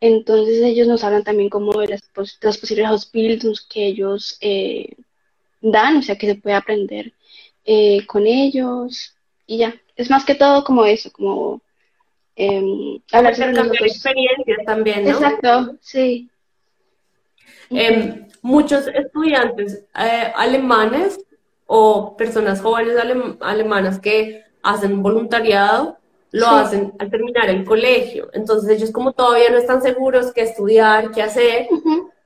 Entonces 0.00 0.62
ellos 0.62 0.86
nos 0.86 1.02
hablan 1.02 1.24
también 1.24 1.48
como 1.48 1.72
de 1.80 1.88
las, 1.88 2.02
las 2.42 2.58
posibles 2.58 2.84
Ausbildungs 2.84 3.62
que 3.62 3.86
ellos 3.86 4.36
eh, 4.42 4.96
dan, 5.62 5.96
o 5.96 6.02
sea, 6.02 6.18
que 6.18 6.26
se 6.26 6.34
puede 6.34 6.56
aprender 6.56 7.14
con 8.06 8.26
ellos. 8.26 9.14
Y 9.46 9.56
ya, 9.56 9.74
es 9.96 10.10
más 10.10 10.26
que 10.26 10.34
todo 10.34 10.62
como 10.62 10.84
eso, 10.84 11.10
como 11.10 11.62
em, 12.36 13.00
hablar 13.10 13.34
sobre 13.34 13.86
experiencias 13.86 14.58
también, 14.66 15.04
¿no? 15.04 15.10
Exacto, 15.12 15.78
sí. 15.80 16.28
Em, 17.70 18.26
muchos 18.42 18.86
estudiantes 18.88 19.84
eh, 19.98 20.32
alemanes 20.36 21.18
o 21.66 22.16
personas 22.16 22.60
jóvenes 22.60 22.96
alemanas 23.40 23.98
que 23.98 24.44
hacen 24.62 25.02
voluntariado 25.02 25.98
lo 26.30 26.48
hacen 26.48 26.92
al 26.98 27.10
terminar 27.10 27.48
el 27.48 27.64
colegio. 27.64 28.28
Entonces 28.32 28.68
ellos 28.68 28.90
como 28.90 29.12
todavía 29.12 29.50
no 29.50 29.58
están 29.58 29.80
seguros 29.80 30.32
qué 30.32 30.42
estudiar, 30.42 31.12
qué 31.12 31.22
hacer, 31.22 31.68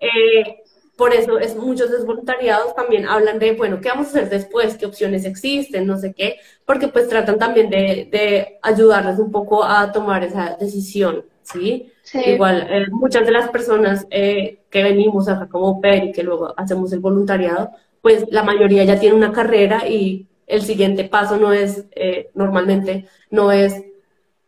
eh, 0.01 0.63
por 0.97 1.15
eso 1.15 1.39
es, 1.39 1.55
muchos 1.55 1.91
de 1.91 2.05
voluntariados 2.05 2.75
también 2.75 3.07
hablan 3.07 3.39
de, 3.39 3.53
bueno, 3.53 3.81
¿qué 3.81 3.91
vamos 3.91 4.07
a 4.07 4.11
hacer 4.11 4.31
después? 4.31 4.77
¿Qué 4.77 4.87
opciones 4.87 5.25
existen? 5.25 5.87
No 5.87 5.97
sé 5.99 6.13
qué, 6.13 6.41
porque 6.65 6.89
pues 6.89 7.09
tratan 7.09 7.39
también 7.39 7.71
de, 7.71 8.09
de 8.11 8.59
ayudarles 8.63 9.19
un 9.21 9.31
poco 9.31 9.63
a 9.63 9.93
tomar 9.93 10.25
esa 10.25 10.57
decisión, 10.59 11.25
¿sí? 11.43 11.93
Igual, 12.15 12.67
eh, 12.71 12.87
muchas 12.91 13.27
de 13.27 13.33
las 13.33 13.49
personas 13.51 14.07
eh, 14.11 14.61
que 14.71 14.83
venimos 14.83 15.29
acá 15.29 15.49
como 15.49 15.81
PER 15.81 16.05
y 16.05 16.13
que 16.13 16.23
luego 16.23 16.55
hacemos 16.57 16.93
el 16.93 17.01
voluntariado, 17.01 17.71
pues 18.01 18.25
la 18.31 18.43
mayoría 18.43 18.85
ya 18.85 18.99
tiene 18.99 19.17
una 19.17 19.33
carrera 19.33 19.87
y 19.89 20.27
el 20.47 20.63
siguiente 20.63 21.05
paso 21.05 21.37
no 21.37 21.53
es, 21.53 21.85
eh, 21.95 22.31
normalmente, 22.35 23.07
no 23.31 23.53
es 23.53 23.83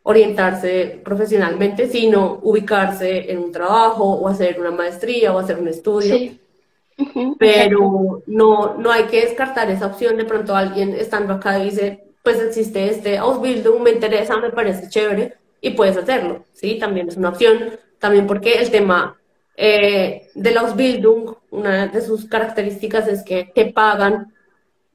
orientarse 0.02 1.00
profesionalmente, 1.04 1.86
sino 1.88 2.40
ubicarse 2.42 3.30
en 3.30 3.38
un 3.38 3.52
trabajo 3.52 4.04
o 4.04 4.28
hacer 4.28 4.58
una 4.58 4.70
maestría 4.70 5.32
o 5.34 5.38
hacer 5.38 5.58
un 5.58 5.68
estudio. 5.68 6.32
Pero 7.38 8.22
no, 8.26 8.74
no 8.76 8.90
hay 8.90 9.04
que 9.04 9.22
descartar 9.22 9.70
esa 9.70 9.86
opción. 9.86 10.16
De 10.16 10.24
pronto 10.24 10.54
alguien 10.54 10.94
estando 10.94 11.34
acá 11.34 11.56
dice, 11.56 12.04
pues 12.22 12.40
existe 12.40 12.88
este 12.88 13.18
Ausbildung, 13.18 13.82
me 13.82 13.90
interesa, 13.90 14.36
me 14.38 14.50
parece 14.50 14.88
chévere, 14.88 15.34
y 15.60 15.70
puedes 15.70 15.96
hacerlo, 15.96 16.44
¿sí? 16.52 16.78
También 16.78 17.08
es 17.08 17.16
una 17.16 17.30
opción, 17.30 17.78
también 17.98 18.26
porque 18.26 18.54
el 18.54 18.70
tema 18.70 19.18
eh, 19.56 20.30
de 20.34 20.50
la 20.52 20.62
Ausbildung, 20.62 21.34
una 21.50 21.86
de 21.86 22.00
sus 22.00 22.26
características 22.26 23.08
es 23.08 23.22
que 23.22 23.50
te 23.54 23.66
pagan 23.66 24.32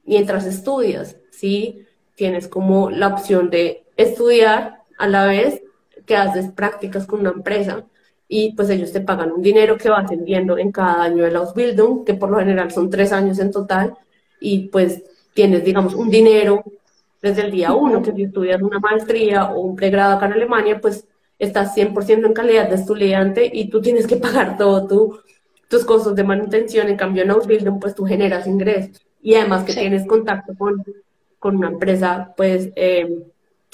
mientras 0.04 0.44
estudias, 0.46 1.16
¿sí? 1.30 1.86
Tienes 2.14 2.48
como 2.48 2.90
la 2.90 3.08
opción 3.08 3.50
de 3.50 3.84
estudiar 3.96 4.82
a 4.98 5.08
la 5.08 5.26
vez 5.26 5.62
que 6.04 6.16
haces 6.16 6.50
prácticas 6.52 7.06
con 7.06 7.20
una 7.20 7.30
empresa 7.30 7.84
y 8.28 8.54
pues 8.54 8.70
ellos 8.70 8.92
te 8.92 9.00
pagan 9.00 9.32
un 9.32 9.42
dinero 9.42 9.76
que 9.76 9.90
va 9.90 9.98
ascendiendo 9.98 10.58
en 10.58 10.72
cada 10.72 11.02
año 11.02 11.24
de 11.24 11.30
la 11.30 11.40
Ausbildung, 11.40 12.04
que 12.04 12.14
por 12.14 12.30
lo 12.30 12.38
general 12.38 12.70
son 12.72 12.90
tres 12.90 13.12
años 13.12 13.38
en 13.38 13.52
total, 13.52 13.94
y 14.40 14.68
pues 14.68 15.02
tienes, 15.34 15.64
digamos, 15.64 15.94
un 15.94 16.10
dinero 16.10 16.64
desde 17.22 17.42
el 17.42 17.50
día 17.50 17.72
uno, 17.72 18.02
que 18.02 18.12
si 18.12 18.24
estudias 18.24 18.62
una 18.62 18.78
maestría 18.78 19.50
o 19.50 19.60
un 19.60 19.76
pregrado 19.76 20.16
acá 20.16 20.26
en 20.26 20.34
Alemania, 20.34 20.80
pues 20.80 21.06
estás 21.38 21.76
100% 21.76 22.26
en 22.26 22.32
calidad 22.32 22.68
de 22.68 22.76
estudiante 22.76 23.50
y 23.52 23.68
tú 23.68 23.80
tienes 23.80 24.06
que 24.06 24.16
pagar 24.16 24.56
todo 24.56 24.86
tu, 24.86 25.20
tus 25.68 25.84
costos 25.84 26.14
de 26.14 26.24
manutención. 26.24 26.88
En 26.88 26.96
cambio, 26.96 27.22
en 27.22 27.30
Ausbildung, 27.30 27.80
pues 27.80 27.94
tú 27.94 28.04
generas 28.04 28.46
ingresos 28.46 29.00
y 29.22 29.34
además 29.34 29.64
que 29.64 29.74
tienes 29.74 30.06
contacto 30.06 30.54
con, 30.56 30.84
con 31.38 31.56
una 31.56 31.68
empresa, 31.68 32.32
pues 32.36 32.70
eh, 32.76 33.24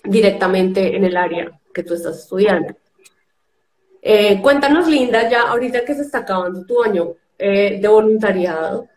directamente 0.04 0.96
en 0.96 1.04
el 1.04 1.16
área 1.16 1.60
que 1.72 1.82
tú 1.82 1.94
estás 1.94 2.18
estudiando. 2.18 2.74
Eh, 4.00 4.40
cuéntanos, 4.42 4.88
Linda, 4.88 5.28
ya 5.28 5.42
ahorita 5.42 5.84
que 5.84 5.94
se 5.94 6.02
está 6.02 6.18
acabando 6.18 6.64
tu 6.64 6.82
año 6.82 7.14
eh, 7.38 7.78
de 7.80 7.88
voluntariado, 7.88 8.88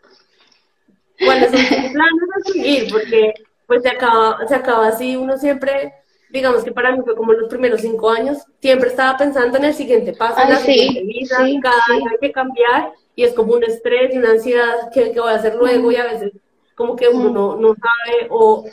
¿cuáles 1.24 1.50
son 1.50 1.60
tus 1.60 1.68
planes 1.92 2.28
a 2.36 2.52
seguir? 2.52 2.88
Porque 2.90 3.34
pues 3.66 3.82
se 3.82 3.88
acaba, 3.88 4.46
se 4.46 4.54
acaba 4.54 4.88
así, 4.88 5.16
uno 5.16 5.36
siempre, 5.36 5.94
digamos 6.30 6.64
que 6.64 6.72
para 6.72 6.92
mí 6.92 7.02
fue 7.04 7.16
como 7.16 7.32
los 7.32 7.48
primeros 7.48 7.80
cinco 7.80 8.10
años, 8.10 8.38
siempre 8.60 8.88
estaba 8.88 9.16
pensando 9.16 9.58
en 9.58 9.64
el 9.64 9.74
siguiente 9.74 10.12
paso, 10.12 10.40
en 10.40 10.50
la 10.50 10.58
siguiente 10.58 11.02
vida, 11.02 11.36
cada 11.62 11.96
año 11.96 12.10
hay 12.10 12.18
que 12.20 12.32
cambiar, 12.32 12.92
y 13.14 13.24
es 13.24 13.32
como 13.32 13.54
un 13.54 13.64
estrés 13.64 14.14
y 14.14 14.18
una 14.18 14.30
ansiedad 14.30 14.90
que, 14.92 15.12
voy 15.18 15.32
a 15.32 15.36
hacer 15.36 15.54
luego, 15.56 15.90
y 15.90 15.96
a 15.96 16.04
veces 16.04 16.32
como 16.76 16.94
que 16.94 17.08
uno 17.08 17.56
no, 17.56 17.74
sabe 17.74 18.26
o 18.28 18.66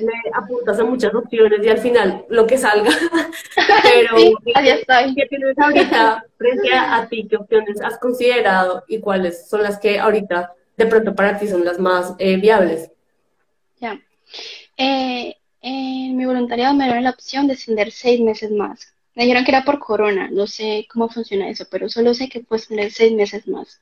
le 0.00 0.30
apuntas 0.32 0.80
a 0.80 0.84
muchas 0.84 1.14
opciones 1.14 1.60
y 1.62 1.68
al 1.68 1.76
final 1.76 2.24
lo 2.30 2.46
que 2.46 2.56
salga. 2.56 2.90
Pero, 3.82 4.16
¿qué 4.46 5.26
tienes 5.28 5.58
ahorita 5.58 6.24
frente 6.38 6.72
a, 6.72 7.06
ti? 7.06 7.28
¿Qué 7.28 7.36
opciones 7.36 7.82
has 7.82 7.98
considerado 7.98 8.82
y 8.88 9.00
cuáles 9.00 9.46
son 9.46 9.62
las 9.62 9.78
que 9.78 9.98
ahorita 9.98 10.54
de 10.78 10.86
pronto 10.86 11.14
para 11.14 11.38
ti 11.38 11.46
son 11.46 11.66
las 11.66 11.78
más 11.78 12.14
eh, 12.18 12.38
viables? 12.38 12.90
Ya. 13.78 14.00
Eh, 14.78 15.36
en 15.60 16.16
mi 16.16 16.24
voluntariado 16.24 16.74
me 16.74 16.84
dieron 16.84 17.04
la 17.04 17.10
opción 17.10 17.46
de 17.46 17.54
extender 17.54 17.92
seis 17.92 18.20
meses 18.20 18.50
más. 18.50 18.94
Me 19.14 19.24
dijeron 19.24 19.44
que 19.44 19.50
era 19.50 19.64
por 19.64 19.80
corona, 19.80 20.30
no 20.30 20.46
sé 20.46 20.86
cómo 20.90 21.08
funciona 21.08 21.50
eso, 21.50 21.66
pero 21.70 21.88
solo 21.88 22.14
sé 22.14 22.28
que 22.28 22.40
puedo 22.40 22.58
extender 22.58 22.92
seis 22.92 23.12
meses 23.12 23.48
más. 23.48 23.80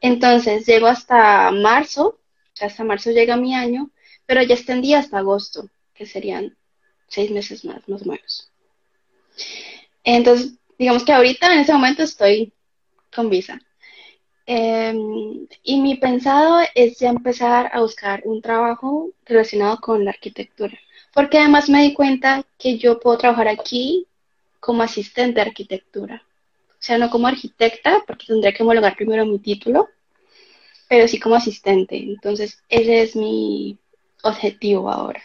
Entonces, 0.00 0.64
llego 0.66 0.86
hasta 0.86 1.50
marzo, 1.50 2.20
hasta 2.60 2.84
marzo 2.84 3.10
llega 3.10 3.36
mi 3.36 3.54
año, 3.54 3.90
pero 4.26 4.42
ya 4.42 4.54
extendí 4.54 4.94
hasta 4.94 5.18
agosto, 5.18 5.68
que 5.94 6.06
serían 6.06 6.56
seis 7.08 7.30
meses 7.32 7.64
más, 7.64 7.88
más 7.88 8.02
o 8.02 8.04
menos. 8.04 8.50
Entonces, 10.04 10.54
digamos 10.78 11.04
que 11.04 11.12
ahorita 11.12 11.52
en 11.52 11.60
ese 11.60 11.72
momento 11.72 12.04
estoy 12.04 12.52
con 13.14 13.28
visa. 13.28 13.60
Em, 14.52 15.46
y 15.62 15.80
mi 15.80 15.94
pensado 15.94 16.58
es 16.74 16.98
ya 16.98 17.10
empezar 17.10 17.70
a 17.72 17.82
buscar 17.82 18.22
un 18.24 18.42
trabajo 18.42 19.10
relacionado 19.24 19.78
con 19.80 20.04
la 20.04 20.10
arquitectura, 20.10 20.76
porque 21.14 21.38
además 21.38 21.68
me 21.68 21.82
di 21.82 21.94
cuenta 21.94 22.42
que 22.58 22.76
yo 22.76 22.98
puedo 22.98 23.16
trabajar 23.16 23.46
aquí 23.46 24.08
como 24.58 24.82
asistente 24.82 25.34
de 25.36 25.42
arquitectura, 25.42 26.24
o 26.68 26.82
sea, 26.82 26.98
no 26.98 27.10
como 27.10 27.28
arquitecta, 27.28 28.02
porque 28.04 28.26
tendría 28.26 28.52
que 28.52 28.64
homologar 28.64 28.96
primero 28.96 29.24
mi 29.24 29.38
título, 29.38 29.88
pero 30.88 31.06
sí 31.06 31.20
como 31.20 31.36
asistente. 31.36 31.96
Entonces, 31.98 32.60
ese 32.68 33.02
es 33.02 33.14
mi 33.14 33.78
objetivo 34.24 34.90
ahora. 34.90 35.22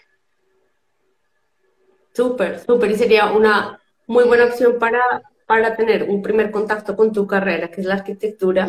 Súper, 2.14 2.64
súper, 2.64 2.92
y 2.92 2.96
sería 2.96 3.32
una 3.32 3.82
muy 4.06 4.26
buena 4.26 4.46
opción 4.46 4.78
para 4.78 5.02
para 5.46 5.76
tener 5.76 6.04
un 6.10 6.22
primer 6.22 6.50
contacto 6.50 6.96
con 6.96 7.14
tu 7.14 7.28
carrera, 7.28 7.70
que 7.70 7.82
es 7.82 7.88
la 7.88 7.96
arquitectura, 7.96 8.68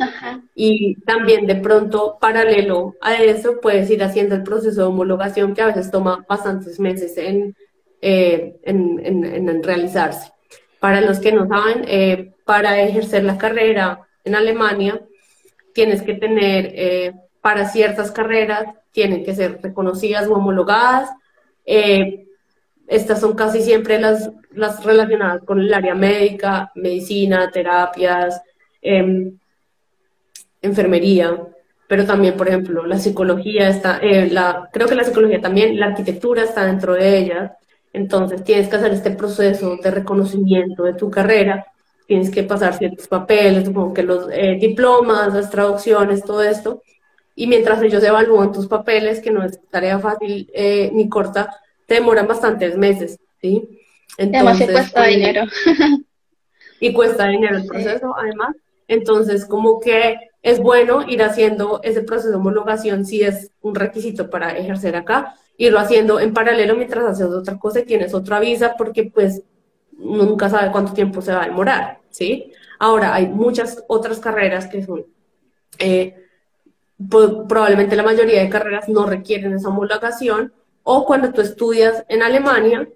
y 0.55 0.97
también 1.03 1.47
de 1.47 1.57
pronto, 1.57 2.19
paralelo 2.21 2.97
a 3.01 3.15
eso, 3.15 3.61
puedes 3.63 3.91
ir 3.91 4.03
haciendo 4.03 4.35
el 4.35 4.43
proceso 4.43 4.83
de 4.83 4.87
homologación 4.87 5.55
que 5.55 5.63
a 5.63 5.67
veces 5.67 5.91
toma 5.91 6.25
bastantes 6.29 6.79
meses 6.79 7.17
en, 7.17 7.57
eh, 8.03 8.57
en, 8.63 9.63
realizarse. 9.63 10.33
Para 10.79 11.01
los 11.01 11.19
que 11.19 11.33
no 11.33 11.49
saben, 11.49 11.85
eh, 11.89 12.35
para 12.45 12.79
ejercer 12.81 13.25
la 13.25 13.39
carrera 13.39 14.01
en 14.25 14.35
Alemania, 14.35 15.01
tienes 15.73 16.03
que 16.03 16.15
tener, 16.15 16.73
eh, 16.75 17.15
para 17.41 17.69
ciertas 17.69 18.11
carreras, 18.13 18.67
tienen 18.93 19.25
que 19.25 19.35
ser 19.35 19.61
reconocidas 19.63 20.27
o 20.27 20.35
homologadas. 20.35 21.11
Estas 21.65 23.21
son 23.21 23.35
casi 23.35 23.63
siempre 23.63 23.99
las, 23.99 24.31
las 24.57 24.85
relacionadas 24.85 25.43
con 25.45 25.61
el 25.61 25.73
área 25.73 25.95
médica, 25.95 26.71
medicina, 26.75 27.51
terapias, 27.51 28.41
em, 28.83 29.39
enfermería, 30.63 31.39
pero 31.89 32.05
también, 32.05 32.37
por 32.37 32.49
ejemplo, 32.49 32.85
la 32.87 32.99
psicología 32.99 33.69
está, 33.69 33.99
eh, 33.99 34.29
la, 34.31 34.69
creo 34.73 34.89
que 34.89 34.95
la 34.95 35.05
psicología 35.05 35.41
también, 35.41 35.79
la 35.79 35.87
arquitectura 35.87 36.43
está 36.43 36.67
dentro 36.67 36.95
de 36.95 37.19
ella. 37.19 37.57
Entonces 37.93 38.45
tienes 38.45 38.69
que 38.69 38.77
hacer 38.77 38.93
este 38.93 39.13
proceso 39.13 39.77
de 39.77 39.91
reconocimiento 39.91 40.83
de 40.85 40.95
tu 40.95 41.11
carrera, 41.11 41.67
tienes 42.07 42.31
que 42.31 42.43
pasar 42.43 42.77
ciertos 42.77 43.09
papeles, 43.09 43.65
supongo 43.67 43.95
que 43.95 44.03
los 44.03 44.29
eh, 44.33 44.57
diplomas, 44.61 45.33
las 45.35 45.51
traducciones, 45.51 46.25
todo 46.25 46.43
esto. 46.43 46.83
Y 47.35 47.47
mientras 47.47 47.83
ellos 47.83 48.03
evalúan 48.03 48.53
tus 48.53 48.67
papeles, 48.67 49.21
que 49.21 49.31
no 49.31 49.45
es 49.45 49.61
tarea 49.71 49.99
fácil 49.99 50.51
eh, 50.55 50.91
ni 50.93 51.09
corta, 51.09 51.51
te 51.87 51.95
demoran 51.95 52.27
bastantes 52.27 52.77
meses, 52.77 53.19
¿sí? 53.41 53.86
Entonces, 54.19 54.69
Además 54.69 54.71
cuesta 54.73 55.01
pues, 55.01 55.15
dinero. 55.15 55.43
y 56.81 56.93
cuesta 56.93 57.29
dinero 57.29 57.57
el 57.57 57.67
proceso, 57.67 58.15
además. 58.17 58.57
Entonces, 58.89 59.45
como 59.47 59.81
que 59.81 60.17
es 60.43 60.61
bueno 60.61 61.03
ir 61.09 61.23
haciendo 61.23 61.81
ese 61.83 62.03
proceso 62.03 62.31
de 62.31 62.37
homologación 62.37 63.05
si 63.05 63.23
es 63.23 63.51
un 63.61 63.75
requisito 63.75 64.31
para 64.31 64.57
ejercer 64.57 64.95
acá, 64.95 65.35
irlo 65.59 65.81
haciendo 65.81 66.21
en 66.21 66.33
paralelo 66.33 66.77
mientras 66.77 67.05
haces 67.05 67.27
otra 67.27 67.59
cosa 67.59 67.81
y 67.81 67.85
tienes 67.85 68.15
otra 68.15 68.39
visa, 68.39 68.75
porque 68.79 69.11
pues 69.13 69.43
nunca 69.99 70.49
sabe 70.49 70.71
cuánto 70.71 70.93
tiempo 70.93 71.21
se 71.21 71.33
va 71.33 71.43
a 71.43 71.47
demorar, 71.47 71.99
¿sí? 72.11 72.53
Ahora, 72.79 73.15
hay 73.15 73.27
muchas 73.27 73.83
otras 73.89 74.21
carreras 74.21 74.67
que 74.67 74.85
son, 74.85 75.07
eh, 75.79 76.15
probablemente 77.49 77.97
la 77.97 78.03
mayoría 78.03 78.43
de 78.43 78.49
carreras 78.49 78.89
no 78.89 79.07
requieren 79.07 79.55
esa 79.55 79.69
homologación, 79.69 80.53
o 80.83 81.05
cuando 81.05 81.33
tú 81.33 81.41
estudias 81.41 82.05
en 82.09 82.23
Alemania, 82.23 82.89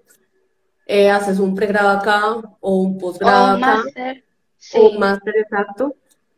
eh, 0.93 1.09
haces 1.09 1.39
un 1.39 1.55
pregrado 1.55 1.89
acá 1.89 2.35
o 2.59 2.75
un 2.75 2.97
posgrado 2.97 3.55
acá, 3.55 3.81
o 4.75 4.89
un 4.89 4.99
máster 4.99 5.37
exacto, 5.37 5.95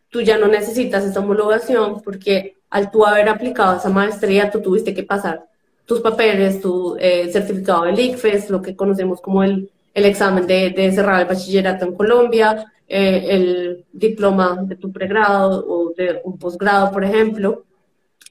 tú 0.10 0.22
ya 0.22 0.38
no 0.38 0.48
necesitas 0.48 1.04
esa 1.04 1.22
homologación 1.22 2.04
porque 2.04 2.58
al 2.70 2.92
tú 2.92 3.04
haber 3.04 3.30
aplicado 3.30 3.78
esa 3.78 3.90
maestría, 3.90 4.52
tú 4.52 4.62
tuviste 4.62 4.94
que 4.94 5.02
pasar 5.02 5.44
tus 5.86 6.02
papeles, 6.02 6.62
tu 6.62 6.96
eh, 7.00 7.32
certificado 7.32 7.86
del 7.86 8.00
ICFES, 8.00 8.52
lo 8.52 8.62
que 8.62 8.76
conocemos 8.76 9.22
como 9.22 9.42
el, 9.42 9.72
el 9.92 10.06
examen 10.06 10.46
de, 10.46 10.70
de, 10.70 10.92
cerrar 10.92 11.22
el 11.22 11.28
bachillerato 11.28 11.86
en 11.86 11.96
Colombia, 11.96 12.72
eh, 12.88 13.26
el 13.30 13.86
diploma 13.92 14.60
de 14.62 14.76
tu 14.76 14.92
pregrado 14.92 15.66
o 15.68 15.94
de 15.98 16.22
un 16.26 16.38
posgrado, 16.38 16.92
por 16.92 17.04
ejemplo, 17.04 17.64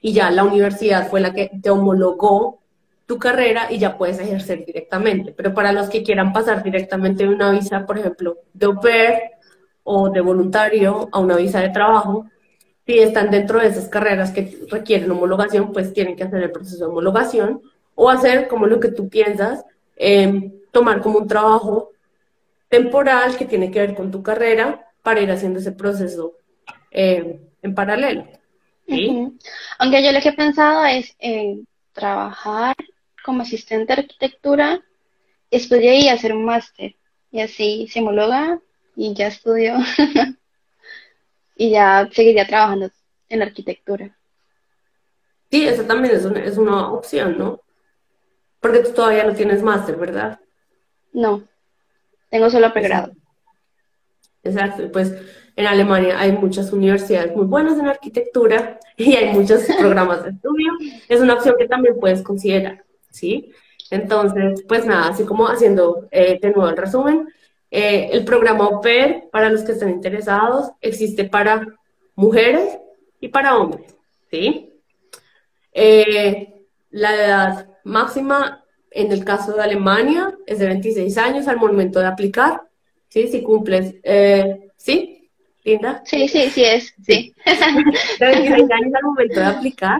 y 0.01 0.13
ya 0.13 0.31
la 0.31 0.45
universidad 0.45 1.09
fue 1.09 1.19
la 1.19 1.33
que 1.33 1.51
te 1.61 1.69
homologó 1.69 2.62
tu 3.05 3.19
carrera 3.19 3.67
y 3.69 3.79
ya 3.79 3.97
puedes 3.97 4.19
ejercer 4.19 4.65
directamente. 4.65 5.33
Pero 5.33 5.53
para 5.53 5.71
los 5.71 5.89
que 5.89 6.03
quieran 6.03 6.33
pasar 6.33 6.63
directamente 6.63 7.23
de 7.23 7.33
una 7.33 7.51
visa, 7.51 7.85
por 7.85 7.97
ejemplo, 7.97 8.37
de 8.53 8.65
au 8.65 8.79
pair 8.79 9.19
o 9.83 10.09
de 10.09 10.21
voluntario 10.21 11.09
a 11.11 11.19
una 11.19 11.35
visa 11.35 11.59
de 11.59 11.69
trabajo, 11.69 12.25
si 12.85 12.99
están 12.99 13.31
dentro 13.31 13.59
de 13.59 13.67
esas 13.67 13.87
carreras 13.87 14.31
que 14.31 14.65
requieren 14.69 15.11
homologación, 15.11 15.71
pues 15.71 15.93
tienen 15.93 16.15
que 16.15 16.23
hacer 16.23 16.43
el 16.43 16.51
proceso 16.51 16.85
de 16.85 16.91
homologación 16.91 17.61
o 17.95 18.09
hacer 18.09 18.47
como 18.47 18.67
lo 18.67 18.79
que 18.79 18.89
tú 18.89 19.09
piensas, 19.09 19.63
eh, 19.95 20.51
tomar 20.71 21.01
como 21.01 21.19
un 21.19 21.27
trabajo 21.27 21.91
temporal 22.67 23.37
que 23.37 23.45
tiene 23.45 23.69
que 23.69 23.79
ver 23.79 23.95
con 23.95 24.11
tu 24.11 24.23
carrera 24.23 24.87
para 25.01 25.21
ir 25.21 25.31
haciendo 25.31 25.59
ese 25.59 25.73
proceso 25.73 26.33
eh, 26.91 27.39
en 27.61 27.75
paralelo. 27.75 28.25
Aunque 29.79 30.03
yo 30.03 30.11
lo 30.11 30.19
que 30.21 30.29
he 30.29 30.33
pensado 30.33 30.83
es 30.85 31.15
en 31.19 31.67
trabajar 31.93 32.75
como 33.23 33.41
asistente 33.41 33.93
de 33.95 34.01
arquitectura, 34.01 34.81
de 35.51 35.89
ahí 35.89 36.09
hacer 36.09 36.33
un 36.33 36.45
máster 36.45 36.95
y 37.31 37.41
así 37.41 37.87
se 37.87 37.99
homologa 37.99 38.59
y 38.95 39.13
ya 39.13 39.27
estudio 39.27 39.75
y 41.55 41.71
ya 41.71 42.09
seguiría 42.11 42.47
trabajando 42.47 42.89
en 43.29 43.39
la 43.39 43.45
arquitectura. 43.45 44.15
Sí, 45.51 45.67
eso 45.67 45.83
también 45.83 46.15
es 46.15 46.25
una, 46.25 46.43
es 46.43 46.57
una 46.57 46.91
opción, 46.91 47.37
¿no? 47.37 47.61
Porque 48.59 48.79
tú 48.79 48.91
todavía 48.93 49.23
no 49.23 49.33
tienes 49.33 49.61
máster, 49.61 49.95
¿verdad? 49.95 50.39
No, 51.11 51.43
tengo 52.29 52.49
solo 52.49 52.73
pregrado. 52.73 53.13
Exacto, 54.43 54.91
pues 54.91 55.13
en 55.55 55.67
Alemania 55.67 56.19
hay 56.19 56.31
muchas 56.31 56.71
universidades 56.73 57.35
muy 57.35 57.45
buenas 57.45 57.77
en 57.77 57.87
arquitectura 57.87 58.79
y 58.97 59.15
hay 59.15 59.33
muchos 59.33 59.63
programas 59.77 60.23
de 60.23 60.31
estudio. 60.31 60.71
Es 61.07 61.21
una 61.21 61.35
opción 61.35 61.55
que 61.57 61.67
también 61.67 61.99
puedes 61.99 62.21
considerar, 62.21 62.83
¿sí? 63.13 63.51
Entonces, 63.91 64.63
pues 64.67 64.85
nada, 64.85 65.09
así 65.09 65.23
como 65.23 65.47
haciendo 65.47 66.07
eh, 66.11 66.39
de 66.41 66.51
nuevo 66.51 66.69
el 66.69 66.77
resumen, 66.77 67.29
eh, 67.69 68.09
el 68.11 68.25
programa 68.25 68.67
OPER, 68.67 69.29
para 69.31 69.49
los 69.49 69.63
que 69.63 69.73
estén 69.73 69.89
interesados, 69.89 70.71
existe 70.81 71.25
para 71.25 71.65
mujeres 72.15 72.77
y 73.19 73.29
para 73.29 73.57
hombres, 73.57 73.95
¿sí? 74.29 74.69
Eh, 75.71 76.53
la 76.91 77.15
edad 77.15 77.67
máxima 77.83 78.63
en 78.91 79.11
el 79.11 79.25
caso 79.25 79.53
de 79.53 79.63
Alemania 79.63 80.37
es 80.45 80.59
de 80.59 80.67
26 80.67 81.17
años 81.17 81.47
al 81.47 81.57
momento 81.57 81.99
de 81.99 82.07
aplicar, 82.07 82.61
¿sí? 83.09 83.27
Si 83.27 83.41
cumples, 83.41 83.95
eh, 84.03 84.69
¿sí? 84.77 85.31
Linda. 85.63 86.01
Sí, 86.05 86.27
sí, 86.27 86.49
sí 86.49 86.63
es, 86.63 86.93
sí. 87.03 87.33
de 88.19 88.25
26 88.25 88.71
años 88.71 88.93
al 88.95 89.03
momento 89.03 89.39
de 89.39 89.45
aplicar. 89.45 89.99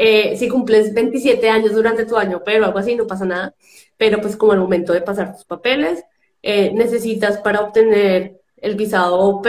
Eh, 0.00 0.36
si 0.36 0.48
cumples 0.48 0.94
27 0.94 1.50
años 1.50 1.72
durante 1.72 2.06
tu 2.06 2.16
año, 2.16 2.40
pero 2.44 2.64
algo 2.64 2.78
así, 2.78 2.94
no 2.94 3.06
pasa 3.06 3.24
nada. 3.24 3.54
Pero 3.96 4.20
pues 4.20 4.36
como 4.36 4.52
al 4.52 4.60
momento 4.60 4.92
de 4.92 5.02
pasar 5.02 5.34
tus 5.34 5.44
papeles, 5.44 6.04
eh, 6.40 6.72
necesitas 6.72 7.38
para 7.38 7.60
obtener 7.60 8.40
el 8.56 8.76
visado 8.76 9.16
au 9.16 9.42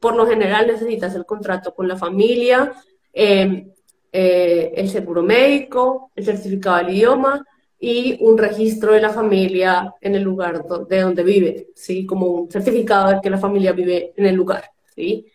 por 0.00 0.16
lo 0.16 0.26
general 0.26 0.66
necesitas 0.66 1.14
el 1.14 1.26
contrato 1.26 1.74
con 1.74 1.86
la 1.88 1.96
familia, 1.96 2.72
el 3.12 4.88
seguro 4.88 5.22
médico, 5.22 6.10
el 6.16 6.24
certificado 6.24 6.78
del 6.78 6.96
idioma, 6.96 7.44
y 7.80 8.18
un 8.20 8.36
registro 8.36 8.92
de 8.92 9.00
la 9.00 9.08
familia 9.08 9.94
en 10.02 10.14
el 10.14 10.22
lugar 10.22 10.64
de 10.86 11.00
donde 11.00 11.24
vive, 11.24 11.68
¿sí? 11.74 12.04
Como 12.04 12.26
un 12.26 12.50
certificado 12.50 13.08
de 13.08 13.20
que 13.22 13.30
la 13.30 13.38
familia 13.38 13.72
vive 13.72 14.12
en 14.16 14.26
el 14.26 14.34
lugar, 14.34 14.70
¿sí? 14.94 15.26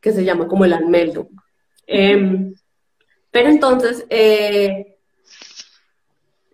Que 0.00 0.10
se 0.10 0.24
llama 0.24 0.48
como 0.48 0.64
el 0.64 0.72
Anmeldung. 0.72 1.28
Em, 1.86 2.54
pero 3.32 3.48
entonces, 3.48 4.06
eh, 4.08 4.96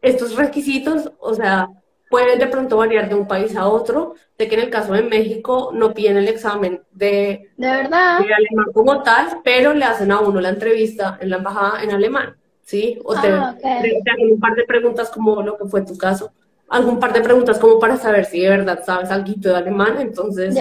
estos 0.00 0.34
requisitos, 0.36 1.12
o 1.18 1.34
sea, 1.34 1.68
pueden 2.08 2.38
de 2.38 2.46
pronto 2.46 2.78
variar 2.78 3.08
de 3.08 3.14
un 3.14 3.28
país 3.28 3.54
a 3.56 3.68
otro, 3.68 4.14
de 4.38 4.48
que 4.48 4.54
en 4.54 4.62
el 4.62 4.70
caso 4.70 4.94
de 4.94 5.02
México 5.02 5.72
no 5.74 5.92
piden 5.92 6.16
el 6.16 6.28
examen 6.28 6.80
de, 6.92 7.50
¿De 7.56 7.66
verdad? 7.66 8.20
de 8.20 8.32
alemán 8.32 8.72
como 8.72 9.02
tal, 9.02 9.40
pero 9.44 9.74
le 9.74 9.84
hacen 9.84 10.10
a 10.12 10.20
uno 10.20 10.40
la 10.40 10.48
entrevista 10.48 11.18
en 11.20 11.30
la 11.30 11.36
embajada 11.36 11.82
en 11.82 11.90
alemán. 11.90 12.36
¿sí? 12.68 12.98
O 13.02 13.18
te, 13.20 13.28
ah, 13.28 13.56
hacen 13.58 14.32
un 14.32 14.38
par 14.38 14.54
de 14.54 14.64
preguntas 14.64 15.10
como 15.10 15.42
lo 15.42 15.56
que 15.56 15.64
fue 15.64 15.82
tu 15.82 15.96
caso, 15.96 16.32
algún 16.68 17.00
par 17.00 17.14
de 17.14 17.22
preguntas 17.22 17.58
como 17.58 17.78
para 17.78 17.96
saber 17.96 18.26
si 18.26 18.42
de 18.42 18.50
verdad 18.50 18.84
sabes 18.84 19.10
algo 19.10 19.32
de 19.36 19.56
alemán, 19.56 19.96
entonces 19.98 20.54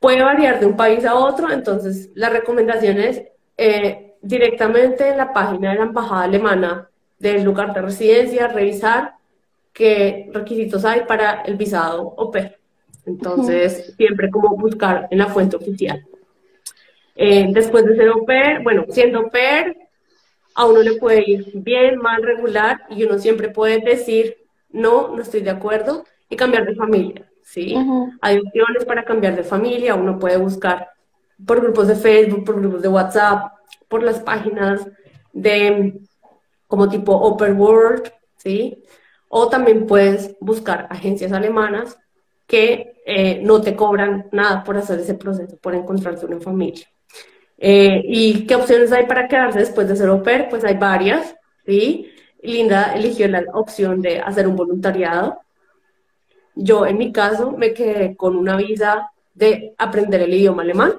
puede 0.00 0.22
variar 0.22 0.58
de 0.58 0.66
un 0.66 0.76
país 0.76 1.04
a 1.04 1.14
otro, 1.14 1.50
entonces 1.50 2.10
la 2.14 2.30
recomendación 2.30 2.98
es 2.98 3.22
eh, 3.58 4.05
directamente 4.26 5.08
en 5.08 5.18
la 5.18 5.32
página 5.32 5.70
de 5.70 5.76
la 5.76 5.84
embajada 5.84 6.24
alemana 6.24 6.88
del 7.18 7.42
lugar 7.44 7.72
de 7.72 7.82
residencia, 7.82 8.48
revisar 8.48 9.14
qué 9.72 10.28
requisitos 10.32 10.84
hay 10.84 11.02
para 11.06 11.42
el 11.42 11.56
visado 11.56 12.02
OPER. 12.16 12.58
Entonces, 13.06 13.94
siempre 13.96 14.30
como 14.30 14.56
buscar 14.56 15.06
en 15.10 15.18
la 15.18 15.26
fuente 15.26 15.56
oficial. 15.56 16.04
Eh, 17.14 17.48
después 17.52 17.84
de 17.86 17.96
ser 17.96 18.10
OPER, 18.10 18.62
bueno, 18.62 18.84
siendo 18.90 19.20
OPER, 19.20 19.76
a 20.54 20.66
uno 20.66 20.82
le 20.82 20.96
puede 20.96 21.22
ir 21.30 21.50
bien, 21.54 21.98
mal, 21.98 22.22
regular, 22.22 22.82
y 22.90 23.04
uno 23.04 23.18
siempre 23.18 23.48
puede 23.48 23.78
decir, 23.80 24.36
no, 24.70 25.14
no 25.14 25.22
estoy 25.22 25.42
de 25.42 25.50
acuerdo, 25.50 26.04
y 26.28 26.36
cambiar 26.36 26.66
de 26.66 26.74
familia, 26.74 27.30
¿sí? 27.42 27.76
Hay 28.20 28.38
opciones 28.38 28.84
para 28.84 29.04
cambiar 29.04 29.36
de 29.36 29.44
familia, 29.44 29.94
uno 29.94 30.18
puede 30.18 30.36
buscar 30.36 30.88
por 31.46 31.60
grupos 31.60 31.88
de 31.88 31.94
Facebook, 31.94 32.44
por 32.44 32.60
grupos 32.60 32.82
de 32.82 32.88
WhatsApp, 32.88 33.55
por 33.88 34.02
las 34.02 34.20
páginas 34.20 34.86
de 35.32 36.00
como 36.66 36.88
tipo 36.88 37.12
Open 37.12 37.58
World, 37.58 38.10
¿sí? 38.36 38.82
O 39.28 39.48
también 39.48 39.86
puedes 39.86 40.36
buscar 40.40 40.86
agencias 40.90 41.32
alemanas 41.32 41.98
que 42.46 43.02
eh, 43.04 43.40
no 43.42 43.60
te 43.60 43.76
cobran 43.76 44.28
nada 44.32 44.64
por 44.64 44.76
hacer 44.76 45.00
ese 45.00 45.14
proceso, 45.14 45.56
por 45.58 45.74
encontrarse 45.74 46.26
una 46.26 46.40
familia. 46.40 46.86
Eh, 47.58 48.02
¿Y 48.04 48.46
qué 48.46 48.54
opciones 48.54 48.92
hay 48.92 49.06
para 49.06 49.28
quedarse 49.28 49.58
después 49.58 49.88
de 49.88 49.96
ser 49.96 50.08
au? 50.08 50.22
Pues 50.22 50.64
hay 50.64 50.76
varias, 50.76 51.34
¿sí? 51.64 52.10
Linda 52.42 52.94
eligió 52.94 53.26
la 53.28 53.44
opción 53.52 54.00
de 54.02 54.20
hacer 54.20 54.46
un 54.46 54.56
voluntariado. 54.56 55.40
Yo, 56.54 56.86
en 56.86 56.98
mi 56.98 57.12
caso, 57.12 57.52
me 57.52 57.74
quedé 57.74 58.16
con 58.16 58.36
una 58.36 58.56
visa 58.56 59.10
de 59.34 59.74
aprender 59.78 60.22
el 60.22 60.34
idioma 60.34 60.62
alemán, 60.62 60.94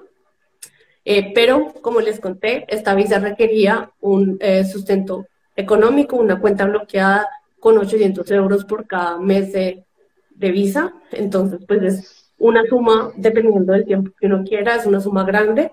eh, 1.10 1.32
pero, 1.34 1.74
como 1.82 2.02
les 2.02 2.20
conté, 2.20 2.66
esta 2.68 2.94
visa 2.94 3.18
requería 3.20 3.92
un 4.02 4.38
eh, 4.42 4.66
sustento 4.66 5.26
económico, 5.56 6.18
una 6.18 6.42
cuenta 6.42 6.66
bloqueada 6.66 7.30
con 7.62 7.78
800 7.78 8.30
euros 8.32 8.66
por 8.66 8.86
cada 8.86 9.18
mes 9.18 9.54
de, 9.54 9.86
visa. 10.36 10.94
Entonces, 11.14 11.62
pues 11.66 11.82
es 11.82 12.34
una 12.40 12.66
suma, 12.66 13.14
dependiendo 13.16 13.72
del 13.72 13.86
tiempo 13.86 14.12
que 14.20 14.26
uno 14.28 14.44
quiera, 14.44 14.76
es 14.76 14.86
una 14.86 15.00
suma 15.00 15.24
grande 15.24 15.72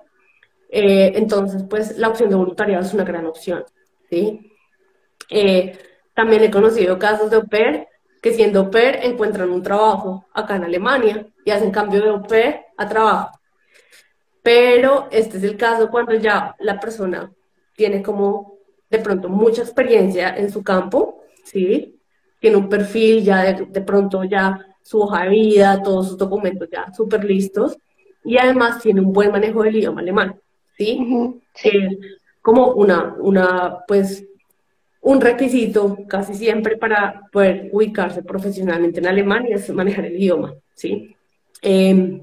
eh, 0.69 1.13
entonces, 1.17 1.65
pues 1.69 1.99
la 1.99 2.09
opción 2.09 2.29
de 2.31 2.37
voluntariado 2.37 2.85
es 2.85 2.95
una 2.95 3.05
gran 3.05 3.27
opción, 3.27 3.65
¿sí? 4.11 4.53
También 6.15 6.45
he 6.45 6.51
conocido 6.51 6.99
casos 6.99 7.29
de 7.31 7.37
au 7.37 7.49
pair 7.49 7.89
que 8.23 8.33
siendo 8.33 8.61
au 8.61 8.71
pair 8.71 9.01
encuentran 9.03 9.51
un 9.51 9.63
trabajo 9.63 10.27
acá 10.33 10.57
en 10.57 10.65
Alemania 10.65 11.27
y 11.45 11.51
hacen 11.51 11.71
cambio 11.73 12.01
de 12.01 12.11
au 12.11 12.23
pair 12.23 12.61
a 12.77 12.89
trabajo. 12.89 13.44
Pero 14.45 15.09
este 15.11 15.39
es 15.39 15.43
el 15.43 15.57
caso 15.57 15.91
cuando 15.91 16.15
ya 16.15 16.55
la 16.61 16.79
persona 16.79 17.33
tiene 17.75 18.01
como 18.01 18.59
de 18.89 18.99
pronto 19.01 19.29
mucha 19.29 19.63
experiencia 19.63 20.37
en 20.37 20.53
su 20.53 20.63
campo, 20.63 21.25
¿sí? 21.45 21.99
Tiene 22.39 22.59
un 22.59 22.69
perfil 22.69 23.25
ya 23.25 23.43
de, 23.43 23.67
de 23.67 23.81
pronto 23.81 24.23
ya 24.23 24.61
su 24.83 25.01
hoja 25.01 25.25
de 25.25 25.31
vida, 25.31 25.83
todos 25.83 26.09
sus 26.09 26.19
documentos 26.19 26.69
ya 26.71 26.93
súper 26.93 27.25
listos 27.25 27.77
y 28.23 28.37
además 28.37 28.83
tiene 28.83 29.01
un 29.01 29.13
buen 29.13 29.33
manejo 29.33 29.63
del 29.63 29.77
idioma 29.77 30.03
alemán, 30.03 30.39
¿sí? 30.77 31.41
como 32.43 32.73
una, 32.73 33.15
una, 33.21 33.79
pues, 33.89 34.27
un 35.01 35.21
requisito 35.21 35.99
casi 36.07 36.35
siempre 36.35 36.77
para 36.77 37.23
poder 37.33 37.71
ubicarse 37.73 38.23
profesionalmente 38.23 39.01
en 39.01 39.07
Alemania 39.07 39.57
es 39.57 39.71
manejar 39.71 40.05
el 40.05 40.17
idioma, 40.17 40.55
¿sí? 40.75 41.17
Em, 41.63 42.21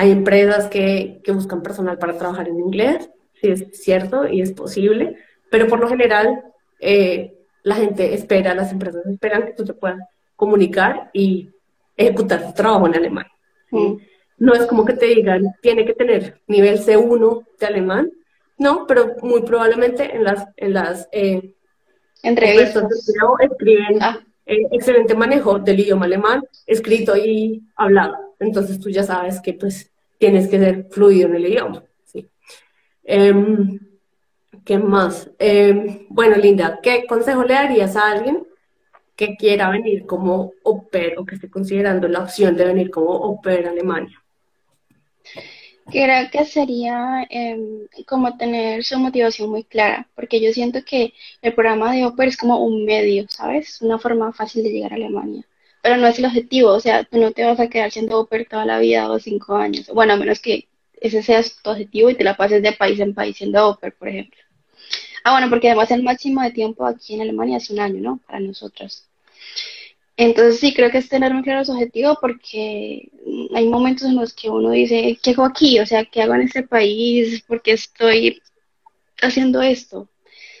hay 0.00 0.12
empresas 0.12 0.68
que, 0.68 1.20
que, 1.22 1.30
buscan 1.30 1.62
personal 1.62 1.98
para 1.98 2.16
trabajar 2.16 2.48
en 2.48 2.58
inglés, 2.58 3.10
sí 3.34 3.50
es 3.50 3.66
cierto 3.72 4.26
y 4.26 4.40
es 4.40 4.50
posible, 4.52 5.18
pero 5.50 5.68
por 5.68 5.78
lo 5.78 5.90
general 5.90 6.42
eh, 6.80 7.34
la 7.62 7.74
gente 7.74 8.14
espera, 8.14 8.54
las 8.54 8.72
empresas 8.72 9.04
esperan 9.04 9.44
que 9.44 9.52
tú 9.52 9.62
te 9.62 9.74
puedas 9.74 9.98
comunicar 10.36 11.10
y 11.12 11.50
ejecutar 11.98 12.46
tu 12.46 12.54
trabajo 12.54 12.86
en 12.86 12.94
alemán. 12.94 13.26
Mm. 13.72 13.96
No 14.38 14.54
es 14.54 14.64
como 14.64 14.86
que 14.86 14.94
te 14.94 15.04
digan, 15.04 15.54
tiene 15.60 15.84
que 15.84 15.92
tener 15.92 16.40
nivel 16.46 16.78
C1 16.78 17.44
de 17.58 17.66
alemán, 17.66 18.10
no, 18.56 18.86
pero 18.86 19.16
muy 19.20 19.42
probablemente 19.42 20.16
en 20.16 20.24
las, 20.24 20.46
en 20.56 20.72
las 20.72 21.08
eh, 21.12 21.56
entrevistas 22.22 22.86
escriben 23.38 23.98
ah. 24.00 24.18
eh, 24.46 24.62
excelente 24.72 25.14
manejo 25.14 25.58
del 25.58 25.80
idioma 25.80 26.06
alemán, 26.06 26.42
escrito 26.66 27.18
y 27.18 27.62
hablado. 27.76 28.29
Entonces 28.40 28.80
tú 28.80 28.90
ya 28.90 29.04
sabes 29.04 29.40
que 29.40 29.52
pues 29.52 29.92
tienes 30.18 30.48
que 30.48 30.58
ser 30.58 30.86
fluido 30.90 31.28
en 31.28 31.36
el 31.36 31.46
idioma. 31.46 31.84
¿sí? 32.04 32.28
Em, 33.04 33.78
¿Qué 34.64 34.78
más? 34.78 35.30
Em, 35.38 36.06
bueno, 36.08 36.36
Linda, 36.36 36.80
¿qué 36.82 37.06
consejo 37.06 37.44
le 37.44 37.54
darías 37.54 37.96
a 37.96 38.10
alguien 38.10 38.46
que 39.16 39.36
quiera 39.36 39.70
venir 39.70 40.06
como 40.06 40.52
pair 40.90 41.14
o 41.18 41.24
que 41.24 41.34
esté 41.34 41.50
considerando 41.50 42.08
la 42.08 42.20
opción 42.20 42.56
de 42.56 42.64
venir 42.64 42.90
como 42.90 43.40
pair 43.42 43.66
a 43.66 43.70
Alemania? 43.70 44.22
Creo 45.90 46.30
que 46.30 46.44
sería 46.44 47.26
em, 47.30 47.86
como 48.06 48.36
tener 48.36 48.84
su 48.84 48.98
motivación 48.98 49.50
muy 49.50 49.64
clara, 49.64 50.08
porque 50.14 50.40
yo 50.40 50.52
siento 50.52 50.84
que 50.84 51.14
el 51.42 51.54
programa 51.54 51.92
de 51.92 52.08
pair 52.16 52.28
es 52.28 52.36
como 52.36 52.64
un 52.64 52.84
medio, 52.84 53.26
¿sabes? 53.28 53.80
Una 53.82 53.98
forma 53.98 54.32
fácil 54.32 54.62
de 54.62 54.70
llegar 54.70 54.92
a 54.92 54.96
Alemania, 54.96 55.44
pero 55.82 55.96
no 55.96 56.06
es 56.06 56.18
el 56.18 56.26
objetivo, 56.26 56.70
o 56.70 56.80
sea, 56.80 57.04
tú 57.04 57.18
no 57.18 57.32
te 57.32 57.44
vas 57.44 57.60
a 57.60 57.68
quedar 57.68 57.90
siendo 57.90 58.26
pair 58.26 58.46
toda 58.48 58.64
la 58.64 58.78
vida 58.78 59.10
o 59.10 59.18
cinco 59.18 59.56
años, 59.56 59.88
bueno, 59.88 60.14
a 60.14 60.16
menos 60.16 60.40
que 60.40 60.68
ese 61.00 61.22
sea 61.22 61.42
tu 61.62 61.70
objetivo 61.70 62.10
y 62.10 62.14
te 62.14 62.24
la 62.24 62.36
pases 62.36 62.62
de 62.62 62.72
país 62.72 63.00
en 63.00 63.14
país 63.14 63.36
siendo 63.36 63.78
pair, 63.80 63.94
por 63.94 64.08
ejemplo. 64.08 64.38
Ah, 65.24 65.32
bueno, 65.32 65.50
porque 65.50 65.68
además 65.68 65.90
el 65.90 66.02
máximo 66.02 66.42
de 66.42 66.50
tiempo 66.50 66.86
aquí 66.86 67.14
en 67.14 67.22
Alemania 67.22 67.58
es 67.58 67.70
un 67.70 67.80
año, 67.80 68.00
¿no? 68.00 68.20
Para 68.26 68.40
nosotros. 68.40 69.06
Entonces 70.16 70.60
sí, 70.60 70.74
creo 70.74 70.90
que 70.90 70.98
es 70.98 71.08
tener 71.08 71.32
muy 71.32 71.42
claros 71.42 71.70
objetivos 71.70 72.18
porque 72.20 73.10
hay 73.54 73.68
momentos 73.68 74.06
en 74.06 74.16
los 74.16 74.34
que 74.34 74.50
uno 74.50 74.70
dice, 74.70 75.18
¿qué 75.22 75.30
hago 75.30 75.44
aquí? 75.44 75.80
O 75.80 75.86
sea, 75.86 76.04
¿qué 76.04 76.22
hago 76.22 76.34
en 76.34 76.42
este 76.42 76.62
país? 76.62 77.42
¿Por 77.42 77.62
qué 77.62 77.72
estoy 77.72 78.42
haciendo 79.22 79.62
esto? 79.62 80.08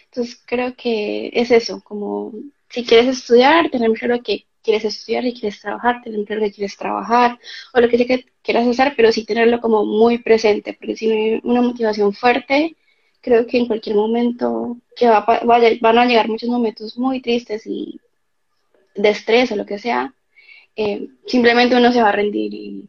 Entonces 0.06 0.42
creo 0.46 0.74
que 0.76 1.30
es 1.34 1.50
eso, 1.50 1.82
como 1.82 2.32
si 2.70 2.84
quieres 2.84 3.18
estudiar, 3.18 3.70
tener 3.70 3.90
claro 3.92 4.22
que 4.22 4.46
quieres 4.62 4.84
estudiar 4.84 5.24
y 5.24 5.32
quieres 5.32 5.60
trabajar, 5.60 6.02
tener 6.02 6.24
claro 6.24 6.42
que 6.42 6.52
quieres 6.52 6.76
trabajar 6.76 7.38
o 7.72 7.80
lo 7.80 7.88
que 7.88 7.96
sea 7.96 8.06
que 8.06 8.26
quieras 8.42 8.66
hacer, 8.66 8.94
pero 8.96 9.12
sí 9.12 9.24
tenerlo 9.24 9.60
como 9.60 9.84
muy 9.84 10.18
presente, 10.18 10.74
porque 10.74 10.96
si 10.96 11.06
no 11.08 11.14
hay 11.14 11.40
una 11.44 11.62
motivación 11.62 12.12
fuerte, 12.12 12.76
creo 13.20 13.46
que 13.46 13.58
en 13.58 13.66
cualquier 13.66 13.96
momento 13.96 14.78
que 14.96 15.08
va, 15.08 15.24
van 15.24 15.98
a 15.98 16.06
llegar 16.06 16.28
muchos 16.28 16.48
momentos 16.48 16.96
muy 16.98 17.20
tristes 17.20 17.66
y 17.66 18.00
de 18.94 19.10
estrés 19.10 19.52
o 19.52 19.56
lo 19.56 19.66
que 19.66 19.78
sea, 19.78 20.14
eh, 20.76 21.08
simplemente 21.26 21.76
uno 21.76 21.92
se 21.92 22.02
va 22.02 22.10
a 22.10 22.12
rendir 22.12 22.54
y 22.54 22.88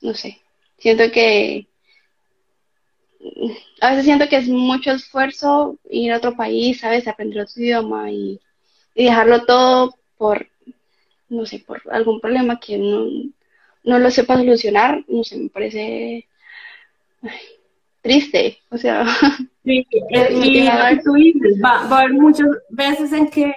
no 0.00 0.14
sé, 0.14 0.40
siento 0.78 1.10
que 1.10 1.66
a 3.80 3.90
veces 3.90 4.04
siento 4.04 4.28
que 4.28 4.36
es 4.36 4.48
mucho 4.48 4.92
esfuerzo 4.92 5.78
ir 5.90 6.12
a 6.12 6.18
otro 6.18 6.36
país, 6.36 6.80
¿sabes? 6.80 7.08
Aprender 7.08 7.42
otro 7.42 7.62
idioma 7.62 8.10
y, 8.10 8.40
dejarlo 8.94 9.44
todo 9.44 9.98
por, 10.16 10.48
no 11.28 11.46
sé, 11.46 11.58
por 11.60 11.82
algún 11.90 12.20
problema 12.20 12.60
que 12.60 12.78
no, 12.78 13.06
no 13.84 13.98
lo 13.98 14.10
sepa 14.10 14.36
solucionar, 14.36 15.04
no 15.08 15.24
sé, 15.24 15.38
me 15.38 15.48
parece 15.48 16.26
triste, 18.02 18.58
o 18.70 18.78
sea. 18.78 19.04
Sí, 19.66 19.84
y, 19.90 20.64
va, 21.60 21.88
va 21.88 21.96
a 21.96 22.00
haber 22.02 22.12
muchas 22.12 22.46
veces 22.68 23.12
en 23.12 23.28
que 23.28 23.52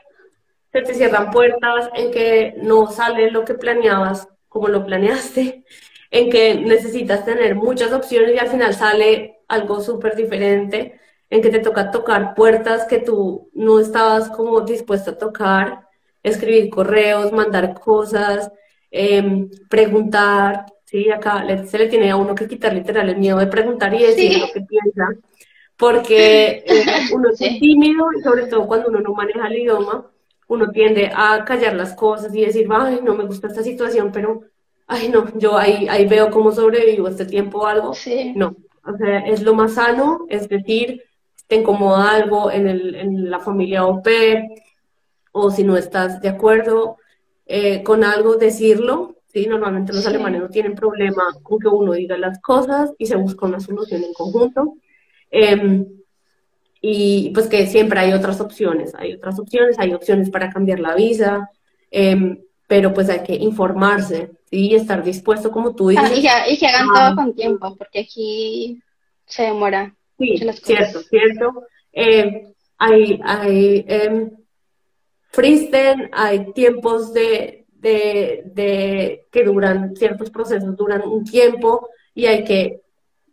se 0.71 0.81
te 0.81 0.95
cierran 0.95 1.29
puertas, 1.29 1.87
en 1.93 2.09
que 2.09 2.55
no 2.63 2.87
sale 2.87 3.29
lo 3.29 3.45
que 3.45 3.53
planeabas 3.53 4.27
como 4.47 4.69
lo 4.69 4.83
planeaste, 4.87 5.63
en 6.11 6.31
que 6.31 6.55
necesitas 6.55 7.25
tener 7.25 7.53
muchas 7.53 7.93
opciones 7.93 8.33
y 8.33 8.39
al 8.39 8.47
final 8.49 8.73
sale 8.73 9.37
algo 9.47 9.81
súper 9.81 10.15
diferente, 10.15 10.99
en 11.29 11.43
que 11.43 11.51
te 11.51 11.59
toca 11.59 11.91
tocar 11.91 12.33
puertas 12.33 12.85
que 12.85 12.97
tú 12.97 13.51
no 13.53 13.79
estabas 13.79 14.29
como 14.29 14.61
dispuesto 14.61 15.11
a 15.11 15.17
tocar, 15.19 15.88
escribir 16.23 16.69
correos, 16.69 17.31
mandar 17.31 17.73
cosas, 17.79 18.51
em, 18.91 19.49
preguntar, 19.69 20.65
¿sí? 20.85 21.09
Acá 21.11 21.45
se 21.65 21.77
le 21.77 21.87
tiene 21.87 22.11
a 22.11 22.15
uno 22.15 22.35
que 22.35 22.47
quitar 22.47 22.73
literal 22.73 23.09
el 23.09 23.17
miedo 23.17 23.37
de 23.37 23.47
preguntar 23.47 23.93
y 23.93 24.03
decir 24.03 24.39
lo 24.39 24.47
que 24.51 24.61
piensa, 24.61 25.07
porque 25.77 26.63
eh, 26.65 26.83
uno 27.13 27.29
es 27.29 27.37
tímido 27.37 28.07
y 28.17 28.21
sobre 28.21 28.47
todo 28.47 28.67
cuando 28.67 28.89
uno 28.89 28.99
no 28.99 29.13
maneja 29.13 29.47
el 29.47 29.59
idioma, 29.59 30.09
uno 30.47 30.71
tiende 30.71 31.11
a 31.15 31.45
callar 31.45 31.75
las 31.75 31.93
cosas 31.93 32.33
y 32.33 32.45
decir, 32.45 32.67
ay, 32.71 32.99
no 33.03 33.15
me 33.15 33.25
gusta 33.25 33.47
esta 33.47 33.63
situación, 33.63 34.11
pero, 34.11 34.41
ay, 34.87 35.09
no, 35.09 35.25
yo 35.37 35.57
ahí, 35.57 35.87
ahí 35.87 36.07
veo 36.07 36.31
cómo 36.31 36.51
sobrevivo 36.51 37.07
este 37.07 37.25
tiempo 37.25 37.59
o 37.59 37.65
algo. 37.67 37.93
Sí. 37.93 38.33
No, 38.35 38.55
o 38.83 38.97
sea, 38.97 39.19
es 39.19 39.43
lo 39.43 39.53
más 39.53 39.75
sano, 39.75 40.25
es 40.27 40.49
decir, 40.49 41.03
te 41.47 41.55
incomoda 41.55 42.11
algo 42.11 42.51
en, 42.51 42.67
el, 42.67 42.95
en 42.95 43.29
la 43.29 43.39
familia 43.39 43.85
OP, 43.85 44.07
o 45.39 45.51
si 45.51 45.63
no 45.63 45.77
estás 45.77 46.21
de 46.21 46.29
acuerdo 46.29 46.97
eh, 47.45 47.83
con 47.83 48.03
algo, 48.03 48.35
decirlo. 48.35 49.17
¿sí? 49.27 49.47
Normalmente 49.47 49.93
los 49.93 50.05
alemanes 50.05 50.41
no 50.41 50.49
tienen 50.49 50.75
problema 50.75 51.23
con 51.43 51.59
que 51.59 51.67
uno 51.67 51.93
diga 51.93 52.17
las 52.17 52.39
cosas 52.41 52.91
y 52.97 53.05
se 53.05 53.15
busca 53.15 53.45
una 53.45 53.59
solución 53.59 54.03
en 54.03 54.13
conjunto. 54.13 54.75
Eh, 55.31 55.85
y 56.81 57.31
pues 57.33 57.47
que 57.47 57.67
siempre 57.67 57.99
hay 57.99 58.13
otras 58.13 58.39
opciones, 58.39 58.95
hay 58.95 59.13
otras 59.13 59.37
opciones, 59.39 59.77
hay 59.79 59.93
opciones 59.93 60.29
para 60.29 60.49
cambiar 60.49 60.79
la 60.79 60.95
visa, 60.95 61.49
em, 61.91 62.39
pero 62.67 62.93
pues 62.93 63.09
hay 63.09 63.23
que 63.23 63.35
informarse 63.35 64.31
y 64.49 64.75
estar 64.75 65.03
dispuesto, 65.03 65.51
como 65.51 65.75
tú 65.75 65.89
dices. 65.89 66.05
Ah, 66.05 66.47
y, 66.47 66.57
que, 66.57 66.67
hagan 66.67 66.87
todo 66.93 67.15
con 67.15 67.35
tiempo, 67.35 67.75
porque 67.75 67.99
aquí 67.99 68.81
se 69.25 69.43
demora. 69.43 69.93
Sí, 70.17 70.37
cierto, 70.37 71.01
cierto. 71.01 71.63
Em, 71.91 72.53
hay 72.77 73.19
hay 73.23 73.85
eh, 73.87 74.31
hay 76.11 76.51
tiempos 76.53 77.13
de, 77.13 77.65
de, 77.71 78.43
de 78.45 79.27
que 79.31 79.43
duran, 79.43 79.95
ciertos 79.95 80.29
procesos 80.29 80.75
duran 80.75 81.07
un 81.07 81.23
tiempo 81.23 81.89
y 82.13 82.25
hay 82.25 82.43
que 82.43 82.81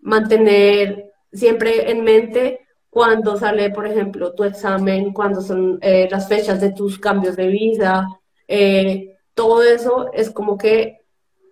mantener 0.00 1.12
siempre 1.32 1.90
en 1.90 2.04
mente 2.04 2.60
cuando 2.88 3.36
sale, 3.36 3.70
por 3.70 3.86
ejemplo, 3.86 4.32
tu 4.32 4.44
examen, 4.44 5.12
cuando 5.12 5.42
son 5.42 5.78
eh, 5.82 6.08
las 6.10 6.28
fechas 6.28 6.60
de 6.60 6.72
tus 6.72 6.98
cambios 6.98 7.36
de 7.36 7.48
visa, 7.48 8.06
eh, 8.48 9.16
todo 9.34 9.62
eso 9.62 10.10
es 10.14 10.30
como 10.30 10.56
que 10.56 11.02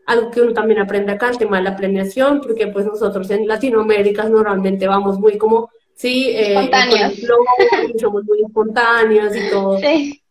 algo 0.07 0.30
que 0.30 0.40
uno 0.40 0.55
también 0.55 0.80
aprende 0.80 1.12
acá, 1.12 1.28
el 1.28 1.38
tema 1.38 1.59
de 1.59 1.64
la 1.64 1.76
planeación, 1.76 2.40
porque 2.40 2.68
pues 2.68 2.86
nosotros 2.86 3.30
en 3.30 3.47
Latinoamérica 3.47 4.26
normalmente 4.28 4.86
vamos 4.86 5.18
muy 5.18 5.36
como, 5.36 5.70
sí, 5.95 6.30
eh, 6.30 6.70
somos 8.01 8.24
muy 8.24 8.42
espontáneos 8.42 9.36
y 9.36 9.51
todo 9.51 9.78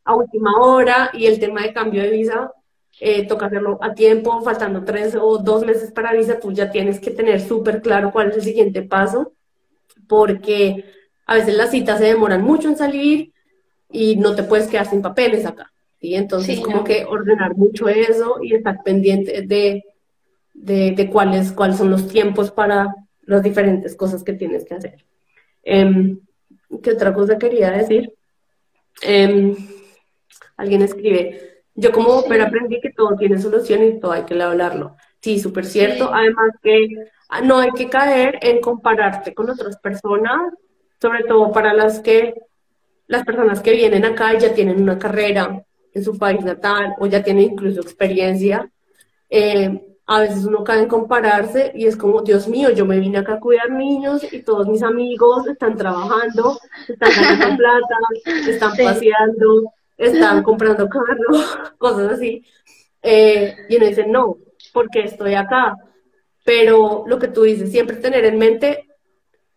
a 0.06 0.16
última 0.16 0.60
hora, 0.60 1.12
y 1.14 1.28
el 1.28 1.40
tema 1.40 1.62
de 1.62 1.74
cambio 1.74 2.02
de 2.02 2.10
visa, 2.10 2.52
eh, 3.00 3.26
toca 3.28 3.48
hacerlo 3.48 3.80
a 3.82 3.94
tiempo, 3.94 4.42
faltando 4.42 4.84
tres 4.84 5.16
o 5.16 5.38
dos 5.38 5.66
meses 5.66 5.92
para 5.92 6.14
visa, 6.14 6.40
tú 6.40 6.52
ya 6.52 6.72
tienes 6.72 7.00
que 7.00 7.12
tener 7.12 7.42
súper 7.42 7.82
claro 7.82 8.12
cuál 8.12 8.30
es 8.30 8.38
el 8.38 8.44
siguiente 8.44 8.82
paso, 8.84 9.34
porque 10.08 10.86
a 11.26 11.36
veces 11.36 11.56
las 11.56 11.72
citas 11.72 12.00
se 12.00 12.06
demoran 12.06 12.44
mucho 12.44 12.68
en 12.68 12.78
salir 12.78 13.34
y 13.92 14.16
no 14.18 14.36
te 14.36 14.44
puedes 14.44 14.68
quedar 14.68 14.90
sin 14.90 15.02
papeles 15.02 15.46
acá. 15.46 15.72
¿sí? 16.00 16.16
Entonces, 16.16 16.60
como 16.60 16.84
que 16.84 17.06
ordenar 17.06 17.56
mucho 17.56 17.88
eso 17.88 18.38
y 18.42 18.56
estar 18.56 18.84
pendiente 18.84 19.42
de, 19.44 19.84
de, 20.54 21.10
cuáles, 21.12 21.52
cuáles 21.52 21.78
son 21.78 21.90
los 21.90 22.08
tiempos 22.08 22.52
para 22.52 22.94
las 23.24 23.42
diferentes 23.42 23.96
cosas 23.96 24.24
que 24.24 24.34
tienes 24.34 24.66
que 24.66 24.76
hacer. 24.76 25.06
Em, 25.64 26.20
¿Qué 26.82 26.92
otra 26.92 27.14
cosa 27.14 27.38
quería 27.38 27.72
decir? 27.72 28.14
Em, 29.02 29.56
alguien 30.64 30.82
escribe, 30.82 31.64
yo 31.76 31.92
como 31.92 32.24
pero 32.28 32.46
aprendí 32.46 32.82
que 32.82 32.92
todo 32.92 33.16
tiene 33.16 33.40
solución 33.40 33.84
y 33.84 34.00
todo 34.00 34.12
hay 34.12 34.24
que 34.24 34.42
hablarlo. 34.42 34.96
Sí, 35.22 35.40
súper 35.40 35.66
cierto. 35.66 36.14
Además 36.14 36.52
que 36.62 36.88
ah, 37.30 37.42
no 37.42 37.60
hay 37.60 37.72
que 37.72 37.90
caer 37.90 38.40
en 38.42 38.60
compararte 38.60 39.34
con 39.34 39.50
otras 39.50 39.78
personas 39.78 40.54
sobre 41.04 41.26
todo 41.26 41.52
para 41.52 41.74
las 41.74 42.00
que 42.00 42.34
las 43.08 43.26
personas 43.26 43.60
que 43.60 43.74
vienen 43.74 44.06
acá 44.06 44.38
ya 44.40 44.54
tienen 44.54 44.82
una 44.82 44.98
carrera 44.98 45.62
en 45.94 46.02
su 46.02 46.18
país 46.18 46.46
natal 46.46 46.96
o 46.98 47.08
ya 47.08 47.22
tiene 47.22 47.42
incluso 47.42 47.82
experiencia, 47.82 48.72
eh, 49.30 49.98
a 50.06 50.22
veces 50.22 50.46
uno 50.46 50.64
cae 50.64 50.80
en 50.80 50.88
compararse 50.88 51.74
y 51.76 51.88
es 51.88 51.98
como, 51.98 52.22
Dios 52.22 52.48
mío, 52.48 52.70
yo 52.70 52.86
me 52.86 53.02
vine 53.02 53.18
acá 53.18 53.34
a 53.34 53.40
cuidar 53.42 53.70
niños 53.70 54.26
y 54.32 54.44
todos 54.44 54.66
mis 54.70 54.82
amigos 54.82 55.46
están 55.46 55.76
trabajando, 55.76 56.58
están 56.88 57.12
ganando 57.14 57.58
plata, 57.58 57.98
están 58.48 58.72
paseando, 58.78 59.74
están 59.98 60.44
comprando 60.44 60.88
carros, 60.90 61.60
cosas 61.78 62.14
así. 62.14 62.44
Eh, 63.02 63.56
y 63.70 63.76
uno 63.76 63.86
dice, 63.86 64.06
no, 64.08 64.38
porque 64.72 65.02
estoy 65.02 65.36
acá. 65.36 65.76
Pero 66.44 67.04
lo 67.08 67.20
que 67.20 67.28
tú 67.28 67.44
dices, 67.44 67.72
siempre 67.72 67.98
tener 67.98 68.26
en 68.26 68.38
mente 68.38 68.88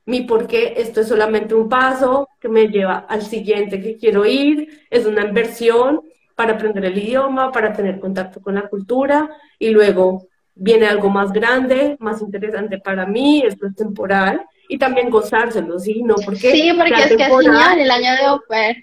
mi 0.05 0.23
por 0.23 0.47
qué 0.47 0.75
esto 0.77 1.01
es 1.01 1.09
solamente 1.09 1.55
un 1.55 1.69
paso 1.69 2.29
que 2.41 2.49
me 2.49 2.69
lleva 2.69 3.07
al 3.09 3.23
siguiente 3.23 3.81
que 3.81 3.97
quiero 3.97 4.25
ir, 4.25 4.87
es 4.89 5.05
una 5.05 5.25
inversión 5.25 6.01
para 6.37 6.53
aprender 6.53 6.85
el 6.85 6.99
idioma, 6.99 7.51
para 7.51 7.73
tener 7.73 7.99
contacto 7.99 8.41
con 8.41 8.55
la 8.55 8.69
cultura 8.69 9.29
y 9.59 9.71
luego 9.71 10.29
viene 10.55 10.87
algo 10.87 11.11
más 11.11 11.33
grande, 11.33 11.97
más 11.99 12.23
interesante 12.23 12.79
para 12.79 13.05
mí, 13.05 13.43
esto 13.45 13.67
es 13.67 13.75
temporal 13.75 14.43
y 14.69 14.79
también 14.79 15.11
gozárselo, 15.11 15.79
¿sí? 15.79 16.03
No, 16.03 16.15
porque 16.25 16.53
sí, 16.53 16.71
porque 16.77 16.95
es 16.95 17.17
que 17.17 17.23
es 17.23 17.41
genial 17.41 17.79
el 17.79 17.91
año 17.91 18.13
de 18.13 18.29
Oper. 18.31 18.77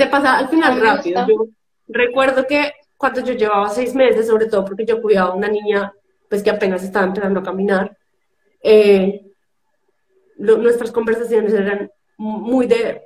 Se 0.00 0.06
pasa 0.06 0.38
al 0.38 0.48
final 0.48 0.80
rápido. 0.80 1.26
Yo 1.28 1.44
recuerdo 1.86 2.46
que 2.46 2.72
cuando 2.96 3.20
yo 3.20 3.34
llevaba 3.34 3.68
seis 3.68 3.94
meses, 3.94 4.28
sobre 4.28 4.46
todo 4.46 4.64
porque 4.64 4.86
yo 4.86 5.02
cuidaba 5.02 5.32
a 5.32 5.34
una 5.34 5.48
niña 5.48 5.92
pues 6.26 6.42
que 6.42 6.48
apenas 6.48 6.82
estaba 6.82 7.04
empezando 7.04 7.40
a 7.40 7.42
caminar, 7.42 7.98
eh, 8.62 9.26
nuestras 10.38 10.90
conversaciones 10.90 11.52
eran 11.52 11.90
muy 12.16 12.66
de 12.66 13.02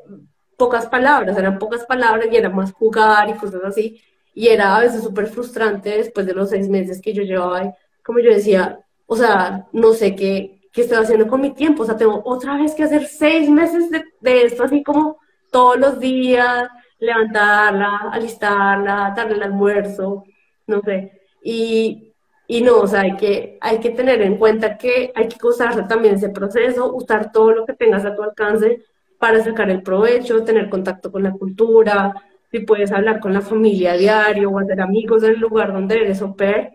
pocas 0.57 0.87
palabras, 0.87 1.37
eran 1.37 1.59
pocas 1.59 1.85
palabras 1.85 2.29
y 2.31 2.37
era 2.37 2.49
más 2.49 2.73
jugar 2.73 3.29
y 3.29 3.33
cosas 3.33 3.65
así. 3.65 4.01
Y 4.33 4.47
era 4.47 4.77
a 4.77 4.81
veces 4.81 5.03
súper 5.03 5.27
frustrante 5.27 5.99
después 5.99 6.27
de 6.27 6.35
los 6.35 6.51
seis 6.51 6.69
meses 6.69 7.03
que 7.03 7.13
yo 7.13 7.25
llevaba 7.25 7.59
ahí, 7.59 7.71
como 8.05 8.21
yo 8.21 8.31
decía, 8.31 8.79
o 9.07 9.17
sea, 9.17 9.67
no 9.73 9.95
sé 9.95 10.15
qué, 10.15 10.61
qué 10.73 10.83
estoy 10.83 10.99
haciendo 10.99 11.27
con 11.27 11.41
mi 11.41 11.55
tiempo, 11.55 11.83
o 11.83 11.87
sea, 11.87 11.97
tengo 11.97 12.23
otra 12.25 12.57
vez 12.57 12.73
que 12.73 12.85
hacer 12.85 13.05
seis 13.07 13.51
meses 13.51 13.91
de, 13.91 14.05
de 14.21 14.45
esto, 14.45 14.63
así 14.63 14.85
como 14.85 15.19
todos 15.51 15.77
los 15.77 15.99
días, 15.99 16.69
levantarla, 17.05 18.11
alistarla, 18.13 19.13
darle 19.17 19.35
el 19.35 19.43
almuerzo, 19.43 20.25
no 20.67 20.81
sé. 20.83 21.23
Y, 21.43 22.13
y 22.47 22.63
no, 22.63 22.81
o 22.81 22.87
sea, 22.87 23.03
hay 23.03 23.17
que, 23.17 23.59
hay 23.61 23.81
que 23.81 23.91
tener 23.91 24.23
en 24.23 24.37
cuenta 24.37 24.77
que 24.77 25.13
hay 25.15 25.29
que 25.29 25.47
usar 25.47 25.87
también 25.89 26.17
ese 26.17 26.31
proceso, 26.31 26.95
usar 26.95 27.33
todo 27.33 27.53
lo 27.53 27.67
que 27.67 27.75
tengas 27.75 28.05
a 28.05 28.15
tu 28.15 28.23
alcance 28.23 28.83
para 29.19 29.43
sacar 29.43 29.71
el 29.71 29.83
provecho, 29.83 30.45
tener 30.45 30.69
contacto 30.69 31.11
con 31.11 31.23
la 31.23 31.33
cultura, 31.33 32.15
si 32.51 32.61
puedes 32.61 32.93
hablar 32.93 33.21
con 33.21 33.33
la 33.33 33.41
familia 33.41 33.93
a 33.93 33.97
diario 33.97 34.51
o 34.51 34.59
hacer 34.59 34.81
amigos 34.81 35.23
en 35.25 35.33
el 35.33 35.41
lugar 35.41 35.73
donde 35.73 35.97
eres 35.97 36.23
au 36.23 36.37
pair, 36.37 36.71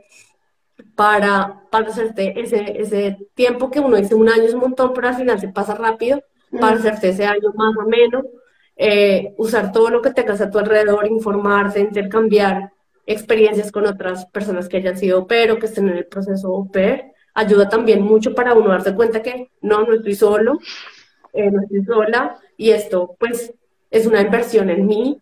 para, 0.95 1.61
para 1.71 1.87
hacerte 1.87 2.39
ese, 2.39 2.81
ese 2.81 3.17
tiempo 3.33 3.69
que 3.71 3.79
uno 3.79 3.97
dice 3.97 4.15
un 4.15 4.29
año 4.29 4.43
es 4.43 4.53
un 4.53 4.61
montón, 4.61 4.93
pero 4.93 5.07
al 5.07 5.15
final 5.15 5.39
se 5.39 5.49
pasa 5.49 5.75
rápido, 5.75 6.21
para 6.59 6.75
hacerte 6.75 7.09
ese 7.09 7.25
año 7.25 7.53
más 7.55 7.75
o 7.77 7.87
menos, 7.87 8.25
eh, 8.81 9.33
usar 9.35 9.73
todo 9.73 9.89
lo 9.89 10.01
que 10.01 10.11
tengas 10.11 10.39
a 10.39 10.49
tu 10.49 10.57
alrededor, 10.57 11.05
informarse, 11.05 11.81
intercambiar 11.81 12.71
experiencias 13.05 13.73
con 13.73 13.85
otras 13.85 14.25
personas 14.27 14.69
que 14.69 14.77
hayan 14.77 14.97
sido 14.97 15.27
pero 15.27 15.59
que 15.59 15.65
estén 15.65 15.89
en 15.89 15.97
el 15.97 16.05
proceso 16.05 16.47
au 16.47 16.71
ayuda 17.33 17.67
también 17.67 18.01
mucho 18.01 18.33
para 18.33 18.53
uno 18.53 18.69
darse 18.69 18.95
cuenta 18.95 19.21
que 19.21 19.51
no, 19.61 19.83
no 19.83 19.95
estoy 19.95 20.15
solo, 20.15 20.59
eh, 21.33 21.51
no 21.51 21.61
estoy 21.61 21.83
sola, 21.83 22.39
y 22.55 22.69
esto 22.69 23.17
pues 23.19 23.53
es 23.91 24.05
una 24.05 24.21
inversión 24.21 24.69
en 24.69 24.87
mí 24.87 25.21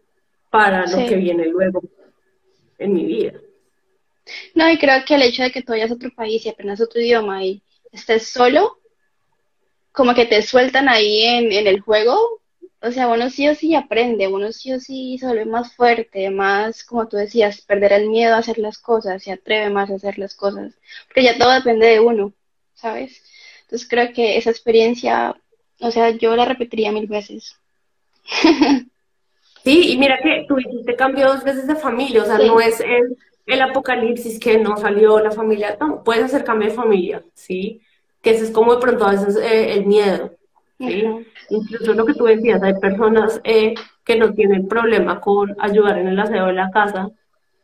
para 0.51 0.86
lo 0.86 0.97
que 1.08 1.16
viene 1.16 1.47
luego 1.47 1.82
en 2.78 2.93
mi 2.93 3.05
vida. 3.05 3.34
No, 4.53 4.70
y 4.70 4.78
creo 4.78 5.03
que 5.03 5.16
el 5.16 5.24
hecho 5.24 5.41
de 5.41 5.51
que 5.51 5.64
tú 5.64 5.72
vayas 5.72 5.89
a 5.89 5.95
otro 5.95 6.12
país 6.16 6.45
y 6.45 6.49
aprendas 6.49 6.80
otro 6.80 7.01
idioma 7.01 7.43
y 7.43 7.64
estés 7.91 8.28
solo, 8.28 8.78
como 9.91 10.14
que 10.14 10.26
te 10.26 10.43
sueltan 10.43 10.89
ahí 10.89 11.24
en, 11.24 11.51
en 11.51 11.66
el 11.66 11.82
juego 11.82 12.39
o 12.82 12.92
sea, 12.92 13.08
uno 13.08 13.30
sí 13.30 13.48
o 13.50 13.56
sí 13.56 13.76
aprende, 13.76 14.28
uno 14.28 14.52
sí 14.52 14.72
o 14.72 14.80
sí 14.80 15.18
se 15.20 15.26
vuelve 15.26 15.46
más 15.46 15.76
fuerte, 15.76 16.30
más, 16.30 16.84
como 16.84 17.08
tú 17.08 17.18
decías, 17.18 17.62
perder 17.62 17.94
el 17.94 18.10
miedo 18.10 18.36
a 18.36 18.40
hacer 18.40 18.60
las 18.60 18.78
cosas, 18.78 19.24
se 19.24 19.32
atreve 19.32 19.70
más 19.70 19.90
a 19.90 19.96
hacer 19.96 20.18
las 20.20 20.36
cosas, 20.36 20.74
porque 21.08 21.24
ya 21.24 21.38
todo 21.38 21.52
depende 21.52 21.88
de 21.88 22.00
uno, 22.00 22.34
¿sabes? 22.74 23.24
Entonces 23.64 23.88
creo 23.90 24.14
que 24.14 24.38
esa 24.38 24.52
experiencia, 24.52 25.36
o 25.80 25.92
sea, 25.92 26.12
yo 26.12 26.36
la 26.36 26.46
repetiría 26.46 26.92
mil 26.92 27.08
veces. 27.08 27.56
Sí, 29.64 29.92
y 29.92 29.98
mira 29.98 30.18
que 30.24 30.46
tú 30.48 30.58
hiciste 30.58 30.96
cambio 30.96 31.28
dos 31.28 31.44
veces 31.44 31.68
de 31.68 31.76
familia, 31.76 32.24
o 32.24 32.26
sea, 32.26 32.38
no 32.38 32.62
es 32.62 32.80
el, 32.80 33.18
el, 33.46 33.62
apocalipsis 33.62 34.40
que 34.40 34.58
no 34.58 34.78
salió 34.78 35.20
la 35.20 35.32
familia, 35.32 35.76
no, 35.78 36.06
puedes 36.06 36.24
hacer 36.24 36.46
cambio 36.46 36.70
de 36.70 36.74
familia, 36.74 37.22
¿sí? 37.34 37.82
Que 38.22 38.30
ese 38.30 38.46
es 38.46 38.52
como 38.52 38.76
de 38.76 38.80
pronto 38.80 39.06
a 39.06 39.12
veces 39.12 39.36
eh, 39.36 39.74
el 39.74 39.86
miedo, 39.86 40.38
¿sí? 40.78 41.04
Incluso 41.50 41.94
lo 41.94 42.06
que 42.06 42.14
tú 42.14 42.26
decías, 42.26 42.62
hay 42.62 42.74
personas 42.76 43.42
eh, 43.44 43.74
que 44.04 44.18
no 44.18 44.34
tienen 44.34 44.68
problema 44.68 45.20
con 45.20 45.56
ayudar 45.60 45.98
en 45.98 46.08
el 46.08 46.20
aseo 46.20 46.48
de 46.48 46.54
la 46.54 46.70
casa, 46.72 47.10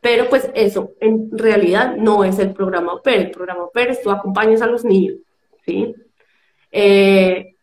pero 0.00 0.28
pues 0.28 0.50
eso 0.54 0.92
en 1.00 1.30
realidad 1.36 1.96
no 1.96 2.24
es 2.24 2.38
el 2.38 2.52
programa 2.52 2.94
OPER. 2.94 3.20
El 3.20 3.30
programa 3.30 3.64
OPER 3.64 3.90
es 3.90 4.02
tú 4.02 4.10
acompañas 4.10 4.62
a 4.62 4.66
los 4.66 4.84
niños, 4.84 5.16
¿sí? 5.64 5.94
Eh, 6.70 7.54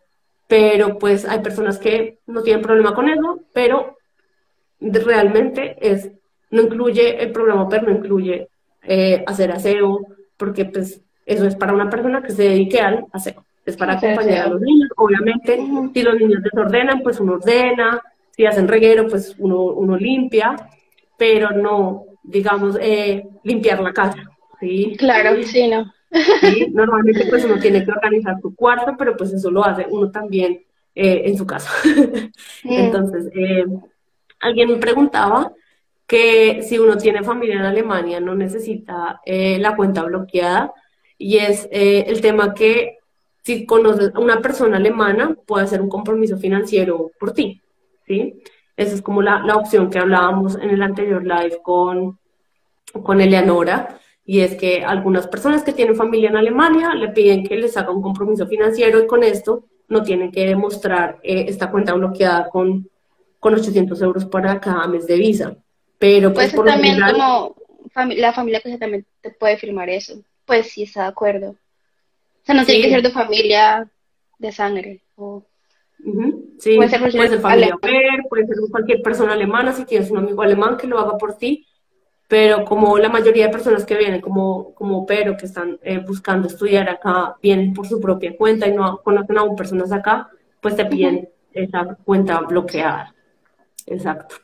pero 0.47 0.97
pues 0.97 1.25
hay 1.25 1.39
personas 1.39 1.77
que 1.77 2.19
no 2.27 2.41
tienen 2.41 2.61
problema 2.63 2.93
con 2.93 3.09
eso, 3.09 3.41
pero 3.53 3.97
realmente 4.79 5.77
es, 5.79 6.11
no 6.49 6.63
incluye, 6.63 7.21
el 7.21 7.31
programa 7.31 7.63
OPER 7.63 7.83
no 7.83 7.91
incluye 7.91 8.49
eh, 8.83 9.23
hacer 9.27 9.51
aseo, 9.51 9.99
porque 10.37 10.65
pues 10.65 11.01
eso 11.25 11.45
es 11.45 11.55
para 11.55 11.73
una 11.73 11.89
persona 11.89 12.23
que 12.23 12.31
se 12.31 12.43
dedique 12.43 12.79
al 12.81 13.05
aseo 13.13 13.45
es 13.65 13.77
para 13.77 13.93
acompañar 13.93 14.47
a 14.47 14.49
los 14.49 14.61
niños. 14.61 14.89
Obviamente, 14.97 15.59
si 15.93 16.01
los 16.01 16.15
niños 16.15 16.41
desordenan, 16.43 17.01
pues 17.01 17.19
uno 17.19 17.33
ordena, 17.33 18.01
si 18.31 18.45
hacen 18.45 18.67
reguero, 18.67 19.07
pues 19.07 19.35
uno, 19.37 19.63
uno 19.63 19.97
limpia, 19.97 20.55
pero 21.17 21.51
no, 21.51 22.05
digamos, 22.23 22.77
eh, 22.81 23.27
limpiar 23.43 23.81
la 23.81 23.93
casa. 23.93 24.23
¿sí? 24.59 24.95
Claro, 24.97 25.41
sí, 25.43 25.67
no. 25.67 25.93
Normalmente 26.73 27.25
pues 27.29 27.45
uno 27.45 27.57
tiene 27.59 27.85
que 27.85 27.91
organizar 27.91 28.35
su 28.41 28.53
cuarto, 28.55 28.95
pero 28.97 29.15
pues 29.15 29.31
eso 29.31 29.49
lo 29.49 29.63
hace 29.63 29.85
uno 29.89 30.11
también 30.11 30.63
eh, 30.95 31.21
en 31.25 31.37
su 31.37 31.45
casa. 31.45 31.69
Entonces, 32.63 33.29
eh, 33.35 33.65
alguien 34.39 34.69
me 34.69 34.77
preguntaba 34.77 35.53
que 36.05 36.63
si 36.63 36.77
uno 36.79 36.97
tiene 36.97 37.23
familia 37.23 37.55
en 37.55 37.61
Alemania 37.61 38.19
no 38.19 38.35
necesita 38.35 39.21
la 39.25 39.75
cuenta 39.77 40.03
bloqueada 40.03 40.73
y 41.17 41.37
es 41.37 41.69
el 41.71 42.19
tema 42.19 42.53
que 42.53 42.97
si 43.43 43.65
conoces 43.65 44.11
a 44.13 44.19
una 44.19 44.41
persona 44.41 44.77
alemana, 44.77 45.35
puede 45.45 45.65
hacer 45.65 45.81
un 45.81 45.89
compromiso 45.89 46.37
financiero 46.37 47.11
por 47.19 47.33
ti, 47.33 47.61
¿sí? 48.05 48.41
Esa 48.77 48.95
es 48.95 49.01
como 49.01 49.21
la, 49.21 49.43
la 49.45 49.55
opción 49.55 49.89
que 49.89 49.99
hablábamos 49.99 50.55
en 50.55 50.69
el 50.69 50.81
anterior 50.81 51.23
live 51.23 51.59
con, 51.63 52.19
con 53.03 53.21
Eleanora, 53.21 53.99
y 54.25 54.41
es 54.41 54.55
que 54.55 54.83
algunas 54.83 55.27
personas 55.27 55.63
que 55.63 55.73
tienen 55.73 55.95
familia 55.95 56.29
en 56.29 56.37
Alemania 56.37 56.93
le 56.93 57.09
piden 57.09 57.43
que 57.43 57.55
les 57.55 57.75
haga 57.75 57.91
un 57.91 58.01
compromiso 58.01 58.47
financiero 58.47 59.03
y 59.03 59.07
con 59.07 59.23
esto 59.23 59.65
no 59.87 60.03
tienen 60.03 60.31
que 60.31 60.45
demostrar 60.45 61.19
eh, 61.23 61.45
esta 61.47 61.69
cuenta 61.69 61.93
bloqueada 61.93 62.47
con, 62.49 62.89
con 63.39 63.55
800 63.55 64.01
euros 64.01 64.25
para 64.25 64.59
cada 64.59 64.87
mes 64.87 65.05
de 65.07 65.17
visa. 65.17 65.57
Pero 65.97 66.33
pues, 66.33 66.53
pues 66.53 66.71
también 66.71 66.99
como 67.01 67.55
la 68.15 68.31
familia 68.31 68.61
pues 68.63 68.79
también 68.79 69.05
te 69.19 69.31
puede 69.31 69.57
firmar 69.57 69.89
eso, 69.89 70.21
pues 70.45 70.71
si 70.71 70.83
está 70.83 71.03
de 71.03 71.07
acuerdo. 71.09 71.55
O 72.41 72.45
sea, 72.45 72.55
no 72.55 72.65
tiene 72.65 72.83
que 72.83 72.89
ser 72.89 73.03
tu 73.03 73.11
familia 73.11 73.89
de 74.39 74.51
sangre. 74.51 75.01
O... 75.15 75.43
Sí, 76.57 76.75
puede 76.75 76.89
ser, 76.89 76.99
puede 76.99 77.29
ser 77.29 77.39
familia 77.39 77.77
puede 77.79 78.47
ser 78.47 78.57
cualquier 78.71 79.01
persona 79.01 79.33
alemana, 79.33 79.71
si 79.71 79.85
tienes 79.85 80.09
un 80.09 80.17
amigo 80.17 80.41
alemán 80.41 80.77
que 80.77 80.87
lo 80.87 80.97
haga 80.97 81.17
por 81.17 81.37
ti, 81.37 81.67
pero 82.27 82.65
como 82.65 82.97
la 82.97 83.09
mayoría 83.09 83.47
de 83.47 83.51
personas 83.51 83.85
que 83.85 83.97
vienen 83.97 84.21
como, 84.21 84.73
como 84.73 85.05
pero 85.05 85.37
que 85.37 85.45
están 85.45 85.79
eh, 85.83 85.99
buscando 85.99 86.47
estudiar 86.47 86.89
acá, 86.89 87.35
vienen 87.41 87.73
por 87.73 87.87
su 87.87 87.99
propia 87.99 88.35
cuenta 88.35 88.67
y 88.67 88.73
no 88.73 89.01
conocen 89.03 89.37
aún 89.37 89.55
personas 89.55 89.91
acá, 89.91 90.29
pues 90.59 90.75
te 90.75 90.85
piden 90.85 91.29
esa 91.53 91.97
cuenta 92.03 92.39
bloqueada. 92.39 93.13
Exacto. 93.85 94.35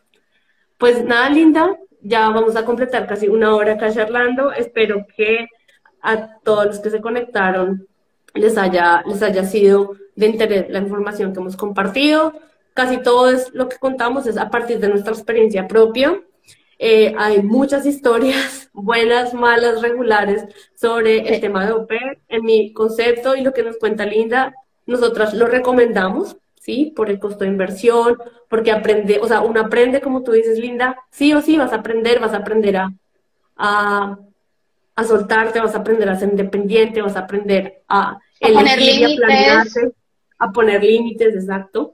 Pues 0.78 1.04
nada, 1.04 1.30
Linda, 1.30 1.78
ya 2.02 2.30
vamos 2.30 2.56
a 2.56 2.66
completar 2.66 3.08
casi 3.08 3.28
una 3.28 3.56
hora 3.56 3.74
acá 3.74 3.92
charlando. 3.92 4.52
Espero 4.52 5.06
que 5.16 5.48
a 6.08 6.40
todos 6.40 6.66
los 6.68 6.80
que 6.80 6.90
se 6.90 7.02
conectaron 7.02 7.86
les 8.34 8.58
haya, 8.58 9.04
les 9.06 9.22
haya 9.22 9.44
sido 9.44 9.96
de 10.16 10.28
interés 10.28 10.70
la 10.70 10.80
información 10.80 11.34
que 11.34 11.40
hemos 11.40 11.58
compartido. 11.58 12.34
Casi 12.74 13.02
todo 13.02 13.30
es, 13.30 13.54
lo 13.54 13.68
que 13.68 13.78
contamos 13.78 14.26
es 14.26 14.38
a 14.38 14.50
partir 14.50 14.80
de 14.80 14.90
nuestra 14.90 15.12
experiencia 15.12 15.68
propia. 15.68 16.22
Eh, 16.80 17.14
hay 17.18 17.42
muchas 17.42 17.86
historias, 17.86 18.70
buenas, 18.74 19.34
malas, 19.34 19.82
regulares, 19.82 20.46
sobre 20.76 21.34
el 21.34 21.42
tema 21.42 21.66
de 21.66 21.74
OPER. 21.74 22.20
En 22.30 22.46
mi 22.46 22.72
concepto 22.72 23.36
y 23.36 23.42
lo 23.42 23.54
que 23.54 23.64
nos 23.64 23.78
cuenta 23.78 24.06
Linda, 24.06 24.54
nosotras 24.86 25.34
lo 25.34 25.48
recomendamos, 25.48 26.38
¿sí? 26.56 26.94
Por 26.96 27.10
el 27.10 27.20
costo 27.20 27.44
de 27.44 27.50
inversión, 27.50 28.18
porque 28.48 28.72
aprende, 28.72 29.20
o 29.22 29.28
sea, 29.28 29.42
uno 29.42 29.60
aprende, 29.60 30.00
como 30.00 30.24
tú 30.24 30.32
dices, 30.32 30.58
Linda, 30.58 30.98
sí 31.12 31.34
o 31.34 31.42
sí 31.42 31.58
vas 31.58 31.74
a 31.74 31.78
aprender, 31.78 32.20
vas 32.20 32.34
a 32.34 32.38
aprender 32.38 32.78
a, 32.78 32.94
a, 33.58 34.18
a 34.98 35.04
soltarte, 35.04 35.60
vas 35.60 35.76
a 35.76 35.78
aprender 35.78 36.10
a 36.10 36.16
ser 36.16 36.30
independiente, 36.30 37.04
vas 37.04 37.16
a 37.16 37.20
aprender 37.20 37.84
a, 37.88 38.18
a 38.42 38.48
poner 38.52 38.82
límites. 38.82 39.78
A, 40.40 40.52
poner 40.52 40.84
límites, 40.84 41.36
exacto. 41.36 41.94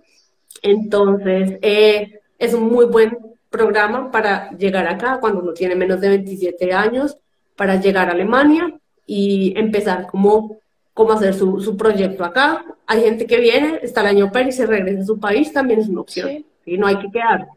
Entonces, 0.61 1.59
eh, 1.61 2.21
es 2.39 2.53
un 2.53 2.69
muy 2.69 2.85
buen 2.85 3.17
programa 3.49 4.09
para 4.09 4.51
llegar 4.51 4.87
acá 4.87 5.19
cuando 5.19 5.41
uno 5.41 5.53
tiene 5.53 5.75
menos 5.75 5.99
de 5.99 6.09
27 6.09 6.71
años, 6.71 7.17
para 7.57 7.75
llegar 7.75 8.07
a 8.07 8.13
Alemania 8.13 8.73
y 9.05 9.53
empezar 9.57 10.07
como, 10.07 10.59
como 10.93 11.11
hacer 11.11 11.33
su, 11.33 11.59
su 11.59 11.75
proyecto 11.75 12.23
acá. 12.23 12.63
Hay 12.87 13.01
gente 13.01 13.27
que 13.27 13.37
viene, 13.37 13.79
está 13.81 13.99
el 13.99 14.07
año 14.07 14.31
per 14.31 14.47
y 14.47 14.53
se 14.53 14.65
regresa 14.65 15.01
a 15.01 15.05
su 15.05 15.19
país, 15.19 15.51
también 15.51 15.81
es 15.81 15.89
una 15.89 16.01
opción. 16.01 16.45
Y 16.65 16.77
no 16.77 16.87
hay 16.87 16.97
que 16.99 17.11
quedar. 17.11 17.47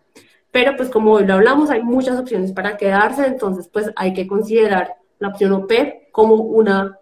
Pero 0.50 0.74
pues 0.76 0.88
como 0.88 1.12
hoy 1.12 1.24
lo 1.24 1.34
hablamos, 1.34 1.70
hay 1.70 1.84
muchas 1.84 2.18
opciones 2.18 2.50
para 2.50 2.76
quedarse, 2.76 3.26
entonces 3.26 3.68
pues 3.72 3.92
hay 3.94 4.12
que 4.12 4.26
considerar 4.26 4.96
la 5.18 5.28
opción 5.28 5.52
OPER 5.52 6.08
como 6.12 6.34
una, 6.34 6.98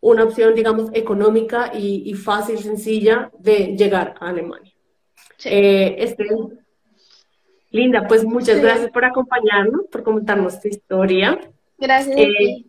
una 0.00 0.24
opción, 0.24 0.54
digamos, 0.54 0.90
económica 0.92 1.72
y, 1.74 2.12
fácil, 2.14 2.58
sencilla 2.58 3.30
de 3.38 3.76
llegar 3.76 4.14
a 4.20 4.28
Alemania. 4.28 4.72
Eh, 5.44 5.96
este, 5.98 6.26
Linda, 7.70 8.06
pues 8.06 8.24
muchas 8.24 8.60
gracias 8.60 8.90
por 8.90 9.04
acompañarnos, 9.04 9.86
por 9.90 10.02
comentarnos 10.02 10.60
tu 10.60 10.68
historia. 10.68 11.38
Gracias. 11.78 12.16
Eh, 12.16 12.64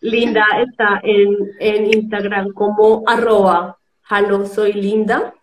Linda 0.00 0.44
está 0.66 1.00
en, 1.02 1.52
en 1.58 1.94
Instagram 1.94 2.52
como 2.52 3.02
arroba 3.06 3.78
halo 4.08 4.46
soy 4.46 4.74
linda 4.74 5.34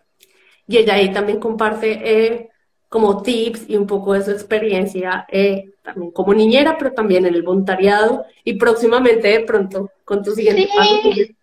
y 0.66 0.78
ella 0.78 0.94
ahí 0.94 1.12
también 1.12 1.40
comparte 1.40 2.00
eh, 2.04 2.48
como 2.88 3.22
tips 3.22 3.68
y 3.68 3.76
un 3.76 3.86
poco 3.86 4.14
de 4.14 4.22
su 4.22 4.30
experiencia 4.30 5.26
eh, 5.30 5.71
también 5.82 6.10
como 6.12 6.32
niñera, 6.34 6.76
pero 6.78 6.92
también 6.92 7.26
en 7.26 7.34
el 7.34 7.42
voluntariado 7.42 8.24
y 8.44 8.54
próximamente 8.54 9.28
de 9.28 9.40
pronto 9.40 9.90
con 10.04 10.22
tu 10.22 10.32
siguiente 10.32 10.62
sí, 10.62 10.68
paso 10.74 11.34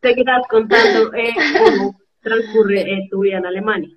seguirás 0.00 0.46
contando 0.50 1.10
cómo 1.10 2.00
transcurre 2.22 3.08
tu 3.10 3.20
vida 3.20 3.38
en 3.38 3.46
Alemania. 3.46 3.90